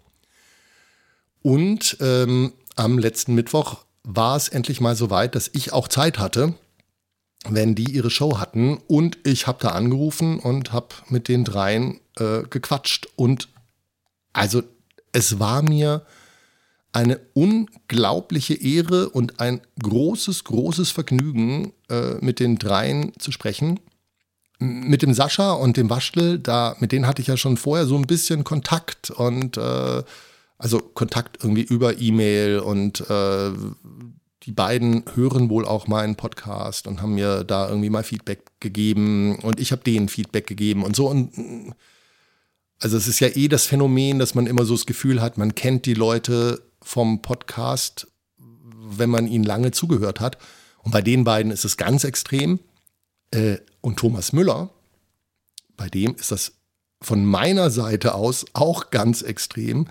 Und 1.42 1.99
ähm, 2.01 2.55
am 2.75 2.99
letzten 2.99 3.35
Mittwoch 3.35 3.85
war 4.03 4.37
es 4.37 4.49
endlich 4.49 4.81
mal 4.81 4.97
so 4.97 5.11
weit, 5.11 5.35
dass 5.35 5.51
ich 5.53 5.75
auch 5.75 5.88
Zeit 5.88 6.19
hatte, 6.19 6.55
wenn 7.47 7.75
die 7.75 7.90
ihre 7.90 8.11
Show 8.11 8.38
hatten. 8.38 8.79
Und 8.87 9.19
ich 9.25 9.47
habe 9.47 9.59
da 9.61 9.71
angerufen 9.71 10.38
und 10.38 10.73
habe 10.73 10.88
mit 11.11 11.29
den 11.29 11.45
dreien 11.45 12.01
äh, 12.18 12.42
gequatscht. 12.48 13.09
Und 13.16 13.48
also 14.33 14.62
es 15.12 15.38
war 15.38 15.62
mir 15.62 16.05
eine 16.92 17.20
unglaubliche 17.35 18.55
Ehre 18.55 19.11
und 19.11 19.38
ein 19.40 19.61
großes, 19.83 20.44
großes 20.44 20.90
Vergnügen, 20.90 21.72
äh, 21.90 22.14
mit 22.20 22.40
den 22.40 22.57
dreien 22.57 23.12
zu 23.18 23.33
sprechen. 23.33 23.81
Mit 24.59 25.02
dem 25.02 25.12
Sascha 25.12 25.52
und 25.52 25.76
dem 25.76 25.90
Waschtel, 25.90 26.38
da, 26.38 26.74
mit 26.81 26.92
denen 26.92 27.07
hatte 27.07 27.20
ich 27.20 27.29
ja 27.29 27.37
schon 27.37 27.59
vorher 27.59 27.85
so 27.87 27.96
ein 27.96 28.07
bisschen 28.07 28.44
Kontakt 28.44 29.11
und 29.11 29.59
äh, 29.59 30.02
also 30.57 30.79
Kontakt 30.79 31.42
irgendwie 31.42 31.64
über 31.64 32.00
E-Mail 32.00 32.61
und 32.61 33.00
äh, 33.11 33.50
die 34.44 34.52
beiden 34.52 35.05
hören 35.14 35.50
wohl 35.50 35.66
auch 35.66 35.88
meinen 35.88 36.16
Podcast 36.16 36.87
und 36.87 37.02
haben 37.02 37.14
mir 37.14 37.44
da 37.44 37.68
irgendwie 37.68 37.90
mal 37.90 38.05
Feedback 38.05 38.52
gegeben 38.61 39.37
und 39.40 39.61
ich 39.61 39.72
habe 39.72 39.83
denen 39.83 40.09
Feedback 40.09 40.46
gegeben 40.46 40.85
und 40.85 40.96
so 40.96 41.09
und 41.09 41.74
also 42.80 42.96
es 42.96 43.08
ist 43.08 43.20
ja 43.20 43.28
eh 43.28 43.48
das 43.48 43.66
Phänomen, 43.66 44.18
dass 44.18 44.34
man 44.34 44.46
immer 44.46 44.64
so 44.64 44.74
das 44.74 44.86
Gefühl 44.86 45.20
hat, 45.20 45.38
man 45.38 45.54
kennt 45.54 45.86
die 45.86 45.94
Leute 45.94 46.62
vom 46.82 47.22
Podcast, 47.22 48.06
wenn 48.38 49.10
man 49.10 49.26
ihnen 49.26 49.44
lange 49.44 49.70
zugehört 49.70 50.20
hat. 50.20 50.38
Und 50.82 50.92
bei 50.92 51.02
den 51.02 51.24
beiden 51.24 51.50
ist 51.50 51.64
es 51.64 51.76
ganz 51.76 52.04
extrem. 52.04 52.60
Äh, 53.30 53.58
und 53.80 53.98
Thomas 53.98 54.32
Müller, 54.32 54.70
bei 55.76 55.88
dem 55.88 56.14
ist 56.14 56.30
das 56.30 56.52
von 57.02 57.24
meiner 57.24 57.70
Seite 57.70 58.14
aus 58.14 58.46
auch 58.52 58.90
ganz 58.90 59.22
extrem, 59.22 59.88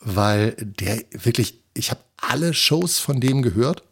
weil 0.00 0.52
der 0.52 1.02
wirklich, 1.12 1.62
ich 1.74 1.90
habe 1.90 2.00
alle 2.16 2.54
Shows 2.54 2.98
von 2.98 3.20
dem 3.20 3.42
gehört. 3.42 3.82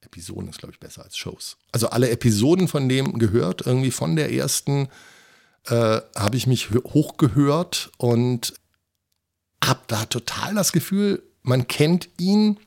Episoden 0.00 0.48
ist, 0.48 0.58
glaube 0.58 0.72
ich, 0.72 0.80
besser 0.80 1.04
als 1.04 1.16
Shows. 1.16 1.56
Also 1.72 1.90
alle 1.90 2.10
Episoden 2.10 2.68
von 2.68 2.88
dem 2.88 3.18
gehört, 3.18 3.66
irgendwie 3.66 3.90
von 3.90 4.16
der 4.16 4.32
ersten 4.32 4.88
äh, 5.66 6.00
habe 6.16 6.36
ich 6.36 6.46
mich 6.46 6.70
hochgehört 6.70 7.90
und 7.98 8.54
habe 9.64 9.80
da 9.86 10.06
total 10.06 10.54
das 10.54 10.72
Gefühl, 10.72 11.22
man 11.42 11.68
kennt 11.68 12.08
ihn. 12.18 12.58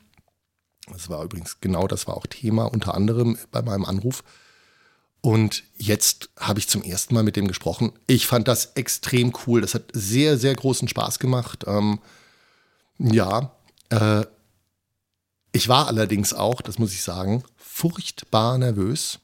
Das 0.92 1.10
war 1.10 1.24
übrigens 1.24 1.60
genau 1.62 1.88
das 1.88 2.08
war 2.08 2.18
auch 2.18 2.28
Thema 2.28 2.66
unter 2.66 2.94
anderem 2.94 3.38
bei 3.52 3.62
meinem 3.62 3.86
Anruf. 3.86 4.24
Und 5.22 5.64
jetzt 5.78 6.30
habe 6.38 6.60
ich 6.60 6.68
zum 6.68 6.84
ersten 6.84 7.14
Mal 7.14 7.24
mit 7.24 7.38
dem 7.38 7.48
gesprochen. 7.48 7.94
Ich 8.08 8.28
fand 8.28 8.48
das 8.50 8.74
extrem 8.76 9.32
cool. 9.48 9.62
Das 9.62 9.74
hat 9.74 9.86
sehr, 9.94 10.38
sehr 10.38 10.54
großen 10.54 10.90
Spaß 10.90 11.18
gemacht. 11.18 11.64
Ähm, 11.66 12.00
ja, 13.00 13.56
äh, 13.90 14.26
ich 15.54 15.70
war 15.70 15.88
allerdings 15.88 16.34
auch, 16.34 16.62
das 16.62 16.78
muss 16.78 16.92
ich 16.94 17.04
sagen, 17.04 17.44
furchtbar 17.56 18.58
nervös 18.58 19.20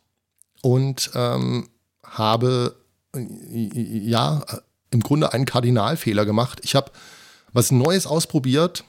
und 0.61 1.11
ähm, 1.15 1.69
habe 2.03 2.78
ja 3.13 4.43
im 4.91 5.01
Grunde 5.01 5.33
einen 5.33 5.45
Kardinalfehler 5.45 6.25
gemacht. 6.25 6.59
Ich 6.63 6.75
habe 6.75 6.91
was 7.53 7.71
Neues 7.71 8.05
ausprobiert 8.05 8.83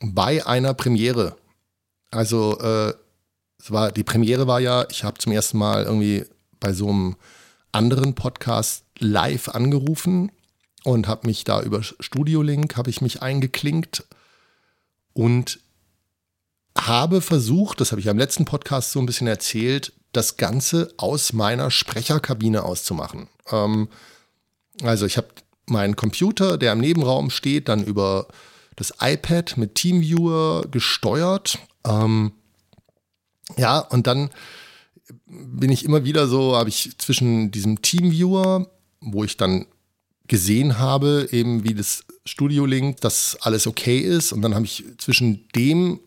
bei 0.00 0.44
einer 0.46 0.74
Premiere. 0.74 1.36
Also 2.10 2.58
äh, 2.60 2.94
es 3.58 3.70
war, 3.70 3.92
die 3.92 4.04
Premiere 4.04 4.46
war 4.46 4.60
ja, 4.60 4.86
ich 4.90 5.04
habe 5.04 5.18
zum 5.18 5.32
ersten 5.32 5.58
Mal 5.58 5.84
irgendwie 5.84 6.24
bei 6.58 6.72
so 6.72 6.88
einem 6.88 7.16
anderen 7.70 8.14
Podcast 8.14 8.84
live 8.98 9.48
angerufen 9.48 10.32
und 10.84 11.06
habe 11.08 11.26
mich 11.26 11.44
da 11.44 11.62
über 11.62 11.82
Studio 11.82 12.42
Link 12.42 12.76
habe 12.76 12.90
ich 12.90 13.00
mich 13.00 13.22
eingeklinkt 13.22 14.04
und 15.12 15.60
habe 16.76 17.20
versucht, 17.20 17.80
das 17.80 17.92
habe 17.92 18.00
ich 18.00 18.08
am 18.08 18.18
letzten 18.18 18.44
Podcast 18.44 18.92
so 18.92 18.98
ein 18.98 19.06
bisschen 19.06 19.26
erzählt, 19.26 19.92
das 20.12 20.36
Ganze 20.36 20.92
aus 20.96 21.32
meiner 21.32 21.70
Sprecherkabine 21.70 22.64
auszumachen. 22.64 23.28
Ähm, 23.50 23.88
also 24.82 25.06
ich 25.06 25.16
habe 25.16 25.28
meinen 25.66 25.96
Computer, 25.96 26.58
der 26.58 26.72
im 26.72 26.80
Nebenraum 26.80 27.30
steht, 27.30 27.68
dann 27.68 27.84
über 27.84 28.28
das 28.76 28.94
iPad 29.00 29.56
mit 29.56 29.74
Teamviewer 29.74 30.64
gesteuert. 30.70 31.58
Ähm, 31.84 32.32
ja, 33.56 33.78
und 33.78 34.06
dann 34.06 34.30
bin 35.26 35.70
ich 35.70 35.84
immer 35.84 36.04
wieder 36.04 36.26
so, 36.26 36.56
habe 36.56 36.68
ich 36.68 36.96
zwischen 36.98 37.50
diesem 37.50 37.82
Teamviewer, 37.82 38.70
wo 39.00 39.24
ich 39.24 39.36
dann 39.36 39.66
gesehen 40.28 40.78
habe, 40.78 41.28
eben 41.32 41.64
wie 41.64 41.74
das 41.74 42.04
Studio 42.24 42.64
Link, 42.64 43.00
dass 43.00 43.36
alles 43.40 43.66
okay 43.66 43.98
ist. 43.98 44.32
Und 44.32 44.42
dann 44.42 44.54
habe 44.54 44.64
ich 44.64 44.84
zwischen 44.98 45.48
dem 45.54 46.00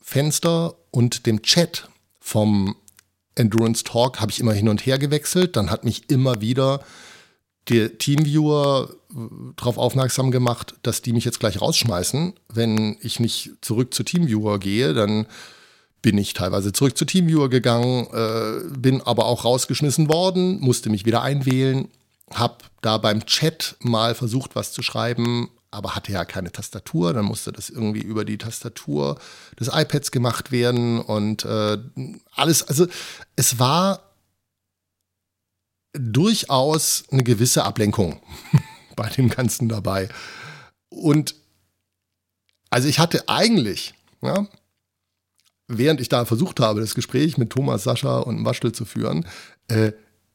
Fenster 0.00 0.74
und 0.90 1.26
dem 1.26 1.42
Chat 1.42 1.88
vom 2.20 2.76
Endurance 3.34 3.84
Talk 3.84 4.20
habe 4.20 4.30
ich 4.30 4.40
immer 4.40 4.52
hin 4.52 4.68
und 4.68 4.84
her 4.84 4.98
gewechselt. 4.98 5.56
Dann 5.56 5.70
hat 5.70 5.84
mich 5.84 6.10
immer 6.10 6.40
wieder 6.40 6.80
der 7.68 7.98
Teamviewer 7.98 8.90
äh, 9.10 9.14
darauf 9.56 9.78
aufmerksam 9.78 10.30
gemacht, 10.30 10.74
dass 10.82 11.02
die 11.02 11.12
mich 11.12 11.24
jetzt 11.24 11.40
gleich 11.40 11.60
rausschmeißen. 11.60 12.34
Wenn 12.52 12.96
ich 13.00 13.20
nicht 13.20 13.52
zurück 13.60 13.94
zu 13.94 14.02
Teamviewer 14.02 14.58
gehe, 14.58 14.94
dann 14.94 15.26
bin 16.02 16.18
ich 16.18 16.34
teilweise 16.34 16.72
zurück 16.72 16.98
zu 16.98 17.04
Teamviewer 17.04 17.48
gegangen, 17.48 18.08
äh, 18.12 18.76
bin 18.76 19.00
aber 19.02 19.26
auch 19.26 19.44
rausgeschmissen 19.44 20.08
worden, 20.08 20.60
musste 20.60 20.90
mich 20.90 21.04
wieder 21.04 21.22
einwählen, 21.22 21.88
habe 22.34 22.56
da 22.80 22.98
beim 22.98 23.24
Chat 23.26 23.76
mal 23.80 24.16
versucht, 24.16 24.56
was 24.56 24.72
zu 24.72 24.82
schreiben, 24.82 25.48
aber 25.72 25.94
hatte 25.94 26.12
ja 26.12 26.24
keine 26.24 26.52
Tastatur. 26.52 27.12
Dann 27.12 27.24
musste 27.24 27.50
das 27.50 27.70
irgendwie 27.70 28.02
über 28.02 28.24
die 28.24 28.38
Tastatur 28.38 29.18
des 29.58 29.68
iPads 29.68 30.10
gemacht 30.10 30.52
werden 30.52 31.00
und 31.00 31.44
äh, 31.44 31.78
alles. 32.30 32.62
Also 32.62 32.86
es 33.34 33.58
war 33.58 34.12
durchaus 35.92 37.04
eine 37.10 37.24
gewisse 37.24 37.64
Ablenkung 37.64 38.20
bei 38.96 39.08
dem 39.08 39.28
Ganzen 39.28 39.68
dabei. 39.68 40.08
Und 40.88 41.34
also 42.70 42.88
ich 42.88 42.98
hatte 42.98 43.28
eigentlich, 43.28 43.94
ja, 44.20 44.46
während 45.68 46.00
ich 46.00 46.08
da 46.08 46.24
versucht 46.24 46.60
habe, 46.60 46.80
das 46.80 46.94
Gespräch 46.94 47.38
mit 47.38 47.50
Thomas, 47.50 47.84
Sascha 47.84 48.18
und 48.18 48.44
Waschel 48.44 48.72
zu 48.72 48.84
führen, 48.84 49.26
äh, 49.68 49.92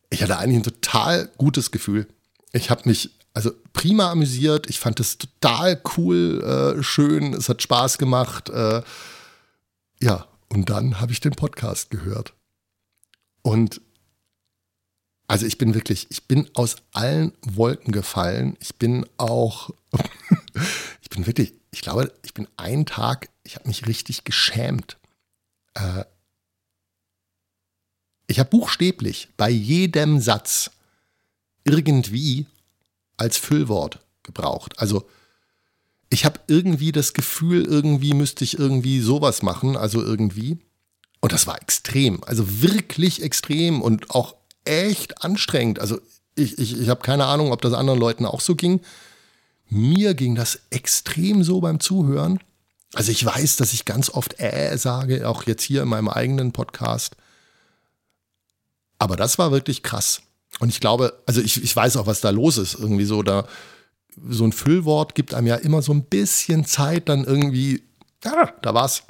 ich 0.10 0.24
hatte 0.24 0.38
eigentlich 0.38 0.60
ein 0.60 0.64
total 0.64 1.30
gutes 1.38 1.72
Gefühl. 1.72 2.08
Ich 2.54 2.70
habe 2.70 2.88
mich 2.88 3.17
also 3.38 3.52
prima 3.72 4.10
amüsiert. 4.10 4.68
Ich 4.68 4.80
fand 4.80 5.00
es 5.00 5.20
total 5.20 5.80
cool, 5.96 6.42
äh, 6.42 6.82
schön. 6.82 7.36
Es 7.36 7.50
hat 7.50 7.62
Spaß 7.62 8.00
gemacht. 8.00 8.50
Äh, 8.50 8.82
ja, 10.02 10.28
und 10.50 10.72
dann 10.72 11.00
habe 11.00 11.12
ich 11.12 11.20
den 11.20 11.34
Podcast 11.34 11.92
gehört. 11.92 12.34
Und 13.44 13.80
also 15.28 15.46
ich 15.46 15.60
bin 15.60 15.76
wirklich, 15.76 16.08
ich 16.10 16.24
bin 16.24 16.50
aus 16.56 16.78
allen 16.94 17.32
Wolken 17.44 17.92
gefallen. 17.92 18.58
Ich 18.60 18.78
bin 18.78 19.06
auch, 19.18 19.70
ich 21.04 21.10
bin 21.12 21.28
wirklich, 21.28 21.54
ich 21.70 21.82
glaube, 21.82 22.12
ich 22.24 22.34
bin 22.34 22.48
einen 22.58 22.88
Tag, 22.88 23.30
ich 23.44 23.54
habe 23.54 23.68
mich 23.68 23.86
richtig 23.86 24.24
geschämt. 24.24 24.98
Äh, 25.76 26.06
ich 28.26 28.40
habe 28.40 28.50
buchstäblich 28.50 29.30
bei 29.38 29.52
jedem 29.52 30.22
Satz 30.22 30.72
irgendwie 31.66 32.48
als 33.18 33.38
Füllwort 33.38 34.00
gebraucht. 34.24 34.80
Also 34.80 35.08
ich 36.10 36.26
habe 36.26 36.40
irgendwie 36.48 36.92
das 36.92 37.14
Gefühl, 37.14 37.66
irgendwie 37.66 38.14
müsste 38.14 38.44
ich 38.44 38.58
irgendwie 38.58 39.02
sowas 39.02 39.42
machen, 39.42 39.76
also 39.76 40.02
irgendwie. 40.02 40.60
Und 41.20 41.32
das 41.32 41.48
war 41.48 41.62
extrem, 41.62 42.24
also 42.24 42.62
wirklich 42.62 43.22
extrem 43.24 43.82
und 43.82 44.12
auch 44.12 44.36
echt 44.64 45.24
anstrengend. 45.24 45.80
Also 45.80 46.00
ich, 46.36 46.58
ich, 46.60 46.80
ich 46.80 46.90
habe 46.90 47.02
keine 47.02 47.26
Ahnung, 47.26 47.52
ob 47.52 47.62
das 47.62 47.74
anderen 47.74 48.00
Leuten 48.00 48.26
auch 48.26 48.42
so 48.42 48.56
ging. 48.56 48.82
Mir 49.70 50.14
ging 50.14 50.36
das 50.36 50.60
extrem 50.70 51.44
so 51.44 51.60
beim 51.60 51.80
Zuhören. 51.80 52.40
Also 52.94 53.12
ich 53.12 53.26
weiß, 53.26 53.58
dass 53.58 53.74
ich 53.74 53.84
ganz 53.84 54.10
oft 54.10 54.40
äh 54.40 54.78
sage, 54.78 55.28
auch 55.28 55.44
jetzt 55.44 55.64
hier 55.64 55.84
in 55.84 55.90
meinem 55.90 56.08
eigenen 56.08 56.54
Podcast. 56.54 57.18
Aber 59.00 59.18
das 59.18 59.38
war 59.38 59.52
wirklich 59.52 59.84
krass. 59.84 60.22
Und 60.60 60.70
ich 60.70 60.80
glaube, 60.80 61.22
also 61.26 61.42
ich, 61.42 61.62
ich 61.64 61.76
weiß 61.76 61.98
auch, 61.98 62.08
was 62.08 62.22
da 62.22 62.30
los 62.30 62.58
ist. 62.58 62.76
Irgendwie 62.76 63.06
so, 63.06 63.22
da 63.24 63.46
so 64.30 64.44
ein 64.44 64.52
Füllwort 64.52 65.16
gibt 65.16 65.34
einem 65.34 65.48
ja 65.48 65.56
immer 65.56 65.82
so 65.82 65.94
ein 65.94 66.04
bisschen 66.04 66.66
Zeit, 66.66 67.10
dann 67.10 67.24
irgendwie, 67.24 67.84
ja, 68.24 68.54
da 68.62 68.74
war's, 68.74 69.04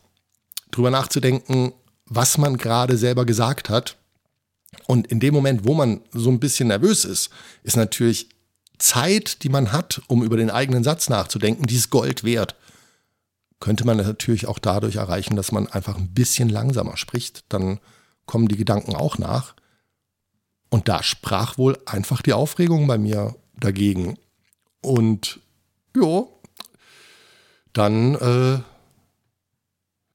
drüber 0.71 0.91
nachzudenken, 0.91 1.73
was 2.05 2.37
man 2.37 2.57
gerade 2.57 2.97
selber 2.97 3.25
gesagt 3.25 3.69
hat. 3.69 3.97
Und 4.85 5.07
in 5.07 5.19
dem 5.19 5.33
Moment, 5.33 5.65
wo 5.65 5.73
man 5.73 6.01
so 6.11 6.29
ein 6.29 6.39
bisschen 6.39 6.67
nervös 6.67 7.05
ist, 7.05 7.29
ist 7.63 7.77
natürlich 7.77 8.29
Zeit, 8.77 9.43
die 9.43 9.49
man 9.49 9.71
hat, 9.71 10.01
um 10.07 10.23
über 10.23 10.37
den 10.37 10.51
eigenen 10.51 10.83
Satz 10.83 11.09
nachzudenken, 11.09 11.65
dieses 11.65 11.89
Gold 11.89 12.23
wert. 12.23 12.55
Könnte 13.59 13.85
man 13.85 13.97
natürlich 13.97 14.47
auch 14.47 14.59
dadurch 14.59 14.97
erreichen, 14.97 15.35
dass 15.35 15.51
man 15.51 15.67
einfach 15.67 15.97
ein 15.97 16.13
bisschen 16.13 16.49
langsamer 16.49 16.95
spricht. 16.95 17.43
Dann 17.49 17.79
kommen 18.25 18.47
die 18.47 18.57
Gedanken 18.57 18.95
auch 18.95 19.17
nach. 19.17 19.55
Und 20.69 20.87
da 20.87 21.03
sprach 21.03 21.57
wohl 21.57 21.77
einfach 21.85 22.21
die 22.21 22.33
Aufregung 22.33 22.87
bei 22.87 22.97
mir 22.97 23.35
dagegen. 23.59 24.17
Und 24.81 25.39
ja, 25.95 26.23
dann 27.73 28.15
äh, 28.15 28.59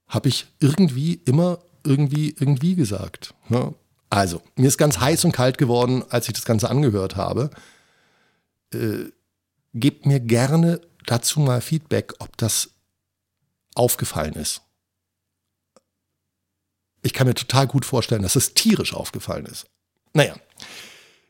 habe 0.08 0.28
ich 0.28 0.46
irgendwie 0.60 1.14
immer 1.24 1.58
irgendwie 1.84 2.34
irgendwie 2.38 2.74
gesagt. 2.74 3.34
Ne? 3.48 3.74
Also, 4.10 4.42
mir 4.56 4.68
ist 4.68 4.78
ganz 4.78 5.00
heiß 5.00 5.24
und 5.24 5.32
kalt 5.32 5.58
geworden, 5.58 6.04
als 6.10 6.28
ich 6.28 6.34
das 6.34 6.44
Ganze 6.44 6.68
angehört 6.68 7.16
habe. 7.16 7.50
Äh, 8.74 9.10
gebt 9.74 10.06
mir 10.06 10.20
gerne 10.20 10.80
dazu 11.06 11.40
mal 11.40 11.60
Feedback, 11.60 12.12
ob 12.18 12.36
das 12.36 12.70
aufgefallen 13.74 14.34
ist. 14.34 14.60
Ich 17.02 17.12
kann 17.12 17.26
mir 17.26 17.34
total 17.34 17.66
gut 17.66 17.84
vorstellen, 17.84 18.22
dass 18.22 18.36
es 18.36 18.54
tierisch 18.54 18.94
aufgefallen 18.94 19.46
ist. 19.46 19.66
Naja, 20.14 20.36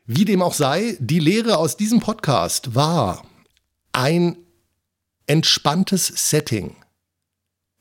wie 0.05 0.25
dem 0.25 0.41
auch 0.41 0.53
sei, 0.53 0.97
die 0.99 1.19
Lehre 1.19 1.57
aus 1.57 1.77
diesem 1.77 2.01
Podcast 2.01 2.75
war, 2.75 3.25
ein 3.93 4.37
entspanntes 5.25 6.07
Setting 6.07 6.75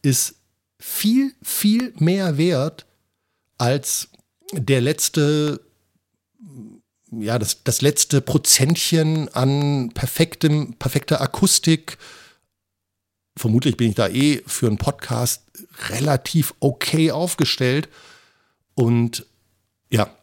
ist 0.03 0.37
viel, 0.79 1.35
viel 1.43 1.93
mehr 1.99 2.39
wert 2.39 2.87
als 3.59 4.09
der 4.53 4.81
letzte, 4.81 5.61
ja, 7.11 7.39
das, 7.39 7.65
das 7.65 7.83
letzte 7.83 8.21
Prozentchen 8.21 9.29
an 9.31 9.91
perfektem, 9.93 10.75
perfekter 10.75 11.21
Akustik. 11.21 11.99
Vermutlich 13.37 13.77
bin 13.77 13.91
ich 13.91 13.95
da 13.97 14.09
eh 14.09 14.43
für 14.47 14.67
einen 14.67 14.79
Podcast 14.79 15.43
relativ 15.89 16.55
okay 16.61 17.11
aufgestellt. 17.11 17.89
Und 18.75 19.27
ja, 19.91 20.15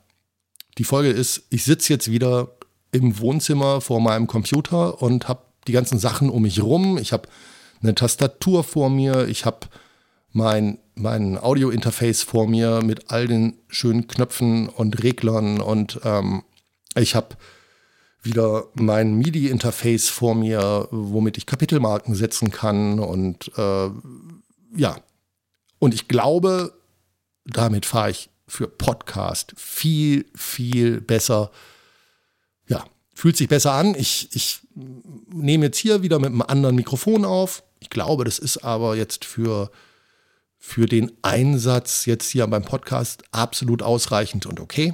die 0.80 0.86
Folge 0.86 1.10
ist, 1.10 1.44
ich 1.50 1.65
sitze 1.65 1.92
jetzt 1.92 2.10
wieder 2.10 2.56
im 2.92 3.20
Wohnzimmer 3.20 3.82
vor 3.82 4.00
meinem 4.00 4.28
Computer 4.28 5.02
und 5.02 5.28
habe 5.28 5.42
die 5.68 5.74
ganzen 5.74 6.00
Sachen 6.00 6.30
um 6.30 6.44
mich 6.44 6.63
rum. 6.63 6.98
Ich 6.98 7.12
habe 7.12 7.28
eine 7.84 7.94
Tastatur 7.96 8.63
vor 8.63 8.89
mir, 8.89 9.28
ich 9.28 9.46
habe 9.46 9.68
mein, 10.32 10.80
mein 10.96 11.38
Audio-Interface 11.38 12.24
vor 12.24 12.48
mir 12.48 12.82
mit 12.82 13.12
all 13.12 13.28
den 13.28 13.58
schönen 13.68 14.08
Knöpfen 14.08 14.70
und 14.70 15.04
Reglern 15.04 15.60
und 15.60 16.00
ähm, 16.06 16.44
ich 16.96 17.13
habe 17.13 17.36
wieder 18.22 18.68
mein 18.74 19.15
MIDI-Interface 19.15 20.08
vor 20.08 20.34
mir, 20.34 20.88
womit 20.92 21.38
ich 21.38 21.46
Kapitelmarken 21.46 22.15
setzen 22.15 22.52
kann 22.52 23.00
und 23.00 23.52
äh, 23.58 23.89
ja. 24.78 24.98
Und 25.78 25.94
ich 25.94 26.08
glaube, 26.08 26.74
damit 27.46 27.86
fahre 27.86 28.12
ich 28.12 28.30
für 28.49 28.67
Podcast 28.67 29.53
viel, 29.55 30.25
viel 30.35 30.99
besser. 30.99 31.51
Ja, 32.67 32.85
fühlt 33.13 33.38
sich 33.38 33.47
besser 33.47 33.73
an. 33.73 33.95
Ich, 33.95 34.29
ich 34.33 34.59
nehme 34.75 35.67
jetzt 35.67 35.77
hier 35.77 36.01
wieder 36.01 36.19
mit 36.19 36.27
einem 36.27 36.41
anderen 36.41 36.75
Mikrofon 36.75 37.25
auf. 37.25 37.63
Ich 37.79 37.89
glaube, 37.89 38.25
das 38.25 38.39
ist 38.39 38.57
aber 38.57 38.95
jetzt 38.95 39.23
für, 39.23 39.71
für 40.57 40.88
den 40.88 41.12
Einsatz 41.21 42.05
jetzt 42.05 42.29
hier 42.29 42.47
beim 42.47 42.63
Podcast 42.63 43.23
absolut 43.31 43.81
ausreichend 43.83 44.45
und 44.45 44.59
okay. 44.59 44.93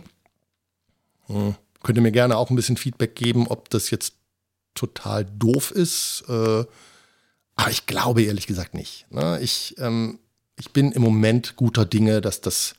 Hm. 1.27 1.55
Könnt 1.81 1.97
ihr 1.97 2.01
mir 2.01 2.11
gerne 2.11 2.37
auch 2.37 2.49
ein 2.49 2.55
bisschen 2.55 2.77
Feedback 2.77 3.15
geben, 3.15 3.47
ob 3.47 3.69
das 3.69 3.89
jetzt 3.89 4.13
total 4.73 5.25
doof 5.25 5.71
ist. 5.71 6.23
Äh, 6.27 6.65
aber 7.55 7.71
ich 7.71 7.85
glaube 7.85 8.23
ehrlich 8.23 8.47
gesagt 8.47 8.73
nicht. 8.73 9.05
Ne? 9.11 9.39
Ich, 9.41 9.75
ähm, 9.77 10.19
ich 10.57 10.71
bin 10.71 10.91
im 10.91 11.01
Moment 11.01 11.55
guter 11.55 11.85
Dinge, 11.85 12.21
dass 12.21 12.41
das 12.41 12.75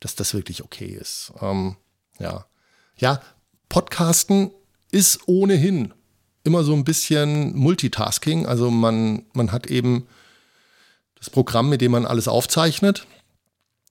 dass 0.00 0.14
das 0.14 0.34
wirklich 0.34 0.64
okay 0.64 0.96
ist. 0.98 1.32
Ähm, 1.40 1.76
ja. 2.18 2.46
ja, 2.96 3.20
Podcasten 3.68 4.50
ist 4.90 5.20
ohnehin 5.26 5.94
immer 6.42 6.64
so 6.64 6.74
ein 6.74 6.84
bisschen 6.84 7.54
Multitasking. 7.56 8.46
Also 8.46 8.70
man, 8.70 9.24
man 9.32 9.52
hat 9.52 9.66
eben 9.68 10.06
das 11.18 11.30
Programm, 11.30 11.68
mit 11.68 11.80
dem 11.80 11.92
man 11.92 12.06
alles 12.06 12.28
aufzeichnet, 12.28 13.06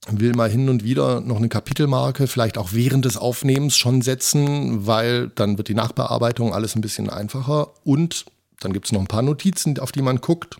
will 0.08 0.34
mal 0.34 0.50
hin 0.50 0.68
und 0.68 0.82
wieder 0.82 1.20
noch 1.20 1.36
eine 1.36 1.48
Kapitelmarke, 1.48 2.26
vielleicht 2.26 2.58
auch 2.58 2.72
während 2.72 3.04
des 3.04 3.16
Aufnehmens 3.16 3.76
schon 3.76 4.02
setzen, 4.02 4.86
weil 4.86 5.28
dann 5.28 5.58
wird 5.58 5.68
die 5.68 5.74
Nachbearbeitung 5.74 6.52
alles 6.52 6.74
ein 6.74 6.80
bisschen 6.80 7.10
einfacher 7.10 7.72
und 7.84 8.24
dann 8.60 8.72
gibt 8.72 8.86
es 8.86 8.92
noch 8.92 9.00
ein 9.00 9.06
paar 9.06 9.22
Notizen, 9.22 9.78
auf 9.78 9.92
die 9.92 10.02
man 10.02 10.20
guckt. 10.20 10.56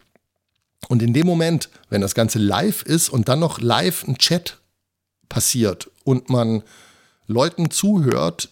Und 0.88 1.02
in 1.02 1.12
dem 1.12 1.26
Moment, 1.26 1.68
wenn 1.90 2.00
das 2.00 2.14
Ganze 2.14 2.38
live 2.38 2.82
ist 2.82 3.08
und 3.08 3.28
dann 3.28 3.40
noch 3.40 3.60
live 3.60 4.06
ein 4.06 4.16
Chat 4.16 4.59
passiert 5.30 5.90
und 6.04 6.28
man 6.28 6.62
Leuten 7.26 7.70
zuhört, 7.70 8.50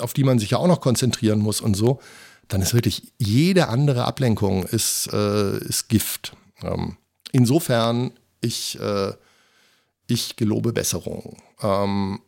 auf 0.00 0.12
die 0.12 0.24
man 0.24 0.38
sich 0.38 0.50
ja 0.50 0.58
auch 0.58 0.66
noch 0.66 0.82
konzentrieren 0.82 1.38
muss 1.38 1.62
und 1.62 1.74
so, 1.74 2.00
dann 2.48 2.60
ist 2.60 2.74
wirklich 2.74 3.12
jede 3.18 3.68
andere 3.68 4.04
Ablenkung 4.04 4.64
ist, 4.64 5.08
äh, 5.12 5.58
ist 5.58 5.88
Gift. 5.88 6.36
Ähm, 6.62 6.96
insofern, 7.32 8.12
ich, 8.40 8.78
äh, 8.80 9.12
ich 10.06 10.36
gelobe 10.36 10.72
Besserung. 10.72 11.36
Ähm, 11.62 12.20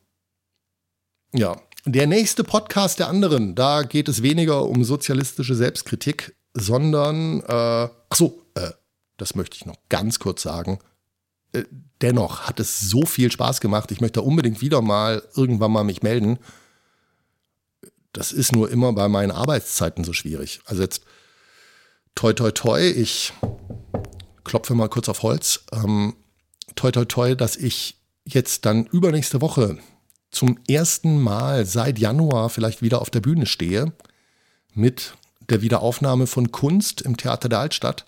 ja, 1.32 1.60
der 1.86 2.06
nächste 2.06 2.44
Podcast 2.44 2.98
der 2.98 3.08
anderen, 3.08 3.54
da 3.54 3.82
geht 3.82 4.08
es 4.08 4.22
weniger 4.22 4.66
um 4.66 4.84
sozialistische 4.84 5.54
Selbstkritik, 5.54 6.36
sondern, 6.52 7.40
äh, 7.40 7.88
ach 8.08 8.16
so, 8.16 8.42
äh, 8.54 8.70
das 9.16 9.34
möchte 9.34 9.56
ich 9.56 9.64
noch 9.66 9.76
ganz 9.88 10.18
kurz 10.18 10.42
sagen. 10.42 10.78
Äh, 11.52 11.64
dennoch 12.00 12.42
hat 12.42 12.60
es 12.60 12.80
so 12.80 13.04
viel 13.06 13.30
Spaß 13.30 13.60
gemacht. 13.60 13.90
Ich 13.92 14.00
möchte 14.00 14.22
unbedingt 14.22 14.60
wieder 14.60 14.82
mal 14.82 15.22
irgendwann 15.36 15.72
mal 15.72 15.84
mich 15.84 16.02
melden. 16.02 16.38
Das 18.12 18.32
ist 18.32 18.52
nur 18.52 18.70
immer 18.70 18.92
bei 18.92 19.08
meinen 19.08 19.30
Arbeitszeiten 19.30 20.04
so 20.04 20.12
schwierig. 20.12 20.60
Also 20.64 20.82
jetzt 20.82 21.02
toi 22.14 22.32
toi 22.32 22.50
toi, 22.50 22.80
ich 22.80 23.32
klopfe 24.44 24.74
mal 24.74 24.88
kurz 24.88 25.08
auf 25.08 25.22
Holz. 25.22 25.64
Ähm, 25.72 26.16
toi 26.74 26.90
toi 26.90 27.04
toi, 27.04 27.34
dass 27.34 27.56
ich 27.56 27.96
jetzt 28.24 28.66
dann 28.66 28.86
übernächste 28.86 29.40
Woche 29.40 29.78
zum 30.30 30.58
ersten 30.68 31.20
Mal 31.20 31.66
seit 31.66 31.98
Januar 31.98 32.50
vielleicht 32.50 32.82
wieder 32.82 33.00
auf 33.00 33.10
der 33.10 33.20
Bühne 33.20 33.46
stehe 33.46 33.92
mit 34.74 35.14
der 35.48 35.62
Wiederaufnahme 35.62 36.26
von 36.26 36.52
Kunst 36.52 37.02
im 37.02 37.16
Theater 37.16 37.48
der 37.48 37.58
Altstadt. 37.58 38.06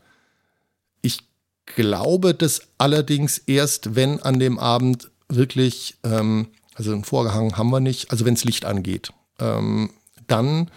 Glaube 1.66 2.34
das 2.34 2.62
allerdings 2.78 3.38
erst, 3.38 3.94
wenn 3.94 4.20
an 4.20 4.38
dem 4.38 4.58
Abend 4.58 5.10
wirklich, 5.28 5.96
ähm, 6.04 6.48
also 6.74 6.92
einen 6.92 7.04
Vorhang 7.04 7.56
haben 7.56 7.70
wir 7.70 7.80
nicht, 7.80 8.10
also 8.10 8.24
wenn 8.24 8.34
es 8.34 8.44
Licht 8.44 8.64
angeht, 8.64 9.12
ähm, 9.38 9.90
dann, 10.26 10.70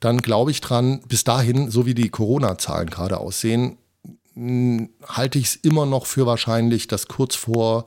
dann 0.00 0.18
glaube 0.18 0.50
ich 0.50 0.60
dran, 0.60 1.00
bis 1.08 1.24
dahin, 1.24 1.70
so 1.70 1.86
wie 1.86 1.94
die 1.94 2.10
Corona-Zahlen 2.10 2.90
gerade 2.90 3.18
aussehen, 3.18 3.78
halte 4.34 5.38
ich 5.38 5.46
es 5.46 5.56
immer 5.56 5.86
noch 5.86 6.06
für 6.06 6.26
wahrscheinlich, 6.26 6.86
dass 6.86 7.08
kurz 7.08 7.34
vor, 7.36 7.86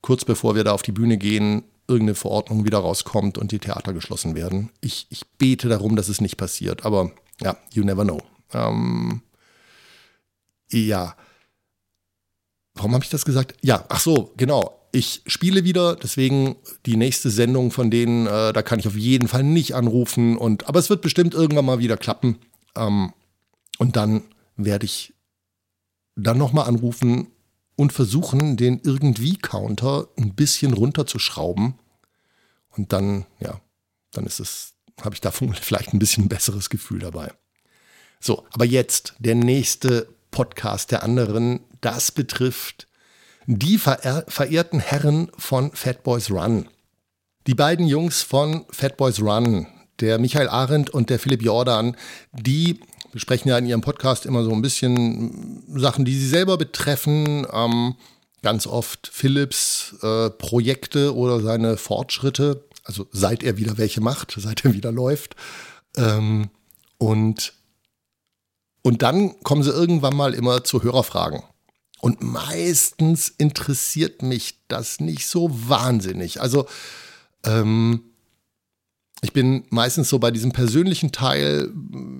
kurz 0.00 0.24
bevor 0.24 0.56
wir 0.56 0.64
da 0.64 0.72
auf 0.72 0.82
die 0.82 0.92
Bühne 0.92 1.18
gehen, 1.18 1.64
irgendeine 1.86 2.16
Verordnung 2.16 2.64
wieder 2.64 2.78
rauskommt 2.78 3.38
und 3.38 3.52
die 3.52 3.58
Theater 3.58 3.92
geschlossen 3.92 4.34
werden. 4.34 4.70
Ich, 4.80 5.06
ich 5.08 5.26
bete 5.38 5.68
darum, 5.68 5.96
dass 5.96 6.08
es 6.08 6.20
nicht 6.20 6.36
passiert, 6.36 6.84
aber 6.84 7.12
ja, 7.40 7.56
you 7.72 7.84
never 7.84 8.04
know. 8.04 8.20
Ähm, 8.52 9.22
ja, 10.70 11.14
Warum 12.78 12.94
habe 12.94 13.04
ich 13.04 13.10
das 13.10 13.24
gesagt? 13.24 13.56
Ja, 13.60 13.84
ach 13.88 14.00
so, 14.00 14.32
genau. 14.36 14.74
Ich 14.92 15.22
spiele 15.26 15.64
wieder, 15.64 15.96
deswegen 15.96 16.56
die 16.86 16.96
nächste 16.96 17.28
Sendung 17.28 17.70
von 17.72 17.90
denen, 17.90 18.26
äh, 18.26 18.52
da 18.52 18.62
kann 18.62 18.78
ich 18.78 18.86
auf 18.86 18.96
jeden 18.96 19.28
Fall 19.28 19.42
nicht 19.42 19.74
anrufen. 19.74 20.38
Und, 20.38 20.66
aber 20.66 20.78
es 20.78 20.88
wird 20.88 21.02
bestimmt 21.02 21.34
irgendwann 21.34 21.66
mal 21.66 21.78
wieder 21.80 21.96
klappen. 21.96 22.38
Ähm, 22.76 23.12
Und 23.78 23.96
dann 23.96 24.22
werde 24.56 24.86
ich 24.86 25.12
dann 26.16 26.38
nochmal 26.38 26.66
anrufen 26.66 27.28
und 27.76 27.92
versuchen, 27.92 28.56
den 28.56 28.80
irgendwie-Counter 28.82 30.08
ein 30.16 30.34
bisschen 30.34 30.72
runterzuschrauben. 30.72 31.74
Und 32.70 32.92
dann, 32.92 33.26
ja, 33.40 33.60
dann 34.12 34.24
ist 34.24 34.40
es, 34.40 34.74
habe 35.00 35.14
ich 35.14 35.20
da 35.20 35.30
vielleicht 35.60 35.92
ein 35.92 35.98
bisschen 35.98 36.24
ein 36.24 36.28
besseres 36.28 36.70
Gefühl 36.70 37.00
dabei. 37.00 37.32
So, 38.20 38.46
aber 38.52 38.64
jetzt 38.64 39.14
der 39.18 39.34
nächste 39.34 40.08
Podcast 40.30 40.90
der 40.90 41.02
anderen. 41.02 41.60
Das 41.80 42.12
betrifft 42.12 42.88
die 43.50 43.78
verehrten 43.78 44.78
Herren 44.78 45.30
von 45.38 45.72
Fat 45.72 46.02
Boys 46.02 46.30
Run. 46.30 46.68
Die 47.46 47.54
beiden 47.54 47.86
Jungs 47.86 48.22
von 48.22 48.66
Fat 48.70 48.98
Boys 48.98 49.22
Run, 49.22 49.66
der 50.00 50.18
Michael 50.18 50.48
Arendt 50.48 50.90
und 50.90 51.08
der 51.08 51.18
Philipp 51.18 51.42
Jordan, 51.42 51.96
die 52.32 52.78
besprechen 53.10 53.48
ja 53.48 53.56
in 53.56 53.64
ihrem 53.64 53.80
Podcast 53.80 54.26
immer 54.26 54.44
so 54.44 54.52
ein 54.52 54.60
bisschen 54.60 55.64
Sachen, 55.74 56.04
die 56.04 56.14
sie 56.14 56.28
selber 56.28 56.58
betreffen. 56.58 57.46
Ähm, 57.50 57.94
ganz 58.42 58.66
oft 58.66 59.08
Philips 59.10 59.96
äh, 60.02 60.28
Projekte 60.28 61.16
oder 61.16 61.40
seine 61.40 61.78
Fortschritte, 61.78 62.64
also 62.84 63.06
seit 63.12 63.42
er 63.42 63.56
wieder 63.56 63.78
welche 63.78 64.02
macht, 64.02 64.34
seit 64.36 64.64
er 64.66 64.74
wieder 64.74 64.92
läuft. 64.92 65.36
Ähm, 65.96 66.50
und, 66.98 67.54
und 68.82 69.02
dann 69.02 69.40
kommen 69.40 69.62
sie 69.62 69.70
irgendwann 69.70 70.14
mal 70.14 70.34
immer 70.34 70.64
zu 70.64 70.82
Hörerfragen. 70.82 71.42
Und 72.00 72.22
meistens 72.22 73.28
interessiert 73.28 74.22
mich 74.22 74.60
das 74.68 75.00
nicht 75.00 75.26
so 75.26 75.48
wahnsinnig. 75.50 76.40
Also 76.40 76.66
ähm, 77.44 78.04
ich 79.20 79.32
bin 79.32 79.64
meistens 79.70 80.08
so 80.08 80.18
bei 80.18 80.30
diesem 80.30 80.52
persönlichen 80.52 81.10
Teil 81.10 81.72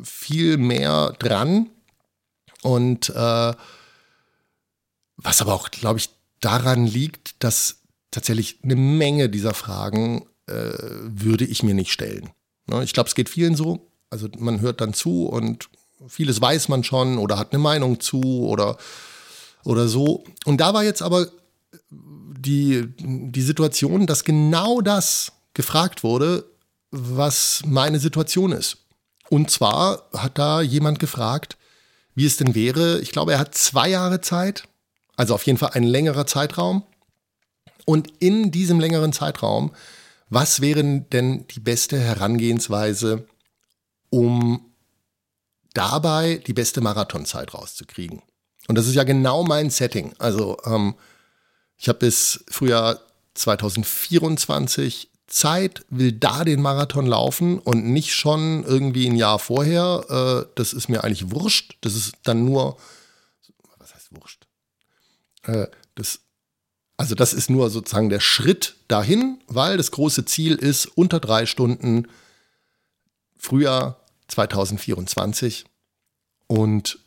viel 0.03 0.57
mehr 0.57 1.15
dran. 1.19 1.71
Und 2.63 3.11
äh, 3.11 3.53
was 5.17 5.41
aber 5.41 5.55
auch, 5.55 5.71
glaube 5.71 5.99
ich, 5.99 6.11
daran 6.41 6.87
liegt, 6.87 7.43
dass 7.43 7.83
tatsächlich 8.11 8.59
eine 8.63 8.77
Menge 8.77 9.29
dieser 9.29 9.55
Fragen 9.55 10.27
äh, 10.47 10.53
würde 10.53 11.45
ich 11.45 11.63
mir 11.63 11.75
nicht 11.75 11.93
stellen. 11.93 12.31
Ne? 12.67 12.83
Ich 12.83 12.95
glaube, 12.95 13.09
es 13.09 13.15
geht 13.15 13.29
vielen 13.29 13.55
so. 13.55 13.91
Also 14.11 14.29
man 14.39 14.61
hört 14.61 14.81
dann 14.81 14.95
zu 14.95 15.27
und 15.27 15.69
vieles 16.07 16.41
weiß 16.41 16.69
man 16.69 16.85
schon 16.85 17.19
oder 17.19 17.39
hat 17.39 17.53
eine 17.53 17.63
Meinung 17.63 18.01
zu 18.01 18.47
oder, 18.47 18.79
oder 19.65 19.89
so. 19.89 20.25
Und 20.45 20.61
da 20.61 20.75
war 20.75 20.85
jetzt 20.85 21.03
aber 21.03 21.29
die, 21.91 22.93
die 22.99 23.43
Situation, 23.43 24.07
dass 24.07 24.25
genau 24.25 24.81
das 24.81 25.33
gefragt 25.55 26.05
wurde, 26.05 26.45
was 26.91 27.63
meine 27.67 27.99
Situation 27.99 28.53
ist. 28.53 28.79
Und 29.29 29.51
zwar 29.51 30.09
hat 30.15 30.39
da 30.39 30.63
jemand 30.63 30.99
gefragt, 30.99 31.59
wie 32.15 32.27
es 32.27 32.37
denn 32.37 32.55
wäre. 32.55 33.01
Ich 33.01 33.13
glaube, 33.13 33.33
er 33.33 33.39
hat 33.39 33.55
zwei 33.55 33.89
Jahre 33.89 34.21
Zeit, 34.21 34.65
also 35.17 35.35
auf 35.35 35.45
jeden 35.45 35.59
Fall 35.59 35.71
ein 35.75 35.85
längerer 35.85 36.27
Zeitraum. 36.27 36.85
Und 37.85 38.13
in 38.19 38.51
diesem 38.51 38.81
längeren 38.81 39.13
Zeitraum, 39.13 39.73
was 40.31 40.61
wäre 40.61 40.83
denn 40.83 41.47
die 41.49 41.61
beste 41.61 41.99
Herangehensweise, 41.99 43.27
um 44.11 44.73
dabei 45.75 46.43
die 46.47 46.53
beste 46.53 46.81
Marathonzeit 46.81 47.55
rauszukriegen? 47.55 48.23
Und 48.69 48.77
das 48.77 48.87
ist 48.87 48.95
ja 48.95 49.05
genau 49.05 49.43
mein 49.43 49.71
Setting. 49.71 50.13
Also 50.19 50.59
ähm, 50.65 50.95
ich 51.77 51.89
habe 51.89 52.01
bis 52.01 52.45
Frühjahr 52.49 53.01
2024 53.35 55.11
Zeit, 55.27 55.85
will 55.91 56.13
da 56.13 56.45
den 56.45 56.63
Marathon 56.63 57.07
laufen 57.07 57.59
und 57.59 57.85
nicht 57.85 58.15
schon 58.15 58.65
irgendwie 58.65 59.09
ein 59.09 59.17
Jahr 59.17 59.39
vorher. 59.39 60.47
Äh, 60.47 60.53
das 60.55 60.73
ist 60.73 60.89
mir 60.89 61.03
eigentlich 61.03 61.31
wurscht. 61.31 61.77
Das 61.81 61.95
ist 61.95 62.15
dann 62.25 62.45
nur, 62.45 62.79
was 63.79 63.95
heißt 63.95 64.09
wurscht? 64.11 64.47
Äh, 65.45 65.67
das, 65.95 66.21
also 66.97 67.15
das 67.15 67.33
ist 67.33 67.51
nur 67.51 67.71
sozusagen 67.71 68.11
der 68.11 68.21
Schritt 68.21 68.77
dahin, 68.89 69.41
weil 69.47 69.77
das 69.77 69.91
große 69.91 70.25
Ziel 70.27 70.55
ist 70.57 70.87
unter 70.87 71.21
drei 71.21 71.47
Stunden 71.47 72.09
Frühjahr 73.37 74.01
2024 74.29 75.65
und 76.49 76.99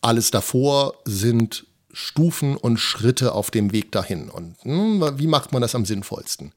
alles 0.00 0.30
davor 0.30 0.94
sind 1.04 1.66
Stufen 1.92 2.56
und 2.56 2.78
Schritte 2.78 3.32
auf 3.32 3.50
dem 3.50 3.72
Weg 3.72 3.90
dahin. 3.92 4.28
Und 4.28 4.56
hm, 4.62 5.18
wie 5.18 5.26
macht 5.26 5.52
man 5.52 5.62
das 5.62 5.74
am 5.74 5.86
sinnvollsten? 5.86 6.52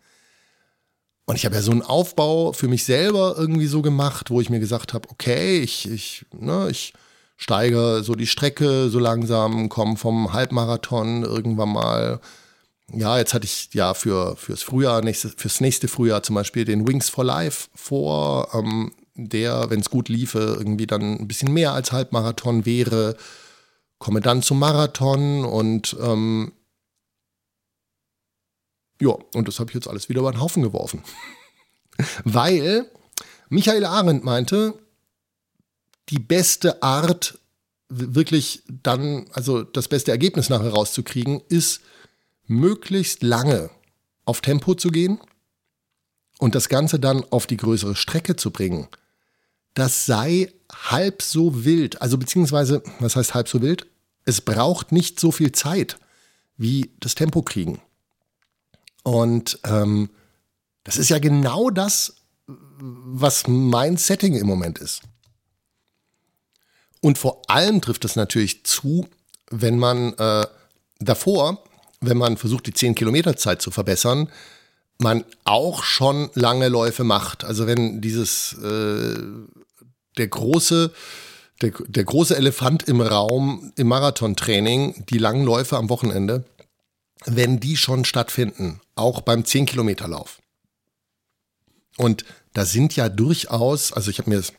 Und 1.25 1.35
ich 1.35 1.45
habe 1.45 1.55
ja 1.55 1.61
so 1.61 1.71
einen 1.71 1.83
Aufbau 1.83 2.53
für 2.53 2.67
mich 2.67 2.83
selber 2.83 3.35
irgendwie 3.37 3.67
so 3.67 3.81
gemacht, 3.81 4.31
wo 4.31 4.41
ich 4.41 4.49
mir 4.49 4.59
gesagt 4.59 4.93
habe, 4.93 5.07
okay, 5.09 5.59
ich, 5.59 5.89
ich, 5.89 6.25
ne, 6.33 6.67
ich 6.71 6.93
steige 7.37 8.01
so 8.03 8.15
die 8.15 8.27
Strecke 8.27 8.89
so 8.89 8.99
langsam, 8.99 9.69
komme 9.69 9.95
vom 9.95 10.33
Halbmarathon 10.33 11.23
irgendwann 11.23 11.69
mal. 11.69 12.19
Ja, 12.91 13.17
jetzt 13.17 13.33
hatte 13.33 13.45
ich 13.45 13.69
ja 13.73 13.93
für 13.93 14.35
fürs 14.35 14.63
Frühjahr, 14.63 15.01
nächstes, 15.01 15.35
fürs 15.37 15.61
nächste 15.61 15.87
Frühjahr 15.87 16.23
zum 16.23 16.33
Beispiel 16.33 16.65
den 16.65 16.87
Wings 16.87 17.09
for 17.09 17.23
Life 17.23 17.69
vor, 17.75 18.49
ähm, 18.53 18.91
der, 19.27 19.69
wenn 19.69 19.81
es 19.81 19.89
gut 19.89 20.07
liefe, 20.07 20.55
irgendwie 20.57 20.87
dann 20.87 21.17
ein 21.19 21.27
bisschen 21.27 21.51
mehr 21.53 21.73
als 21.73 21.91
Halbmarathon 21.91 22.65
wäre. 22.65 23.17
Komme 23.97 24.21
dann 24.21 24.41
zum 24.41 24.59
Marathon 24.59 25.43
und 25.43 25.97
ähm, 25.99 26.53
ja, 29.01 29.11
und 29.33 29.47
das 29.47 29.59
habe 29.59 29.69
ich 29.71 29.75
jetzt 29.75 29.87
alles 29.87 30.09
wieder 30.09 30.21
über 30.21 30.31
den 30.31 30.41
Haufen 30.41 30.63
geworfen. 30.63 31.03
Weil 32.23 32.89
Michael 33.49 33.85
Arendt 33.85 34.23
meinte, 34.23 34.73
die 36.09 36.19
beste 36.19 36.81
Art, 36.81 37.39
wirklich 37.89 38.63
dann, 38.67 39.27
also 39.33 39.63
das 39.63 39.87
beste 39.87 40.11
Ergebnis 40.11 40.49
nachher 40.49 40.69
rauszukriegen, 40.69 41.41
ist 41.49 41.81
möglichst 42.45 43.23
lange 43.23 43.69
auf 44.25 44.41
Tempo 44.41 44.75
zu 44.75 44.89
gehen 44.89 45.19
und 46.39 46.55
das 46.55 46.69
Ganze 46.69 46.99
dann 46.99 47.23
auf 47.31 47.47
die 47.47 47.57
größere 47.57 47.95
Strecke 47.95 48.35
zu 48.35 48.51
bringen. 48.51 48.87
Das 49.79 50.05
sei 50.05 50.51
halb 50.69 51.21
so 51.21 51.63
wild, 51.63 52.01
also 52.01 52.17
beziehungsweise, 52.17 52.83
was 52.99 53.15
heißt 53.15 53.33
halb 53.33 53.47
so 53.47 53.61
wild? 53.61 53.87
Es 54.25 54.41
braucht 54.41 54.91
nicht 54.91 55.21
so 55.21 55.31
viel 55.31 55.53
Zeit 55.53 55.97
wie 56.57 56.91
das 56.99 57.15
Tempo 57.15 57.43
kriegen. 57.43 57.79
Und 59.03 59.57
ähm, 59.63 60.09
das 60.83 60.97
ist 60.97 61.07
ja 61.07 61.17
genau 61.19 61.69
das, 61.69 62.15
was 62.75 63.47
mein 63.47 63.95
Setting 63.95 64.35
im 64.35 64.47
Moment 64.47 64.79
ist. 64.79 65.01
Und 66.99 67.17
vor 67.17 67.41
allem 67.47 67.79
trifft 67.79 68.03
es 68.03 68.17
natürlich 68.17 68.65
zu, 68.65 69.07
wenn 69.49 69.79
man 69.79 70.11
äh, 70.17 70.45
davor, 70.99 71.63
wenn 72.01 72.17
man 72.17 72.35
versucht, 72.35 72.67
die 72.67 72.73
10 72.73 72.95
Kilometer 72.95 73.37
Zeit 73.37 73.61
zu 73.61 73.71
verbessern, 73.71 74.29
man 74.97 75.23
auch 75.45 75.83
schon 75.83 76.29
lange 76.33 76.67
Läufe 76.67 77.05
macht. 77.05 77.45
Also 77.45 77.65
wenn 77.65 78.01
dieses 78.01 78.51
äh, 78.61 79.15
der 80.19 80.27
große 80.27 80.91
der, 81.61 81.71
der 81.87 82.03
große 82.03 82.35
Elefant 82.35 82.83
im 82.83 83.01
Raum 83.01 83.73
im 83.75 83.87
Marathontraining, 83.87 85.05
die 85.09 85.17
langen 85.17 85.43
Läufe 85.43 85.77
am 85.77 85.89
Wochenende, 85.89 86.45
wenn 87.25 87.59
die 87.59 87.75
schon 87.75 88.05
stattfinden, 88.05 88.79
auch 88.95 89.21
beim 89.21 89.41
10-Kilometer-Lauf. 89.41 90.39
Und 91.97 92.23
da 92.53 92.65
sind 92.65 92.95
ja 92.95 93.09
durchaus, 93.09 93.91
also 93.91 94.09
ich 94.09 94.19
habe 94.19 94.29
mir 94.29 94.37
das 94.37 94.53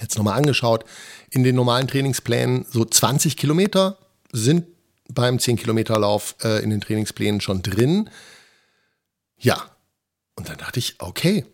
jetzt 0.00 0.16
nochmal 0.16 0.36
angeschaut, 0.36 0.84
in 1.30 1.44
den 1.44 1.54
normalen 1.54 1.86
Trainingsplänen 1.86 2.66
so 2.68 2.84
20 2.84 3.36
Kilometer 3.36 3.98
sind 4.32 4.66
beim 5.08 5.36
10-Kilometer-Lauf 5.36 6.34
äh, 6.42 6.62
in 6.64 6.70
den 6.70 6.80
Trainingsplänen 6.80 7.40
schon 7.40 7.62
drin. 7.62 8.10
Ja, 9.38 9.70
und 10.34 10.48
dann 10.48 10.58
dachte 10.58 10.80
ich, 10.80 10.96
okay, 10.98 11.46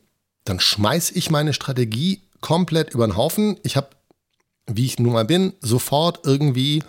dann 0.44 0.58
schmeiß 0.58 1.10
ich 1.10 1.30
meine 1.30 1.52
Strategie 1.52 2.22
komplett 2.40 2.94
über 2.94 3.06
den 3.06 3.16
Haufen. 3.16 3.58
Ich 3.62 3.76
habe, 3.76 3.90
wie 4.66 4.86
ich 4.86 4.98
nun 4.98 5.12
mal 5.12 5.24
bin, 5.24 5.54
sofort 5.60 6.20
irgendwie 6.24 6.82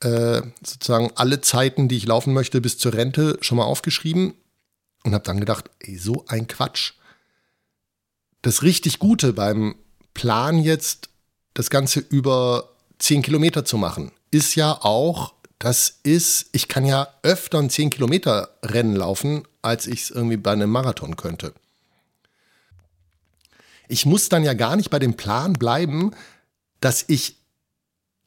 äh, 0.00 0.42
sozusagen 0.64 1.10
alle 1.14 1.40
Zeiten, 1.40 1.88
die 1.88 1.96
ich 1.96 2.06
laufen 2.06 2.34
möchte, 2.34 2.60
bis 2.60 2.78
zur 2.78 2.94
Rente 2.94 3.38
schon 3.40 3.58
mal 3.58 3.64
aufgeschrieben 3.64 4.34
und 5.04 5.14
habe 5.14 5.24
dann 5.24 5.40
gedacht, 5.40 5.70
ey, 5.80 5.96
so 5.96 6.24
ein 6.28 6.46
Quatsch. 6.46 6.92
Das 8.42 8.62
richtig 8.62 8.98
Gute 8.98 9.32
beim 9.32 9.76
Plan 10.12 10.58
jetzt, 10.58 11.08
das 11.54 11.70
Ganze 11.70 12.00
über 12.00 12.70
10 12.98 13.22
Kilometer 13.22 13.64
zu 13.64 13.78
machen, 13.78 14.12
ist 14.30 14.54
ja 14.54 14.72
auch, 14.82 15.34
das 15.58 16.00
ist, 16.02 16.46
ich 16.52 16.68
kann 16.68 16.84
ja 16.84 17.08
öfter 17.22 17.58
ein 17.58 17.70
10 17.70 17.90
Kilometer 17.90 18.50
Rennen 18.62 18.96
laufen, 18.96 19.44
als 19.62 19.86
ich 19.86 20.02
es 20.02 20.10
irgendwie 20.10 20.36
bei 20.36 20.52
einem 20.52 20.70
Marathon 20.70 21.16
könnte. 21.16 21.54
Ich 23.88 24.06
muss 24.06 24.28
dann 24.28 24.44
ja 24.44 24.54
gar 24.54 24.76
nicht 24.76 24.90
bei 24.90 24.98
dem 24.98 25.14
Plan 25.14 25.54
bleiben, 25.54 26.12
dass 26.80 27.04
ich 27.08 27.36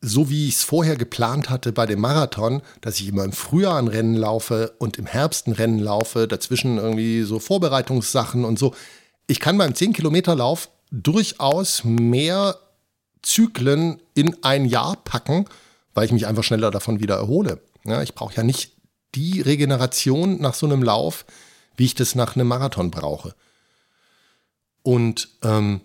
so 0.01 0.29
wie 0.29 0.47
ich 0.47 0.55
es 0.55 0.63
vorher 0.63 0.95
geplant 0.95 1.49
hatte 1.49 1.71
bei 1.71 1.85
dem 1.85 1.99
Marathon, 1.99 2.61
dass 2.81 2.99
ich 2.99 3.07
immer 3.07 3.23
im 3.23 3.31
Frühjahr 3.31 3.77
ein 3.77 3.87
Rennen 3.87 4.15
laufe 4.15 4.73
und 4.77 4.97
im 4.97 5.05
Herbst 5.05 5.47
ein 5.47 5.53
Rennen 5.53 5.79
laufe, 5.79 6.27
dazwischen 6.27 6.77
irgendwie 6.77 7.23
so 7.23 7.39
Vorbereitungssachen 7.39 8.45
und 8.45 8.59
so. 8.59 8.75
Ich 9.25 9.39
kann 9.39 9.57
beim 9.57 9.71
10-Kilometer-Lauf 9.71 10.69
durchaus 10.91 11.83
mehr 11.83 12.57
Zyklen 13.23 13.99
in 14.13 14.43
ein 14.43 14.65
Jahr 14.65 14.97
packen, 14.97 15.45
weil 15.93 16.05
ich 16.05 16.11
mich 16.11 16.27
einfach 16.27 16.43
schneller 16.43 16.71
davon 16.71 16.99
wieder 16.99 17.15
erhole. 17.15 17.59
Ja, 17.83 18.01
ich 18.03 18.13
brauche 18.13 18.35
ja 18.35 18.43
nicht 18.43 18.73
die 19.15 19.41
Regeneration 19.41 20.39
nach 20.39 20.53
so 20.53 20.67
einem 20.67 20.83
Lauf, 20.83 21.25
wie 21.75 21.85
ich 21.85 21.95
das 21.95 22.13
nach 22.13 22.35
einem 22.35 22.47
Marathon 22.47 22.91
brauche. 22.91 23.33
Und, 24.87 25.27
ähm, 25.43 25.81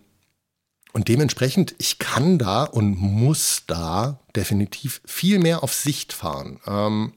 und 0.92 1.08
dementsprechend, 1.08 1.74
ich 1.78 1.98
kann 1.98 2.38
da 2.38 2.62
und 2.62 3.00
muss 3.00 3.64
da 3.66 4.20
definitiv 4.36 5.02
viel 5.04 5.40
mehr 5.40 5.64
auf 5.64 5.74
Sicht 5.74 6.12
fahren. 6.12 6.60
Ähm, 6.68 7.12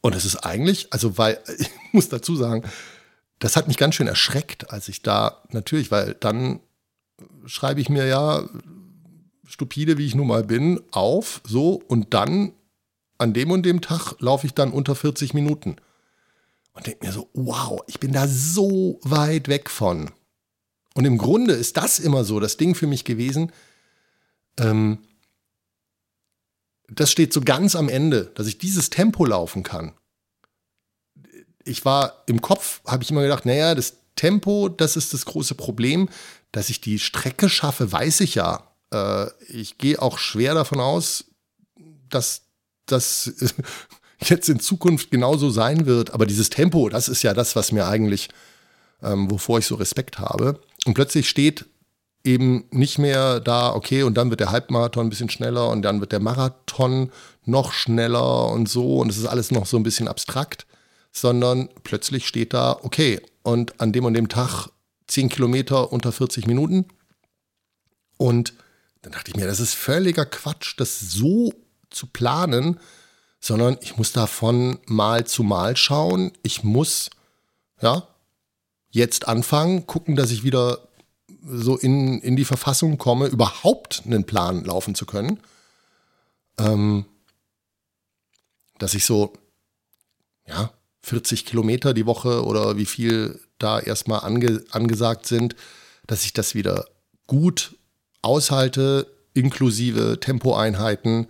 und 0.00 0.16
es 0.16 0.24
ist 0.24 0.38
eigentlich, 0.38 0.92
also 0.92 1.18
weil, 1.18 1.40
ich 1.56 1.70
muss 1.92 2.08
dazu 2.08 2.34
sagen, 2.34 2.68
das 3.38 3.54
hat 3.54 3.68
mich 3.68 3.76
ganz 3.76 3.94
schön 3.94 4.08
erschreckt, 4.08 4.70
als 4.70 4.88
ich 4.88 5.02
da 5.02 5.44
natürlich, 5.50 5.92
weil 5.92 6.14
dann 6.14 6.58
schreibe 7.46 7.80
ich 7.80 7.88
mir 7.88 8.06
ja, 8.06 8.42
stupide 9.44 9.98
wie 9.98 10.06
ich 10.06 10.16
nun 10.16 10.26
mal 10.26 10.42
bin, 10.42 10.80
auf, 10.90 11.42
so, 11.44 11.74
und 11.74 12.12
dann 12.12 12.54
an 13.18 13.34
dem 13.34 13.52
und 13.52 13.62
dem 13.62 13.82
Tag 13.82 14.16
laufe 14.18 14.48
ich 14.48 14.52
dann 14.52 14.72
unter 14.72 14.96
40 14.96 15.32
Minuten. 15.32 15.76
Und 16.74 16.86
denke 16.86 17.06
mir 17.06 17.12
so, 17.12 17.28
wow, 17.34 17.82
ich 17.86 18.00
bin 18.00 18.12
da 18.12 18.26
so 18.26 18.98
weit 19.02 19.48
weg 19.48 19.68
von. 19.68 20.10
Und 20.94 21.04
im 21.04 21.18
Grunde 21.18 21.54
ist 21.54 21.76
das 21.76 21.98
immer 21.98 22.24
so 22.24 22.40
das 22.40 22.56
Ding 22.56 22.74
für 22.74 22.86
mich 22.86 23.04
gewesen. 23.04 23.52
Ähm, 24.58 24.98
das 26.88 27.10
steht 27.10 27.32
so 27.32 27.40
ganz 27.40 27.74
am 27.74 27.88
Ende, 27.88 28.26
dass 28.34 28.46
ich 28.46 28.58
dieses 28.58 28.90
Tempo 28.90 29.24
laufen 29.24 29.62
kann. 29.62 29.92
Ich 31.64 31.84
war 31.84 32.24
im 32.26 32.40
Kopf, 32.40 32.82
habe 32.86 33.02
ich 33.02 33.10
immer 33.10 33.22
gedacht, 33.22 33.46
naja, 33.46 33.74
das 33.74 33.96
Tempo, 34.16 34.68
das 34.68 34.96
ist 34.96 35.14
das 35.14 35.24
große 35.24 35.54
Problem. 35.54 36.08
Dass 36.50 36.68
ich 36.68 36.80
die 36.80 36.98
Strecke 36.98 37.48
schaffe, 37.48 37.90
weiß 37.90 38.20
ich 38.20 38.34
ja. 38.34 38.70
Äh, 38.92 39.28
ich 39.48 39.78
gehe 39.78 40.00
auch 40.00 40.18
schwer 40.18 40.54
davon 40.54 40.80
aus, 40.80 41.24
dass 42.08 42.42
das 42.86 43.32
jetzt 44.28 44.48
in 44.48 44.60
Zukunft 44.60 45.10
genauso 45.10 45.50
sein 45.50 45.86
wird. 45.86 46.12
Aber 46.12 46.26
dieses 46.26 46.50
Tempo, 46.50 46.88
das 46.88 47.08
ist 47.08 47.22
ja 47.22 47.34
das, 47.34 47.56
was 47.56 47.72
mir 47.72 47.86
eigentlich, 47.86 48.28
ähm, 49.02 49.30
wovor 49.30 49.58
ich 49.58 49.66
so 49.66 49.74
Respekt 49.76 50.18
habe. 50.18 50.60
Und 50.84 50.94
plötzlich 50.94 51.28
steht 51.28 51.66
eben 52.24 52.64
nicht 52.70 52.98
mehr 52.98 53.40
da, 53.40 53.74
okay, 53.74 54.02
und 54.02 54.14
dann 54.14 54.30
wird 54.30 54.40
der 54.40 54.50
Halbmarathon 54.50 55.06
ein 55.06 55.10
bisschen 55.10 55.30
schneller 55.30 55.68
und 55.70 55.82
dann 55.82 56.00
wird 56.00 56.12
der 56.12 56.20
Marathon 56.20 57.10
noch 57.44 57.72
schneller 57.72 58.50
und 58.50 58.68
so. 58.68 58.98
Und 58.98 59.10
es 59.10 59.18
ist 59.18 59.26
alles 59.26 59.50
noch 59.50 59.66
so 59.66 59.76
ein 59.76 59.82
bisschen 59.82 60.08
abstrakt, 60.08 60.66
sondern 61.12 61.68
plötzlich 61.82 62.26
steht 62.26 62.54
da, 62.54 62.78
okay, 62.82 63.20
und 63.42 63.80
an 63.80 63.92
dem 63.92 64.04
und 64.04 64.14
dem 64.14 64.28
Tag 64.28 64.68
10 65.08 65.28
Kilometer 65.28 65.92
unter 65.92 66.12
40 66.12 66.46
Minuten. 66.46 66.86
Und 68.18 68.54
dann 69.02 69.12
dachte 69.12 69.30
ich 69.30 69.36
mir, 69.36 69.46
das 69.46 69.58
ist 69.60 69.74
völliger 69.74 70.24
Quatsch, 70.24 70.74
das 70.78 71.00
so 71.00 71.52
zu 71.90 72.06
planen, 72.06 72.78
sondern 73.42 73.76
ich 73.80 73.98
muss 73.98 74.12
davon 74.12 74.78
mal 74.86 75.26
zu 75.26 75.42
mal 75.42 75.76
schauen. 75.76 76.30
Ich 76.42 76.62
muss, 76.62 77.10
ja, 77.82 78.06
jetzt 78.90 79.26
anfangen, 79.26 79.86
gucken, 79.88 80.14
dass 80.14 80.30
ich 80.30 80.44
wieder 80.44 80.88
so 81.44 81.76
in, 81.76 82.20
in 82.20 82.36
die 82.36 82.44
Verfassung 82.44 82.98
komme, 82.98 83.26
überhaupt 83.26 84.04
einen 84.06 84.24
Plan 84.24 84.64
laufen 84.64 84.94
zu 84.94 85.06
können. 85.06 85.40
Ähm, 86.56 87.04
dass 88.78 88.94
ich 88.94 89.04
so, 89.04 89.32
ja, 90.46 90.72
40 91.00 91.44
Kilometer 91.44 91.94
die 91.94 92.06
Woche 92.06 92.44
oder 92.44 92.76
wie 92.76 92.86
viel 92.86 93.40
da 93.58 93.80
erstmal 93.80 94.20
ange, 94.20 94.64
angesagt 94.70 95.26
sind, 95.26 95.56
dass 96.06 96.24
ich 96.24 96.32
das 96.32 96.54
wieder 96.54 96.86
gut 97.26 97.76
aushalte, 98.22 99.12
inklusive 99.34 100.20
Tempoeinheiten. 100.20 101.26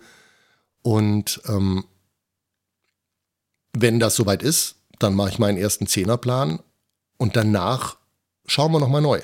Und 0.83 1.41
ähm, 1.47 1.85
wenn 3.75 3.99
das 3.99 4.15
soweit 4.15 4.43
ist, 4.43 4.75
dann 4.99 5.15
mache 5.15 5.29
ich 5.29 5.39
meinen 5.39 5.57
ersten 5.57 5.87
Zehnerplan 5.87 6.59
und 7.17 7.35
danach 7.35 7.97
schauen 8.45 8.71
wir 8.71 8.79
nochmal 8.79 9.01
neu. 9.01 9.21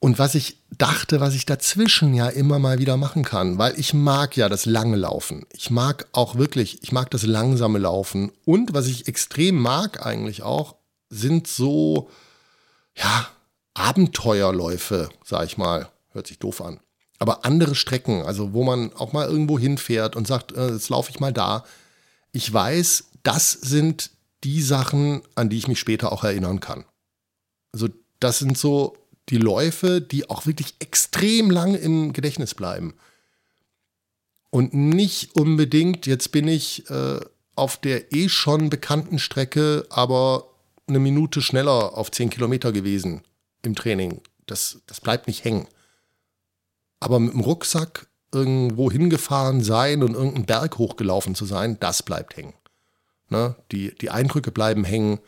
Und 0.00 0.18
was 0.18 0.34
ich 0.34 0.58
dachte, 0.70 1.20
was 1.20 1.34
ich 1.34 1.44
dazwischen 1.44 2.14
ja 2.14 2.28
immer 2.28 2.58
mal 2.58 2.78
wieder 2.78 2.96
machen 2.96 3.24
kann, 3.24 3.58
weil 3.58 3.78
ich 3.78 3.94
mag 3.94 4.36
ja 4.36 4.48
das 4.48 4.64
lange 4.64 4.96
Laufen. 4.96 5.44
Ich 5.52 5.70
mag 5.70 6.06
auch 6.12 6.36
wirklich, 6.36 6.82
ich 6.82 6.92
mag 6.92 7.10
das 7.10 7.24
langsame 7.24 7.78
Laufen. 7.78 8.30
Und 8.44 8.74
was 8.74 8.86
ich 8.86 9.08
extrem 9.08 9.56
mag 9.56 10.06
eigentlich 10.06 10.42
auch, 10.42 10.76
sind 11.10 11.48
so, 11.48 12.10
ja, 12.94 13.28
Abenteuerläufe, 13.74 15.08
sag 15.24 15.46
ich 15.46 15.58
mal. 15.58 15.90
Hört 16.10 16.26
sich 16.26 16.38
doof 16.38 16.60
an. 16.60 16.80
Aber 17.18 17.44
andere 17.44 17.74
Strecken, 17.74 18.22
also 18.22 18.52
wo 18.52 18.62
man 18.64 18.92
auch 18.92 19.12
mal 19.12 19.28
irgendwo 19.28 19.58
hinfährt 19.58 20.14
und 20.14 20.26
sagt, 20.26 20.52
äh, 20.52 20.72
jetzt 20.72 20.88
laufe 20.88 21.10
ich 21.10 21.20
mal 21.20 21.32
da. 21.32 21.64
Ich 22.32 22.52
weiß, 22.52 23.08
das 23.22 23.52
sind 23.52 24.10
die 24.44 24.62
Sachen, 24.62 25.22
an 25.34 25.48
die 25.48 25.58
ich 25.58 25.68
mich 25.68 25.80
später 25.80 26.12
auch 26.12 26.22
erinnern 26.22 26.60
kann. 26.60 26.84
Also 27.72 27.88
das 28.20 28.38
sind 28.38 28.56
so 28.56 28.96
die 29.28 29.36
Läufe, 29.36 30.00
die 30.00 30.30
auch 30.30 30.46
wirklich 30.46 30.76
extrem 30.78 31.50
lang 31.50 31.74
im 31.74 32.12
Gedächtnis 32.12 32.54
bleiben. 32.54 32.94
Und 34.50 34.72
nicht 34.72 35.34
unbedingt, 35.34 36.06
jetzt 36.06 36.32
bin 36.32 36.48
ich 36.48 36.88
äh, 36.88 37.20
auf 37.54 37.76
der 37.76 38.12
eh 38.12 38.28
schon 38.28 38.70
bekannten 38.70 39.18
Strecke, 39.18 39.86
aber 39.90 40.48
eine 40.86 40.98
Minute 40.98 41.42
schneller 41.42 41.98
auf 41.98 42.10
10 42.10 42.30
Kilometer 42.30 42.72
gewesen 42.72 43.22
im 43.62 43.74
Training. 43.74 44.22
Das, 44.46 44.80
das 44.86 45.00
bleibt 45.00 45.26
nicht 45.26 45.44
hängen. 45.44 45.66
Aber 47.00 47.20
mit 47.20 47.32
dem 47.32 47.40
Rucksack 47.40 48.08
irgendwo 48.32 48.90
hingefahren 48.90 49.62
sein 49.62 50.02
und 50.02 50.14
irgendeinen 50.14 50.46
Berg 50.46 50.78
hochgelaufen 50.78 51.34
zu 51.34 51.44
sein, 51.44 51.78
das 51.80 52.02
bleibt 52.02 52.36
hängen. 52.36 52.54
Ne? 53.30 53.54
Die, 53.72 53.94
die 53.94 54.10
Eindrücke 54.10 54.50
bleiben 54.50 54.84
hängen, 54.84 55.18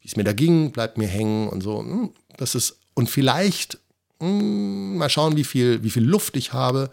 wie 0.00 0.08
es 0.08 0.16
mir 0.16 0.24
da 0.24 0.32
ging, 0.32 0.72
bleibt 0.72 0.98
mir 0.98 1.08
hängen 1.08 1.48
und 1.48 1.62
so. 1.62 1.80
Hm, 1.80 2.12
das 2.36 2.54
ist, 2.54 2.78
und 2.94 3.08
vielleicht, 3.08 3.78
mh, 4.20 4.28
hm, 4.28 4.96
mal 4.96 5.10
schauen, 5.10 5.36
wie 5.36 5.44
viel, 5.44 5.82
wie 5.82 5.90
viel 5.90 6.04
Luft 6.04 6.36
ich 6.36 6.52
habe, 6.52 6.90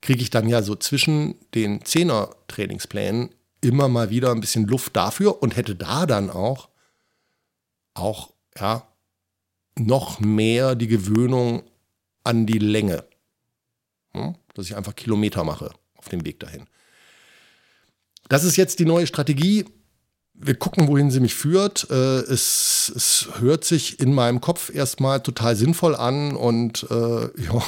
kriege 0.00 0.20
ich 0.20 0.30
dann 0.30 0.48
ja 0.48 0.62
so 0.62 0.74
zwischen 0.74 1.36
den 1.54 1.84
Zehner-Trainingsplänen 1.84 3.30
immer 3.60 3.88
mal 3.88 4.10
wieder 4.10 4.32
ein 4.32 4.40
bisschen 4.40 4.66
Luft 4.66 4.96
dafür 4.96 5.42
und 5.42 5.56
hätte 5.56 5.76
da 5.76 6.06
dann 6.06 6.28
auch, 6.28 6.68
auch, 7.94 8.32
ja, 8.58 8.86
noch 9.78 10.20
mehr 10.20 10.74
die 10.74 10.88
Gewöhnung 10.88 11.62
an 12.24 12.46
die 12.46 12.58
Länge. 12.58 13.04
Hm? 14.14 14.34
Dass 14.54 14.66
ich 14.66 14.76
einfach 14.76 14.94
Kilometer 14.94 15.44
mache 15.44 15.72
auf 15.96 16.08
dem 16.08 16.24
Weg 16.24 16.40
dahin. 16.40 16.66
Das 18.28 18.44
ist 18.44 18.56
jetzt 18.56 18.78
die 18.78 18.84
neue 18.84 19.06
Strategie. 19.06 19.64
Wir 20.34 20.54
gucken, 20.54 20.88
wohin 20.88 21.10
sie 21.10 21.20
mich 21.20 21.34
führt. 21.34 21.88
Äh, 21.90 22.20
es, 22.20 22.92
es 22.94 23.28
hört 23.38 23.64
sich 23.64 24.00
in 24.00 24.14
meinem 24.14 24.40
Kopf 24.40 24.74
erstmal 24.74 25.22
total 25.22 25.56
sinnvoll 25.56 25.94
an 25.94 26.34
und 26.34 26.86
äh, 26.90 27.24
ja, 27.42 27.62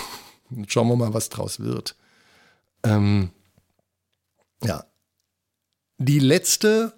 schauen 0.67 0.89
wir 0.89 0.97
mal, 0.97 1.15
was 1.15 1.29
draus 1.29 1.61
wird. 1.61 1.97
Ähm, 2.83 3.31
ja. 4.63 4.85
Die 5.99 6.19
letzte 6.19 6.93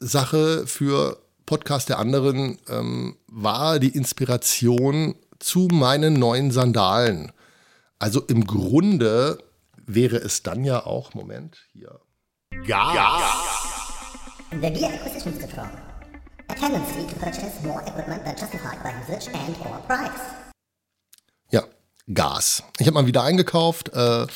Sache 0.00 0.66
für 0.66 1.22
Podcast 1.46 1.88
der 1.88 1.98
anderen 1.98 2.58
ähm, 2.68 3.16
war 3.28 3.78
die 3.78 3.90
Inspiration 3.96 5.14
zu 5.38 5.68
meinen 5.70 6.14
neuen 6.14 6.50
Sandalen. 6.50 7.32
Also 7.98 8.20
im 8.20 8.46
Grunde 8.46 9.38
wäre 9.86 10.16
es 10.16 10.42
dann 10.42 10.64
ja 10.64 10.84
auch, 10.84 11.14
Moment, 11.14 11.56
hier. 11.72 12.00
Gas. 12.66 13.22
The 14.50 14.70
gear 14.70 14.92
acquisition 14.92 15.32
syndrome. 15.40 15.70
A 16.48 16.54
tendency 16.54 17.06
to 17.06 17.18
purchase 17.18 17.62
more 17.64 17.82
equipment 17.86 18.22
than 18.24 18.36
justified 18.36 18.82
by 18.82 18.90
usage 19.02 19.28
and 19.34 19.56
or 19.60 19.78
price. 19.86 20.20
Ja, 21.50 21.64
Gas. 22.12 22.62
Ich 22.78 22.86
habe 22.86 22.94
mal 22.94 23.06
wieder 23.06 23.22
eingekauft. 23.22 23.88
Äh, 23.94 24.26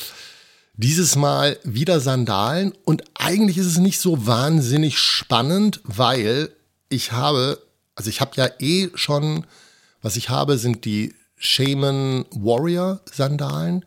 dieses 0.73 1.15
Mal 1.15 1.59
wieder 1.63 1.99
Sandalen 1.99 2.73
und 2.85 3.03
eigentlich 3.13 3.59
ist 3.59 3.67
es 3.67 3.77
nicht 3.77 3.99
so 3.99 4.25
wahnsinnig 4.25 4.97
spannend, 4.97 5.81
weil 5.83 6.49
ich 6.89 7.11
habe, 7.11 7.61
also 7.93 8.09
ich 8.09 8.21
habe 8.21 8.31
ja 8.35 8.49
eh 8.57 8.89
schon, 8.95 9.45
was 10.01 10.15
ich 10.15 10.29
habe, 10.29 10.57
sind 10.57 10.85
die 10.85 11.13
Shaman 11.41 12.25
Warrior 12.31 13.01
Sandalen. 13.11 13.83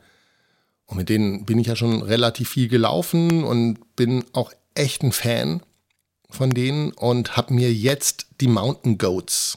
Und 0.86 0.98
mit 0.98 1.09
denen 1.09 1.46
bin 1.46 1.59
ich 1.59 1.68
ja 1.68 1.76
schon 1.76 2.02
relativ 2.02 2.50
viel 2.50 2.68
gelaufen 2.68 3.44
und 3.44 3.96
bin 3.96 4.24
auch 4.32 4.52
echt 4.74 5.02
ein 5.02 5.12
Fan 5.12 5.62
von 6.28 6.50
denen 6.50 6.92
und 6.92 7.36
habe 7.36 7.55
mir 7.55 7.72
jetzt 7.72 8.26
die 8.40 8.48
Mountain 8.48 8.98
Goats 8.98 9.57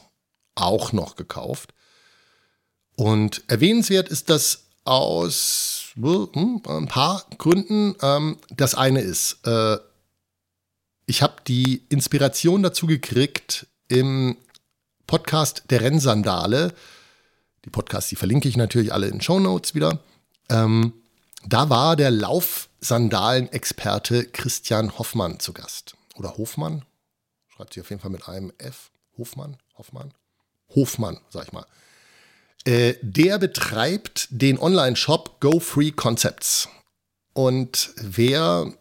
auch 0.54 0.92
noch 0.92 1.16
gekauft. 1.16 1.74
Und 2.96 3.42
erwähnenswert 3.48 4.08
ist 4.08 4.30
das 4.30 4.64
aus 4.84 5.92
hm, 5.96 6.62
ein 6.66 6.86
paar 6.86 7.26
Gründen. 7.36 7.94
Ähm, 8.00 8.38
das 8.50 8.74
eine 8.74 9.00
ist, 9.00 9.38
äh, 9.44 9.76
ich 11.06 11.22
habe 11.22 11.34
die 11.46 11.84
Inspiration 11.88 12.62
dazu 12.62 12.86
gekriegt 12.86 13.66
im 13.88 14.36
Podcast 15.06 15.64
der 15.70 15.80
Rennsandale. 15.80 16.72
Die 17.64 17.70
Podcasts, 17.70 18.10
die 18.10 18.16
verlinke 18.16 18.48
ich 18.48 18.56
natürlich 18.56 18.92
alle 18.92 19.08
in 19.08 19.20
Show 19.20 19.40
Notes 19.40 19.74
wieder. 19.74 19.98
Ähm, 20.48 20.92
da 21.44 21.70
war 21.70 21.96
der 21.96 22.10
Laufsandalen-Experte 22.10 24.24
Christian 24.26 24.98
Hoffmann 24.98 25.40
zu 25.40 25.52
Gast. 25.52 25.96
Oder 26.16 26.36
Hofmann? 26.36 26.84
Schreibt 27.48 27.74
sich 27.74 27.82
auf 27.82 27.90
jeden 27.90 28.00
Fall 28.00 28.10
mit 28.10 28.28
einem 28.28 28.52
F. 28.58 28.90
Hofmann? 29.16 29.56
Hoffmann? 29.76 30.12
Hofmann, 30.74 31.20
sag 31.30 31.46
ich 31.46 31.52
mal. 31.52 31.66
Äh, 32.64 32.94
der 33.02 33.38
betreibt 33.38 34.26
den 34.30 34.58
Online-Shop 34.58 35.40
Go 35.40 35.60
Free 35.60 35.92
Concepts. 35.92 36.68
Und 37.32 37.90
wer 37.96 38.72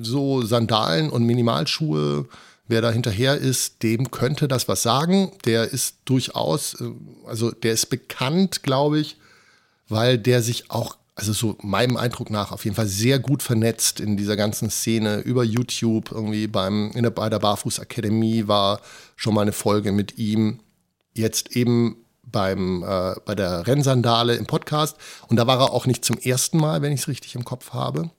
so 0.00 0.42
Sandalen 0.42 1.10
und 1.10 1.24
Minimalschuhe, 1.24 2.28
wer 2.66 2.80
da 2.80 2.90
hinterher 2.90 3.36
ist, 3.36 3.82
dem 3.82 4.10
könnte 4.10 4.48
das 4.48 4.68
was 4.68 4.82
sagen. 4.82 5.32
Der 5.44 5.64
ist 5.64 5.96
durchaus, 6.04 6.80
äh, 6.80 6.90
also 7.26 7.50
der 7.50 7.72
ist 7.72 7.86
bekannt, 7.86 8.62
glaube 8.62 9.00
ich, 9.00 9.16
weil 9.88 10.18
der 10.18 10.42
sich 10.42 10.70
auch, 10.70 10.96
also 11.14 11.32
so 11.32 11.56
meinem 11.60 11.96
Eindruck 11.96 12.30
nach, 12.30 12.52
auf 12.52 12.64
jeden 12.64 12.76
Fall 12.76 12.86
sehr 12.86 13.18
gut 13.18 13.42
vernetzt 13.42 14.00
in 14.00 14.16
dieser 14.16 14.36
ganzen 14.36 14.70
Szene 14.70 15.18
über 15.18 15.44
YouTube. 15.44 16.10
Irgendwie 16.10 16.46
beim, 16.46 16.90
in 16.92 17.02
der, 17.02 17.10
bei 17.10 17.28
der 17.28 17.38
Barfuß 17.38 17.80
Akademie 17.80 18.48
war 18.48 18.80
schon 19.16 19.34
mal 19.34 19.42
eine 19.42 19.52
Folge 19.52 19.92
mit 19.92 20.18
ihm. 20.18 20.60
Jetzt 21.14 21.54
eben 21.54 22.04
beim, 22.22 22.82
äh, 22.82 23.14
bei 23.24 23.34
der 23.34 23.66
Rennsandale 23.66 24.34
im 24.34 24.46
Podcast. 24.46 24.96
Und 25.28 25.36
da 25.36 25.46
war 25.46 25.60
er 25.60 25.72
auch 25.72 25.86
nicht 25.86 26.04
zum 26.04 26.18
ersten 26.18 26.58
Mal, 26.58 26.82
wenn 26.82 26.92
ich 26.92 27.02
es 27.02 27.08
richtig 27.08 27.34
im 27.34 27.44
Kopf 27.44 27.72
habe. 27.72 28.10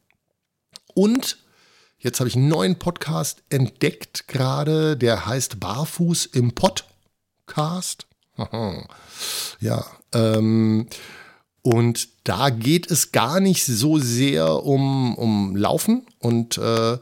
Und 0.93 1.37
jetzt 2.05 2.19
habe 2.19 2.29
ich 2.29 2.35
einen 2.35 2.47
neuen 2.47 2.77
Podcast 2.77 3.41
entdeckt 3.49 4.27
gerade, 4.27 4.95
der 4.95 5.25
heißt 5.25 5.59
Barfuß 5.59 6.27
im 6.27 6.53
Podcast. 6.53 8.05
ja, 9.59 9.85
ähm, 10.13 10.87
und 11.63 12.07
da 12.23 12.51
geht 12.51 12.91
es 12.91 13.11
gar 13.11 13.39
nicht 13.39 13.65
so 13.65 13.97
sehr 13.97 14.63
um, 14.63 15.15
um 15.15 15.55
Laufen 15.55 16.05
und 16.19 16.59
äh, 16.59 16.99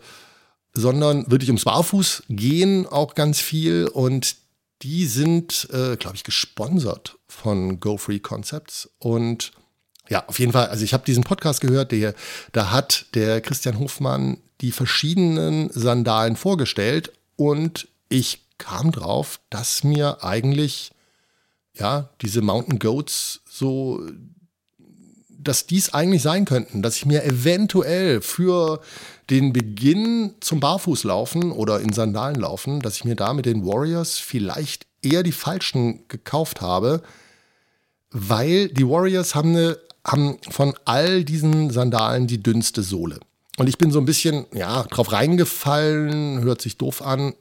sondern 0.72 1.30
wirklich 1.30 1.50
ums 1.50 1.66
Barfuß 1.66 2.24
gehen 2.30 2.88
auch 2.88 3.14
ganz 3.14 3.42
viel 3.42 3.88
und 3.88 4.38
die 4.84 5.06
sind, 5.06 5.68
äh, 5.72 5.98
glaube 5.98 6.16
ich, 6.16 6.24
gesponsert 6.24 7.18
von 7.28 7.80
Go 7.80 7.98
Free 7.98 8.20
Concepts. 8.20 8.90
Und 9.00 9.52
ja, 10.10 10.24
auf 10.28 10.40
jeden 10.40 10.52
Fall, 10.52 10.68
also 10.68 10.84
ich 10.84 10.94
habe 10.94 11.06
diesen 11.06 11.24
Podcast 11.24 11.62
gehört, 11.62 11.92
der, 11.92 12.14
da 12.52 12.72
hat 12.72 13.06
der 13.14 13.42
Christian 13.42 13.80
Hofmann 13.80 14.38
die 14.62 14.72
verschiedenen 14.72 15.70
Sandalen 15.72 16.36
vorgestellt 16.36 17.12
und 17.36 17.88
ich 18.10 18.42
kam 18.58 18.92
drauf, 18.92 19.40
dass 19.50 19.84
mir 19.84 20.24
eigentlich, 20.24 20.92
ja, 21.74 22.10
diese 22.22 22.42
Mountain 22.42 22.80
Goats 22.80 23.42
so, 23.50 24.02
dass 25.30 25.68
dies 25.68 25.94
eigentlich 25.94 26.22
sein 26.22 26.46
könnten, 26.46 26.82
dass 26.82 26.96
ich 26.98 27.06
mir 27.06 27.24
eventuell 27.24 28.22
für 28.22 28.82
den 29.30 29.54
Beginn 29.54 30.36
zum 30.40 30.60
Barfußlaufen 30.60 31.52
oder 31.52 31.80
in 31.80 31.94
Sandalen 31.94 32.40
laufen, 32.40 32.82
dass 32.82 32.98
ich 32.98 33.06
mir 33.06 33.16
da 33.16 33.34
mit 33.34 33.46
den 33.46 33.66
Warriors 33.66 34.18
vielleicht 34.18 34.86
eher 35.02 35.24
die 35.24 35.32
falschen 35.32 36.08
gekauft 36.08 36.62
habe, 36.62 37.02
weil 38.12 38.70
die 38.70 38.88
Warriors 38.88 39.36
haben, 39.36 39.50
eine, 39.50 39.78
haben 40.06 40.38
von 40.50 40.74
all 40.86 41.24
diesen 41.24 41.70
Sandalen 41.70 42.28
die 42.28 42.42
dünnste 42.42 42.84
Sohle. 42.84 43.20
Und 43.58 43.70
ich 43.70 43.78
bin 43.78 43.92
so 43.92 44.00
ein 44.00 44.06
bisschen, 44.06 44.46
ja, 44.54 44.84
drauf 44.84 45.12
reingefallen, 45.12 46.42
hört 46.44 46.62
sich 46.62 46.78
doof 46.78 47.02
an. 47.02 47.34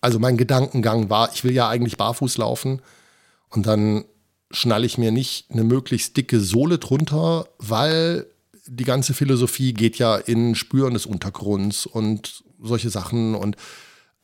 Also 0.00 0.18
mein 0.18 0.36
Gedankengang 0.36 1.10
war, 1.10 1.30
ich 1.32 1.44
will 1.44 1.52
ja 1.52 1.68
eigentlich 1.68 1.96
barfuß 1.96 2.38
laufen 2.38 2.80
und 3.50 3.66
dann 3.66 4.04
schnalle 4.50 4.86
ich 4.86 4.96
mir 4.96 5.10
nicht 5.10 5.50
eine 5.50 5.64
möglichst 5.64 6.16
dicke 6.16 6.40
Sohle 6.40 6.78
drunter, 6.78 7.48
weil 7.58 8.26
die 8.66 8.84
ganze 8.84 9.14
Philosophie 9.14 9.72
geht 9.72 9.98
ja 9.98 10.16
in 10.16 10.54
Spüren 10.54 10.94
des 10.94 11.06
Untergrunds 11.06 11.86
und 11.86 12.44
solche 12.60 12.90
Sachen. 12.90 13.34
Und 13.34 13.56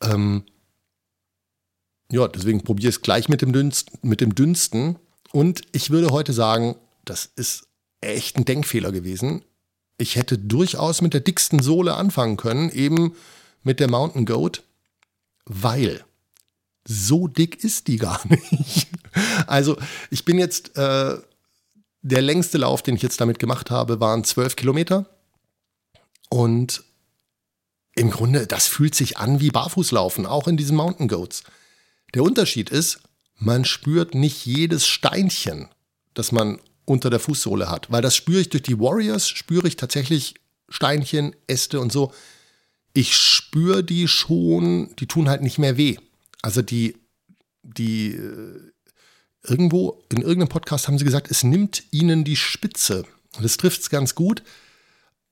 ähm, 0.01 0.43
ja, 2.11 2.27
deswegen 2.27 2.63
probiere 2.63 2.89
ich 2.89 2.95
es 2.95 3.01
gleich 3.01 3.29
mit 3.29 3.41
dem, 3.41 3.53
Dünsten, 3.53 3.97
mit 4.01 4.21
dem 4.21 4.35
Dünsten. 4.35 4.97
Und 5.31 5.61
ich 5.71 5.89
würde 5.89 6.09
heute 6.09 6.33
sagen, 6.33 6.75
das 7.05 7.29
ist 7.35 7.67
echt 8.01 8.37
ein 8.37 8.45
Denkfehler 8.45 8.91
gewesen. 8.91 9.43
Ich 9.97 10.15
hätte 10.15 10.37
durchaus 10.37 11.01
mit 11.01 11.13
der 11.13 11.21
dicksten 11.21 11.61
Sohle 11.61 11.95
anfangen 11.95 12.37
können, 12.37 12.69
eben 12.69 13.15
mit 13.63 13.79
der 13.79 13.89
Mountain 13.89 14.25
Goat, 14.25 14.63
weil 15.45 16.03
so 16.87 17.27
dick 17.27 17.63
ist 17.63 17.87
die 17.87 17.97
gar 17.97 18.21
nicht. 18.27 18.87
Also 19.47 19.77
ich 20.11 20.25
bin 20.25 20.37
jetzt 20.37 20.77
äh, 20.77 21.17
der 22.01 22.21
längste 22.21 22.59
Lauf, 22.59 22.83
den 22.83 22.95
ich 22.95 23.01
jetzt 23.01 23.19
damit 23.19 23.39
gemacht 23.39 23.71
habe, 23.71 23.99
waren 23.99 24.23
zwölf 24.23 24.55
Kilometer. 24.55 25.05
Und 26.29 26.83
im 27.95 28.11
Grunde, 28.11 28.45
das 28.45 28.67
fühlt 28.67 28.93
sich 28.93 29.17
an 29.17 29.39
wie 29.39 29.49
Barfußlaufen, 29.49 30.25
auch 30.25 30.47
in 30.47 30.57
diesen 30.57 30.75
Mountain 30.75 31.07
Goats. 31.07 31.43
Der 32.13 32.23
Unterschied 32.23 32.69
ist, 32.69 32.99
man 33.37 33.65
spürt 33.65 34.13
nicht 34.13 34.45
jedes 34.45 34.85
Steinchen, 34.85 35.69
das 36.13 36.31
man 36.31 36.59
unter 36.85 37.09
der 37.09 37.19
Fußsohle 37.19 37.69
hat, 37.69 37.91
weil 37.91 38.01
das 38.01 38.15
spüre 38.15 38.41
ich 38.41 38.49
durch 38.49 38.63
die 38.63 38.79
Warriors, 38.79 39.27
spüre 39.27 39.67
ich 39.67 39.75
tatsächlich 39.75 40.35
Steinchen, 40.69 41.35
Äste 41.47 41.79
und 41.79 41.91
so. 41.91 42.13
Ich 42.93 43.15
spüre 43.15 43.83
die 43.83 44.07
schon, 44.07 44.95
die 44.97 45.07
tun 45.07 45.29
halt 45.29 45.41
nicht 45.41 45.57
mehr 45.57 45.77
weh. 45.77 45.97
Also 46.41 46.61
die, 46.61 46.95
die 47.63 48.11
äh, 48.11 48.71
irgendwo 49.43 50.03
in 50.11 50.21
irgendeinem 50.21 50.49
Podcast 50.49 50.87
haben 50.87 50.97
sie 50.97 51.05
gesagt, 51.05 51.29
es 51.29 51.43
nimmt 51.43 51.83
ihnen 51.91 52.23
die 52.23 52.35
Spitze. 52.35 53.05
Und 53.35 53.43
das 53.43 53.57
trifft 53.57 53.81
es 53.81 53.89
ganz 53.89 54.15
gut, 54.15 54.43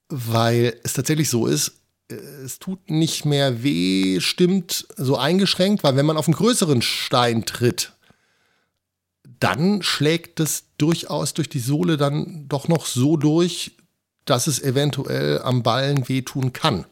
weil 0.10 0.80
es 0.84 0.93
tatsächlich 0.93 1.30
so 1.30 1.47
ist, 1.47 1.74
äh, 2.10 2.16
es 2.16 2.60
tut 2.60 2.89
nicht 2.89 3.26
mehr 3.26 3.64
weh, 3.64 4.20
stimmt 4.20 4.88
so 4.97 5.18
eingeschränkt, 5.18 5.84
weil 5.84 5.95
wenn 5.95 6.06
man 6.06 6.18
auf 6.18 6.28
einen 6.28 6.36
größeren 6.36 6.82
Stein 6.82 7.45
tritt, 7.45 7.93
dann 9.44 9.82
schlägt 9.82 10.39
es 10.39 10.64
durchaus 10.78 11.34
durch 11.34 11.50
die 11.50 11.60
Sohle 11.60 11.98
dann 11.98 12.48
doch 12.48 12.70
noch 12.70 12.86
so 12.86 13.18
durch, 13.18 13.76
dass 14.24 14.48
es 14.48 14.62
eventuell 14.64 15.41
am 15.41 15.64
Ballen 15.64 16.08
wehtun 16.08 16.54
kann. 16.54 16.86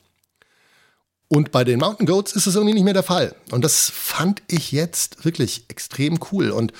Und 1.29 1.51
bei 1.51 1.63
den 1.63 1.79
Mountain 1.79 2.05
Goats 2.05 2.33
ist 2.33 2.47
es 2.47 2.55
irgendwie 2.55 2.73
nicht 2.73 2.83
mehr 2.83 2.93
der 2.93 3.03
Fall. 3.03 3.33
Und 3.51 3.63
das 3.63 3.89
fand 3.89 4.43
ich 4.49 4.73
jetzt 4.73 5.23
wirklich 5.23 5.63
extrem 5.69 6.19
cool. 6.31 6.51
Und 6.51 6.73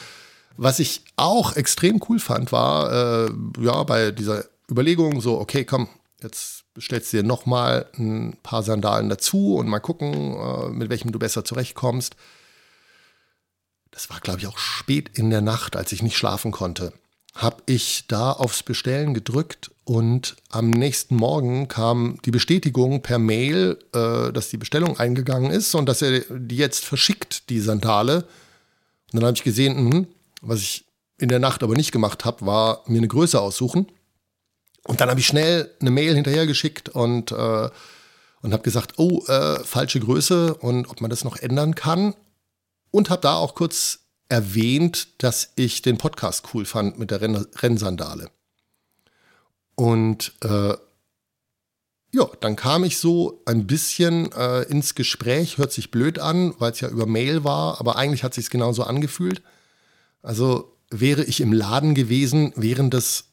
was 0.58 0.80
ich 0.80 1.06
auch 1.16 1.56
extrem 1.56 2.02
cool 2.10 2.20
fand, 2.20 2.52
war 2.52 3.30
äh, 3.30 3.32
ja 3.62 3.82
bei 3.84 4.12
dieser 4.12 4.44
Überlegung 4.70 5.22
so, 5.22 5.40
okay, 5.40 5.64
komm, 5.64 5.88
jetzt 6.22 6.66
bestellst 6.74 7.14
du 7.14 7.18
dir 7.18 7.24
nochmal 7.24 7.86
ein 7.98 8.36
paar 8.44 8.64
Sandalen 8.64 9.08
dazu 9.08 9.56
und 9.56 9.70
mal 9.70 9.80
gucken, 9.80 10.36
äh, 10.36 10.68
mit 10.68 10.90
welchem 10.90 11.14
du 11.14 11.20
besser 11.20 11.46
zurechtkommst. 11.46 12.18
Das 13.92 14.10
war, 14.10 14.20
glaube 14.20 14.40
ich, 14.40 14.48
auch 14.48 14.58
spät 14.58 15.12
in 15.14 15.30
der 15.30 15.42
Nacht, 15.42 15.76
als 15.76 15.92
ich 15.92 16.02
nicht 16.02 16.18
schlafen 16.18 16.52
konnte. 16.52 16.94
Habe 17.36 17.64
ich 17.66 18.06
da 18.08 18.32
aufs 18.32 18.64
Bestellen 18.64 19.14
gedrückt 19.14 19.72
und 19.84 20.36
am 20.50 20.70
nächsten 20.70 21.16
Morgen 21.16 21.68
kam 21.68 22.18
die 22.26 22.32
Bestätigung 22.32 23.02
per 23.02 23.20
Mail, 23.20 23.78
äh, 23.94 24.32
dass 24.32 24.50
die 24.50 24.58
Bestellung 24.58 24.98
eingegangen 25.00 25.52
ist 25.52 25.76
und 25.76 25.88
dass 25.88 26.02
er 26.02 26.22
die 26.30 26.58
jetzt 26.58 26.84
verschickt, 26.84 27.50
die 27.50 27.60
Sandale. 27.60 28.26
Und 29.14 29.20
dann 29.20 29.26
habe 29.26 29.38
ich 29.38 29.44
gesehen, 29.44 29.90
mh, 29.90 30.08
was 30.42 30.60
ich 30.60 30.86
in 31.18 31.30
der 31.30 31.40
Nacht 31.40 31.64
aber 31.64 31.76
nicht 31.76 31.92
gemacht 31.92 32.26
habe, 32.26 32.46
war 32.46 32.84
mir 32.88 32.98
eine 32.98 33.08
Größe 33.08 33.40
aussuchen. 33.40 33.88
Und 34.84 35.00
dann 35.00 35.10
habe 35.10 35.20
ich 35.20 35.28
schnell 35.28 35.70
eine 35.80 35.92
Mail 35.92 36.16
hinterhergeschickt 36.16 36.90
und, 36.90 37.32
äh, 37.32 37.70
und 38.42 38.54
habe 38.54 38.64
gesagt, 38.64 38.94
oh, 38.98 39.24
äh, 39.28 39.60
falsche 39.64 40.00
Größe 40.00 40.56
und 40.56 40.90
ob 40.90 41.02
man 41.02 41.10
das 41.10 41.24
noch 41.24 41.38
ändern 41.38 41.76
kann. 41.76 42.16
Und 42.92 43.10
habe 43.10 43.22
da 43.22 43.36
auch 43.36 43.56
kurz 43.56 44.00
erwähnt, 44.30 45.08
dass 45.24 45.52
ich 45.56 45.82
den 45.82 45.98
Podcast 45.98 46.46
cool 46.54 46.66
fand 46.66 47.00
mit 47.00 47.12
der 47.12 47.22
Renn 47.22 47.36
Rennsandale. 47.36 48.30
Und 49.76 50.34
äh, 50.44 50.76
ja, 52.14 52.30
dann 52.42 52.56
kam 52.56 52.84
ich 52.84 52.98
so 52.98 53.42
ein 53.46 53.68
bisschen 53.68 54.32
äh, 54.34 54.64
ins 54.64 54.96
Gespräch, 54.96 55.58
hört 55.58 55.72
sich 55.72 55.92
blöd 55.92 56.20
an, 56.20 56.54
weil 56.60 56.72
es 56.72 56.82
ja 56.82 56.90
über 56.90 57.06
Mail 57.06 57.44
war, 57.44 57.80
aber 57.80 57.96
eigentlich 57.96 58.24
hat 58.24 58.34
sich 58.34 58.50
genauso 58.50 58.84
angefühlt. 58.84 59.42
Also 60.22 60.78
wäre 60.90 61.24
ich 61.24 61.40
im 61.40 61.54
Laden 61.54 61.96
gewesen, 61.96 62.54
wären 62.56 62.90
das 62.90 63.26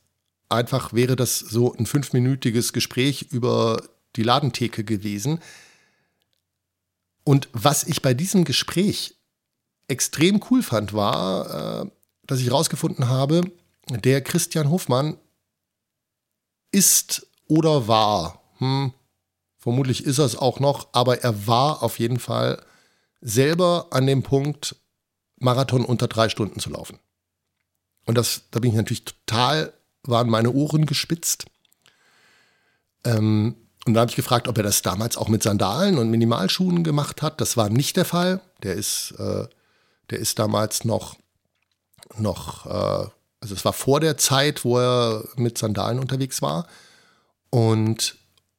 einfach, 0.48 0.92
wäre 0.92 1.16
das 1.16 1.38
so 1.38 1.74
ein 1.74 1.86
fünfminütiges 1.86 2.72
Gespräch 2.72 3.26
über 3.30 3.82
die 4.16 4.22
Ladentheke 4.22 4.84
gewesen. 4.84 5.40
Und 7.24 7.48
was 7.52 7.84
ich 7.84 8.00
bei 8.00 8.14
diesem 8.14 8.44
Gespräch 8.44 9.17
extrem 9.88 10.42
cool 10.50 10.62
fand, 10.62 10.92
war, 10.92 11.82
äh, 11.82 11.90
dass 12.26 12.40
ich 12.40 12.46
herausgefunden 12.46 13.08
habe, 13.08 13.40
der 13.90 14.22
Christian 14.22 14.70
Hofmann 14.70 15.16
ist 16.70 17.26
oder 17.48 17.88
war, 17.88 18.42
hm, 18.58 18.92
vermutlich 19.56 20.04
ist 20.04 20.18
er 20.18 20.26
es 20.26 20.36
auch 20.36 20.60
noch, 20.60 20.88
aber 20.92 21.22
er 21.22 21.46
war 21.46 21.82
auf 21.82 21.98
jeden 21.98 22.18
Fall 22.18 22.62
selber 23.20 23.88
an 23.90 24.06
dem 24.06 24.22
Punkt, 24.22 24.76
Marathon 25.40 25.84
unter 25.84 26.08
drei 26.08 26.28
Stunden 26.28 26.60
zu 26.60 26.70
laufen. 26.70 26.98
Und 28.04 28.16
das, 28.16 28.42
da 28.50 28.60
bin 28.60 28.70
ich 28.70 28.76
natürlich 28.76 29.04
total, 29.04 29.72
waren 30.02 30.28
meine 30.28 30.52
Ohren 30.52 30.86
gespitzt. 30.86 31.46
Ähm, 33.04 33.56
und 33.86 33.94
da 33.94 34.00
habe 34.00 34.10
ich 34.10 34.16
gefragt, 34.16 34.48
ob 34.48 34.56
er 34.56 34.64
das 34.64 34.82
damals 34.82 35.16
auch 35.16 35.28
mit 35.28 35.42
Sandalen 35.42 35.98
und 35.98 36.10
Minimalschuhen 36.10 36.84
gemacht 36.84 37.22
hat. 37.22 37.40
Das 37.40 37.56
war 37.56 37.68
nicht 37.70 37.96
der 37.96 38.04
Fall. 38.04 38.40
Der 38.62 38.74
ist, 38.74 39.12
äh, 39.18 39.46
der 40.10 40.18
ist 40.18 40.38
damals 40.38 40.84
noch, 40.84 41.16
noch, 42.16 42.66
äh, 42.66 43.08
also 43.40 43.54
es 43.54 43.64
war 43.64 43.72
vor 43.72 44.00
der 44.00 44.16
Zeit, 44.16 44.64
wo 44.64 44.78
er 44.78 45.24
mit 45.36 45.58
Sandalen 45.58 45.98
unterwegs 45.98 46.42
war. 46.42 46.66
Und, 47.50 48.16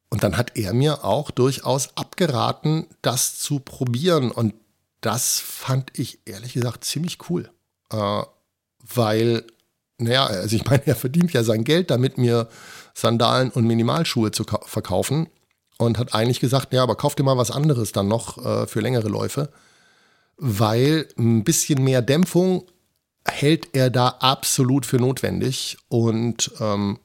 und 0.10 0.24
dann 0.24 0.38
hat 0.38 0.58
er 0.58 0.74
mir 0.74 1.04
auch 1.04 1.32
durchaus 1.32 1.96
abgeraten, 1.98 2.88
das 3.02 3.40
zu 3.40 3.60
probieren. 3.60 4.32
Und 4.32 4.54
das 5.02 5.40
fand 5.40 5.98
ich 5.98 6.20
ehrlich 6.26 6.54
gesagt 6.54 6.84
ziemlich 6.84 7.30
cool. 7.30 7.50
Äh, 7.92 8.24
weil, 8.94 9.46
naja, 9.98 10.26
also 10.26 10.56
ich 10.56 10.66
meine, 10.70 10.86
er 10.88 10.96
verdient 10.96 11.34
ja 11.34 11.44
sein 11.44 11.64
Geld 11.64 11.92
damit, 11.92 12.18
mir 12.18 12.48
Sandalen 12.94 13.52
und 13.52 13.66
Minimalschuhe 13.66 14.32
zu 14.32 14.44
verkaufen. 14.44 15.30
Und 15.78 15.98
hat 15.98 16.14
eigentlich 16.14 16.42
gesagt, 16.42 16.74
ja, 16.74 16.84
aber 16.84 16.96
kauf 16.96 17.16
dir 17.16 17.24
mal 17.24 17.38
was 17.38 17.52
anderes 17.52 17.94
dann 17.94 18.10
noch 18.10 18.38
äh, 18.46 18.68
für 18.68 18.82
längere 18.82 19.08
Läufe. 19.08 19.50
Weil 20.40 21.08
ein 21.18 21.44
bisschen 21.44 21.84
mehr 21.84 22.02
Dämpfung 22.02 22.66
hält 23.26 23.70
er 23.74 23.90
da 23.90 24.08
absolut 24.20 24.86
für 24.86 24.98
notwendig. 24.98 25.78
Und 25.88 26.52
ähm, 26.60 27.00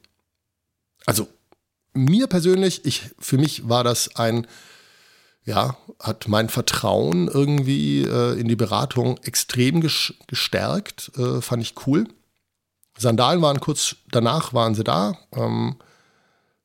also 1.05 1.27
mir 1.93 2.27
persönlich, 2.27 2.85
ich, 2.85 3.11
für 3.19 3.37
mich 3.37 3.69
war 3.69 3.83
das 3.83 4.15
ein 4.15 4.47
ja, 5.45 5.77
hat 5.99 6.27
mein 6.27 6.49
Vertrauen 6.49 7.27
irgendwie 7.27 8.01
äh, 8.01 8.39
in 8.39 8.47
die 8.47 8.55
Beratung 8.55 9.19
extrem 9.23 9.79
gestärkt. 9.79 11.11
Äh, 11.17 11.39
fand 11.41 11.61
ich 11.61 11.75
cool. 11.85 12.07
Sandalen 12.97 13.41
waren 13.41 13.59
kurz 13.59 13.95
danach, 14.09 14.53
waren 14.53 14.73
sie 14.73 14.83
da. 14.83 15.17
Ähm, 15.33 15.75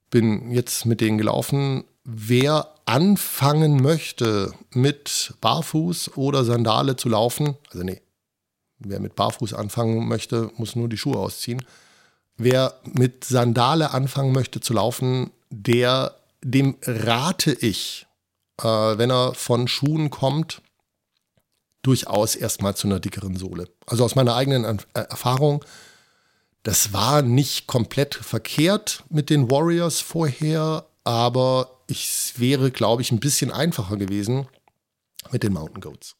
bin 0.08 0.50
jetzt 0.50 0.86
mit 0.86 1.02
denen 1.02 1.18
gelaufen. 1.18 1.84
Wer 2.04 2.74
anfangen 2.86 3.82
möchte, 3.82 4.52
mit 4.72 5.34
Barfuß 5.40 6.16
oder 6.16 6.44
Sandale 6.44 6.96
zu 6.96 7.08
laufen, 7.08 7.56
also 7.70 7.84
nee, 7.84 8.00
wer 8.78 9.00
mit 9.00 9.14
Barfuß 9.14 9.54
anfangen 9.54 10.08
möchte, 10.08 10.50
muss 10.56 10.76
nur 10.76 10.88
die 10.88 10.98
Schuhe 10.98 11.18
ausziehen. 11.18 11.64
Wer 12.36 12.74
mit 12.84 13.24
Sandale 13.24 13.90
anfangen 13.90 14.32
möchte 14.32 14.60
zu 14.60 14.72
laufen, 14.72 15.30
der, 15.50 16.16
dem 16.42 16.76
rate 16.82 17.52
ich, 17.52 18.06
äh, 18.62 18.64
wenn 18.64 19.10
er 19.10 19.34
von 19.34 19.68
Schuhen 19.68 20.08
kommt, 20.10 20.62
durchaus 21.82 22.34
erstmal 22.34 22.74
zu 22.74 22.88
einer 22.88 23.00
dickeren 23.00 23.36
Sohle. 23.36 23.68
Also 23.86 24.04
aus 24.04 24.14
meiner 24.14 24.34
eigenen 24.34 24.64
äh, 24.64 25.00
Erfahrung, 25.00 25.64
das 26.62 26.92
war 26.92 27.22
nicht 27.22 27.66
komplett 27.66 28.14
verkehrt 28.14 29.04
mit 29.08 29.30
den 29.30 29.50
Warriors 29.50 30.00
vorher, 30.00 30.86
aber 31.04 31.79
es 31.90 32.34
wäre, 32.38 32.70
glaube 32.70 33.02
ich, 33.02 33.12
ein 33.12 33.20
bisschen 33.20 33.50
einfacher 33.50 33.96
gewesen 33.96 34.46
mit 35.30 35.42
den 35.42 35.52
Mountain 35.52 35.80
Goats. 35.80 36.16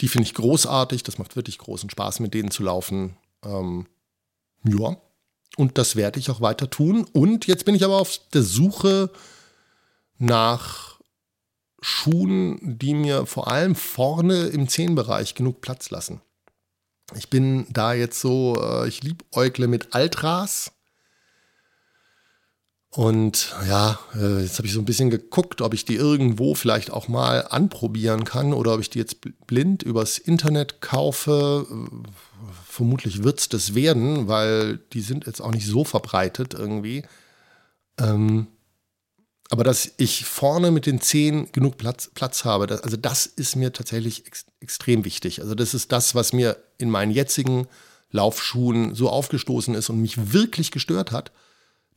Die 0.00 0.08
finde 0.08 0.26
ich 0.28 0.34
großartig, 0.34 1.02
das 1.02 1.18
macht 1.18 1.36
wirklich 1.36 1.58
großen 1.58 1.90
Spaß, 1.90 2.20
mit 2.20 2.34
denen 2.34 2.50
zu 2.50 2.62
laufen. 2.62 3.16
Ähm, 3.44 3.86
ja, 4.64 4.96
und 5.56 5.76
das 5.76 5.96
werde 5.96 6.20
ich 6.20 6.30
auch 6.30 6.40
weiter 6.40 6.70
tun. 6.70 7.06
Und 7.12 7.46
jetzt 7.46 7.64
bin 7.64 7.74
ich 7.74 7.84
aber 7.84 7.98
auf 7.98 8.20
der 8.32 8.42
Suche 8.42 9.10
nach 10.18 11.00
Schuhen, 11.80 12.78
die 12.78 12.94
mir 12.94 13.26
vor 13.26 13.48
allem 13.48 13.74
vorne 13.74 14.46
im 14.46 14.68
Zehenbereich 14.68 15.34
genug 15.34 15.60
Platz 15.60 15.90
lassen. 15.90 16.20
Ich 17.16 17.30
bin 17.30 17.66
da 17.70 17.94
jetzt 17.94 18.20
so, 18.20 18.56
äh, 18.60 18.88
ich 18.88 19.02
liebäugle 19.02 19.66
mit 19.66 19.94
Altras. 19.94 20.72
Und 22.98 23.54
ja, 23.68 23.96
äh, 24.16 24.42
jetzt 24.42 24.58
habe 24.58 24.66
ich 24.66 24.74
so 24.74 24.80
ein 24.80 24.84
bisschen 24.84 25.08
geguckt, 25.08 25.60
ob 25.60 25.72
ich 25.72 25.84
die 25.84 25.94
irgendwo 25.94 26.56
vielleicht 26.56 26.90
auch 26.90 27.06
mal 27.06 27.46
anprobieren 27.48 28.24
kann 28.24 28.52
oder 28.52 28.74
ob 28.74 28.80
ich 28.80 28.90
die 28.90 28.98
jetzt 28.98 29.18
blind 29.46 29.84
übers 29.84 30.18
Internet 30.18 30.80
kaufe. 30.80 31.64
Vermutlich 32.64 33.22
wird 33.22 33.38
es 33.38 33.48
das 33.48 33.76
werden, 33.76 34.26
weil 34.26 34.78
die 34.92 35.00
sind 35.00 35.26
jetzt 35.26 35.40
auch 35.40 35.52
nicht 35.52 35.68
so 35.68 35.84
verbreitet 35.84 36.54
irgendwie. 36.54 37.04
Ähm, 38.00 38.48
aber 39.48 39.62
dass 39.62 39.92
ich 39.98 40.24
vorne 40.24 40.72
mit 40.72 40.84
den 40.84 41.00
Zehen 41.00 41.52
genug 41.52 41.78
Platz, 41.78 42.10
Platz 42.12 42.44
habe, 42.44 42.66
das, 42.66 42.80
also 42.80 42.96
das 42.96 43.26
ist 43.26 43.54
mir 43.54 43.72
tatsächlich 43.72 44.26
ex, 44.26 44.44
extrem 44.58 45.04
wichtig. 45.04 45.40
Also 45.40 45.54
das 45.54 45.72
ist 45.72 45.92
das, 45.92 46.16
was 46.16 46.32
mir 46.32 46.56
in 46.78 46.90
meinen 46.90 47.12
jetzigen 47.12 47.68
Laufschuhen 48.10 48.96
so 48.96 49.08
aufgestoßen 49.08 49.76
ist 49.76 49.88
und 49.88 50.02
mich 50.02 50.32
wirklich 50.32 50.72
gestört 50.72 51.12
hat, 51.12 51.30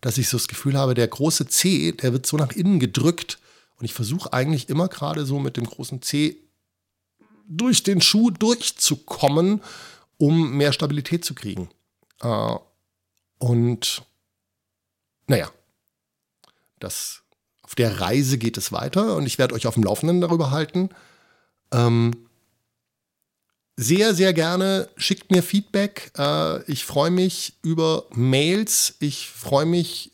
dass 0.02 0.18
ich 0.18 0.30
so 0.30 0.38
das 0.38 0.48
Gefühl 0.48 0.78
habe, 0.78 0.94
der 0.94 1.08
große 1.08 1.48
Zeh, 1.48 1.92
der 1.92 2.12
wird 2.12 2.26
so 2.26 2.38
nach 2.38 2.52
innen 2.52 2.80
gedrückt 2.80 3.40
und 3.78 3.86
ich 3.86 3.94
versuche 3.94 4.34
eigentlich 4.34 4.70
immer 4.70 4.88
gerade 4.88 5.26
so 5.26 5.40
mit 5.40 5.58
dem 5.58 5.66
großen 5.66 6.02
Zeh 6.02 6.38
durch 7.48 7.84
den 7.84 8.02
Schuh 8.02 8.32
durchzukommen, 8.32 9.62
um 10.18 10.58
mehr 10.58 10.74
Stabilität 10.74 11.26
zu 11.26 11.36
kriegen. 11.36 11.70
Äh, 12.22 12.56
und 13.38 14.04
naja, 15.28 15.52
das 16.80 17.24
auf 17.64 17.76
der 17.76 18.02
Reise 18.02 18.38
geht 18.38 18.58
es 18.58 18.72
weiter 18.72 19.16
und 19.16 19.26
ich 19.26 19.38
werde 19.38 19.56
euch 19.56 19.68
auf 19.68 19.76
dem 19.76 19.84
Laufenden 19.84 20.22
darüber 20.22 20.52
halten. 20.52 20.90
Ähm, 21.72 22.28
sehr, 23.82 24.14
sehr 24.14 24.34
gerne 24.34 24.90
schickt 24.96 25.32
mir 25.32 25.42
Feedback. 25.42 26.12
Äh, 26.18 26.64
ich 26.72 26.86
freue 26.86 27.10
mich 27.10 27.56
über 27.64 28.06
Mails. 28.14 28.96
Ich 29.00 29.28
freue 29.28 29.66
mich 29.66 30.12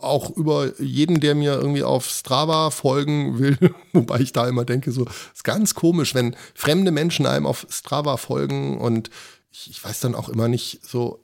auch 0.00 0.30
über 0.30 0.80
jeden, 0.80 1.20
der 1.20 1.34
mir 1.34 1.52
irgendwie 1.52 1.82
auf 1.82 2.08
Strava 2.08 2.70
folgen 2.70 3.38
will. 3.38 3.58
Wobei 3.92 4.20
ich 4.20 4.32
da 4.32 4.48
immer 4.48 4.64
denke, 4.64 4.90
so 4.90 5.06
ist 5.34 5.44
ganz 5.44 5.74
komisch, 5.74 6.14
wenn 6.14 6.34
fremde 6.54 6.90
Menschen 6.90 7.26
einem 7.26 7.46
auf 7.46 7.66
Strava 7.68 8.16
folgen 8.16 8.78
und 8.78 9.10
ich, 9.50 9.68
ich 9.68 9.84
weiß 9.84 10.00
dann 10.00 10.14
auch 10.14 10.30
immer 10.30 10.48
nicht 10.48 10.86
so, 10.86 11.22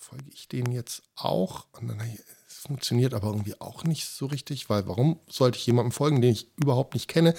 folge 0.00 0.24
ich 0.32 0.48
denen 0.48 0.72
jetzt 0.72 1.02
auch? 1.14 1.66
Und 1.72 1.86
dann 1.86 2.00
funktioniert 2.48 3.14
aber 3.14 3.28
irgendwie 3.28 3.60
auch 3.60 3.84
nicht 3.84 4.08
so 4.08 4.26
richtig, 4.26 4.68
weil 4.68 4.88
warum 4.88 5.20
sollte 5.28 5.58
ich 5.58 5.66
jemandem 5.66 5.92
folgen, 5.92 6.20
den 6.20 6.32
ich 6.32 6.48
überhaupt 6.56 6.94
nicht 6.94 7.06
kenne? 7.06 7.34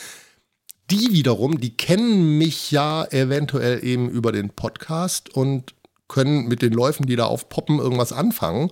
Die 0.92 1.12
wiederum, 1.12 1.60
die 1.60 1.76
kennen 1.76 2.38
mich 2.38 2.72
ja 2.72 3.06
eventuell 3.06 3.84
eben 3.84 4.10
über 4.10 4.32
den 4.32 4.50
Podcast 4.50 5.30
und 5.30 5.74
können 6.08 6.48
mit 6.48 6.62
den 6.62 6.74
Läufen, 6.74 7.06
die 7.06 7.16
da 7.16 7.26
aufpoppen, 7.26 7.80
irgendwas 7.80 8.14
anfangen. 8.14 8.70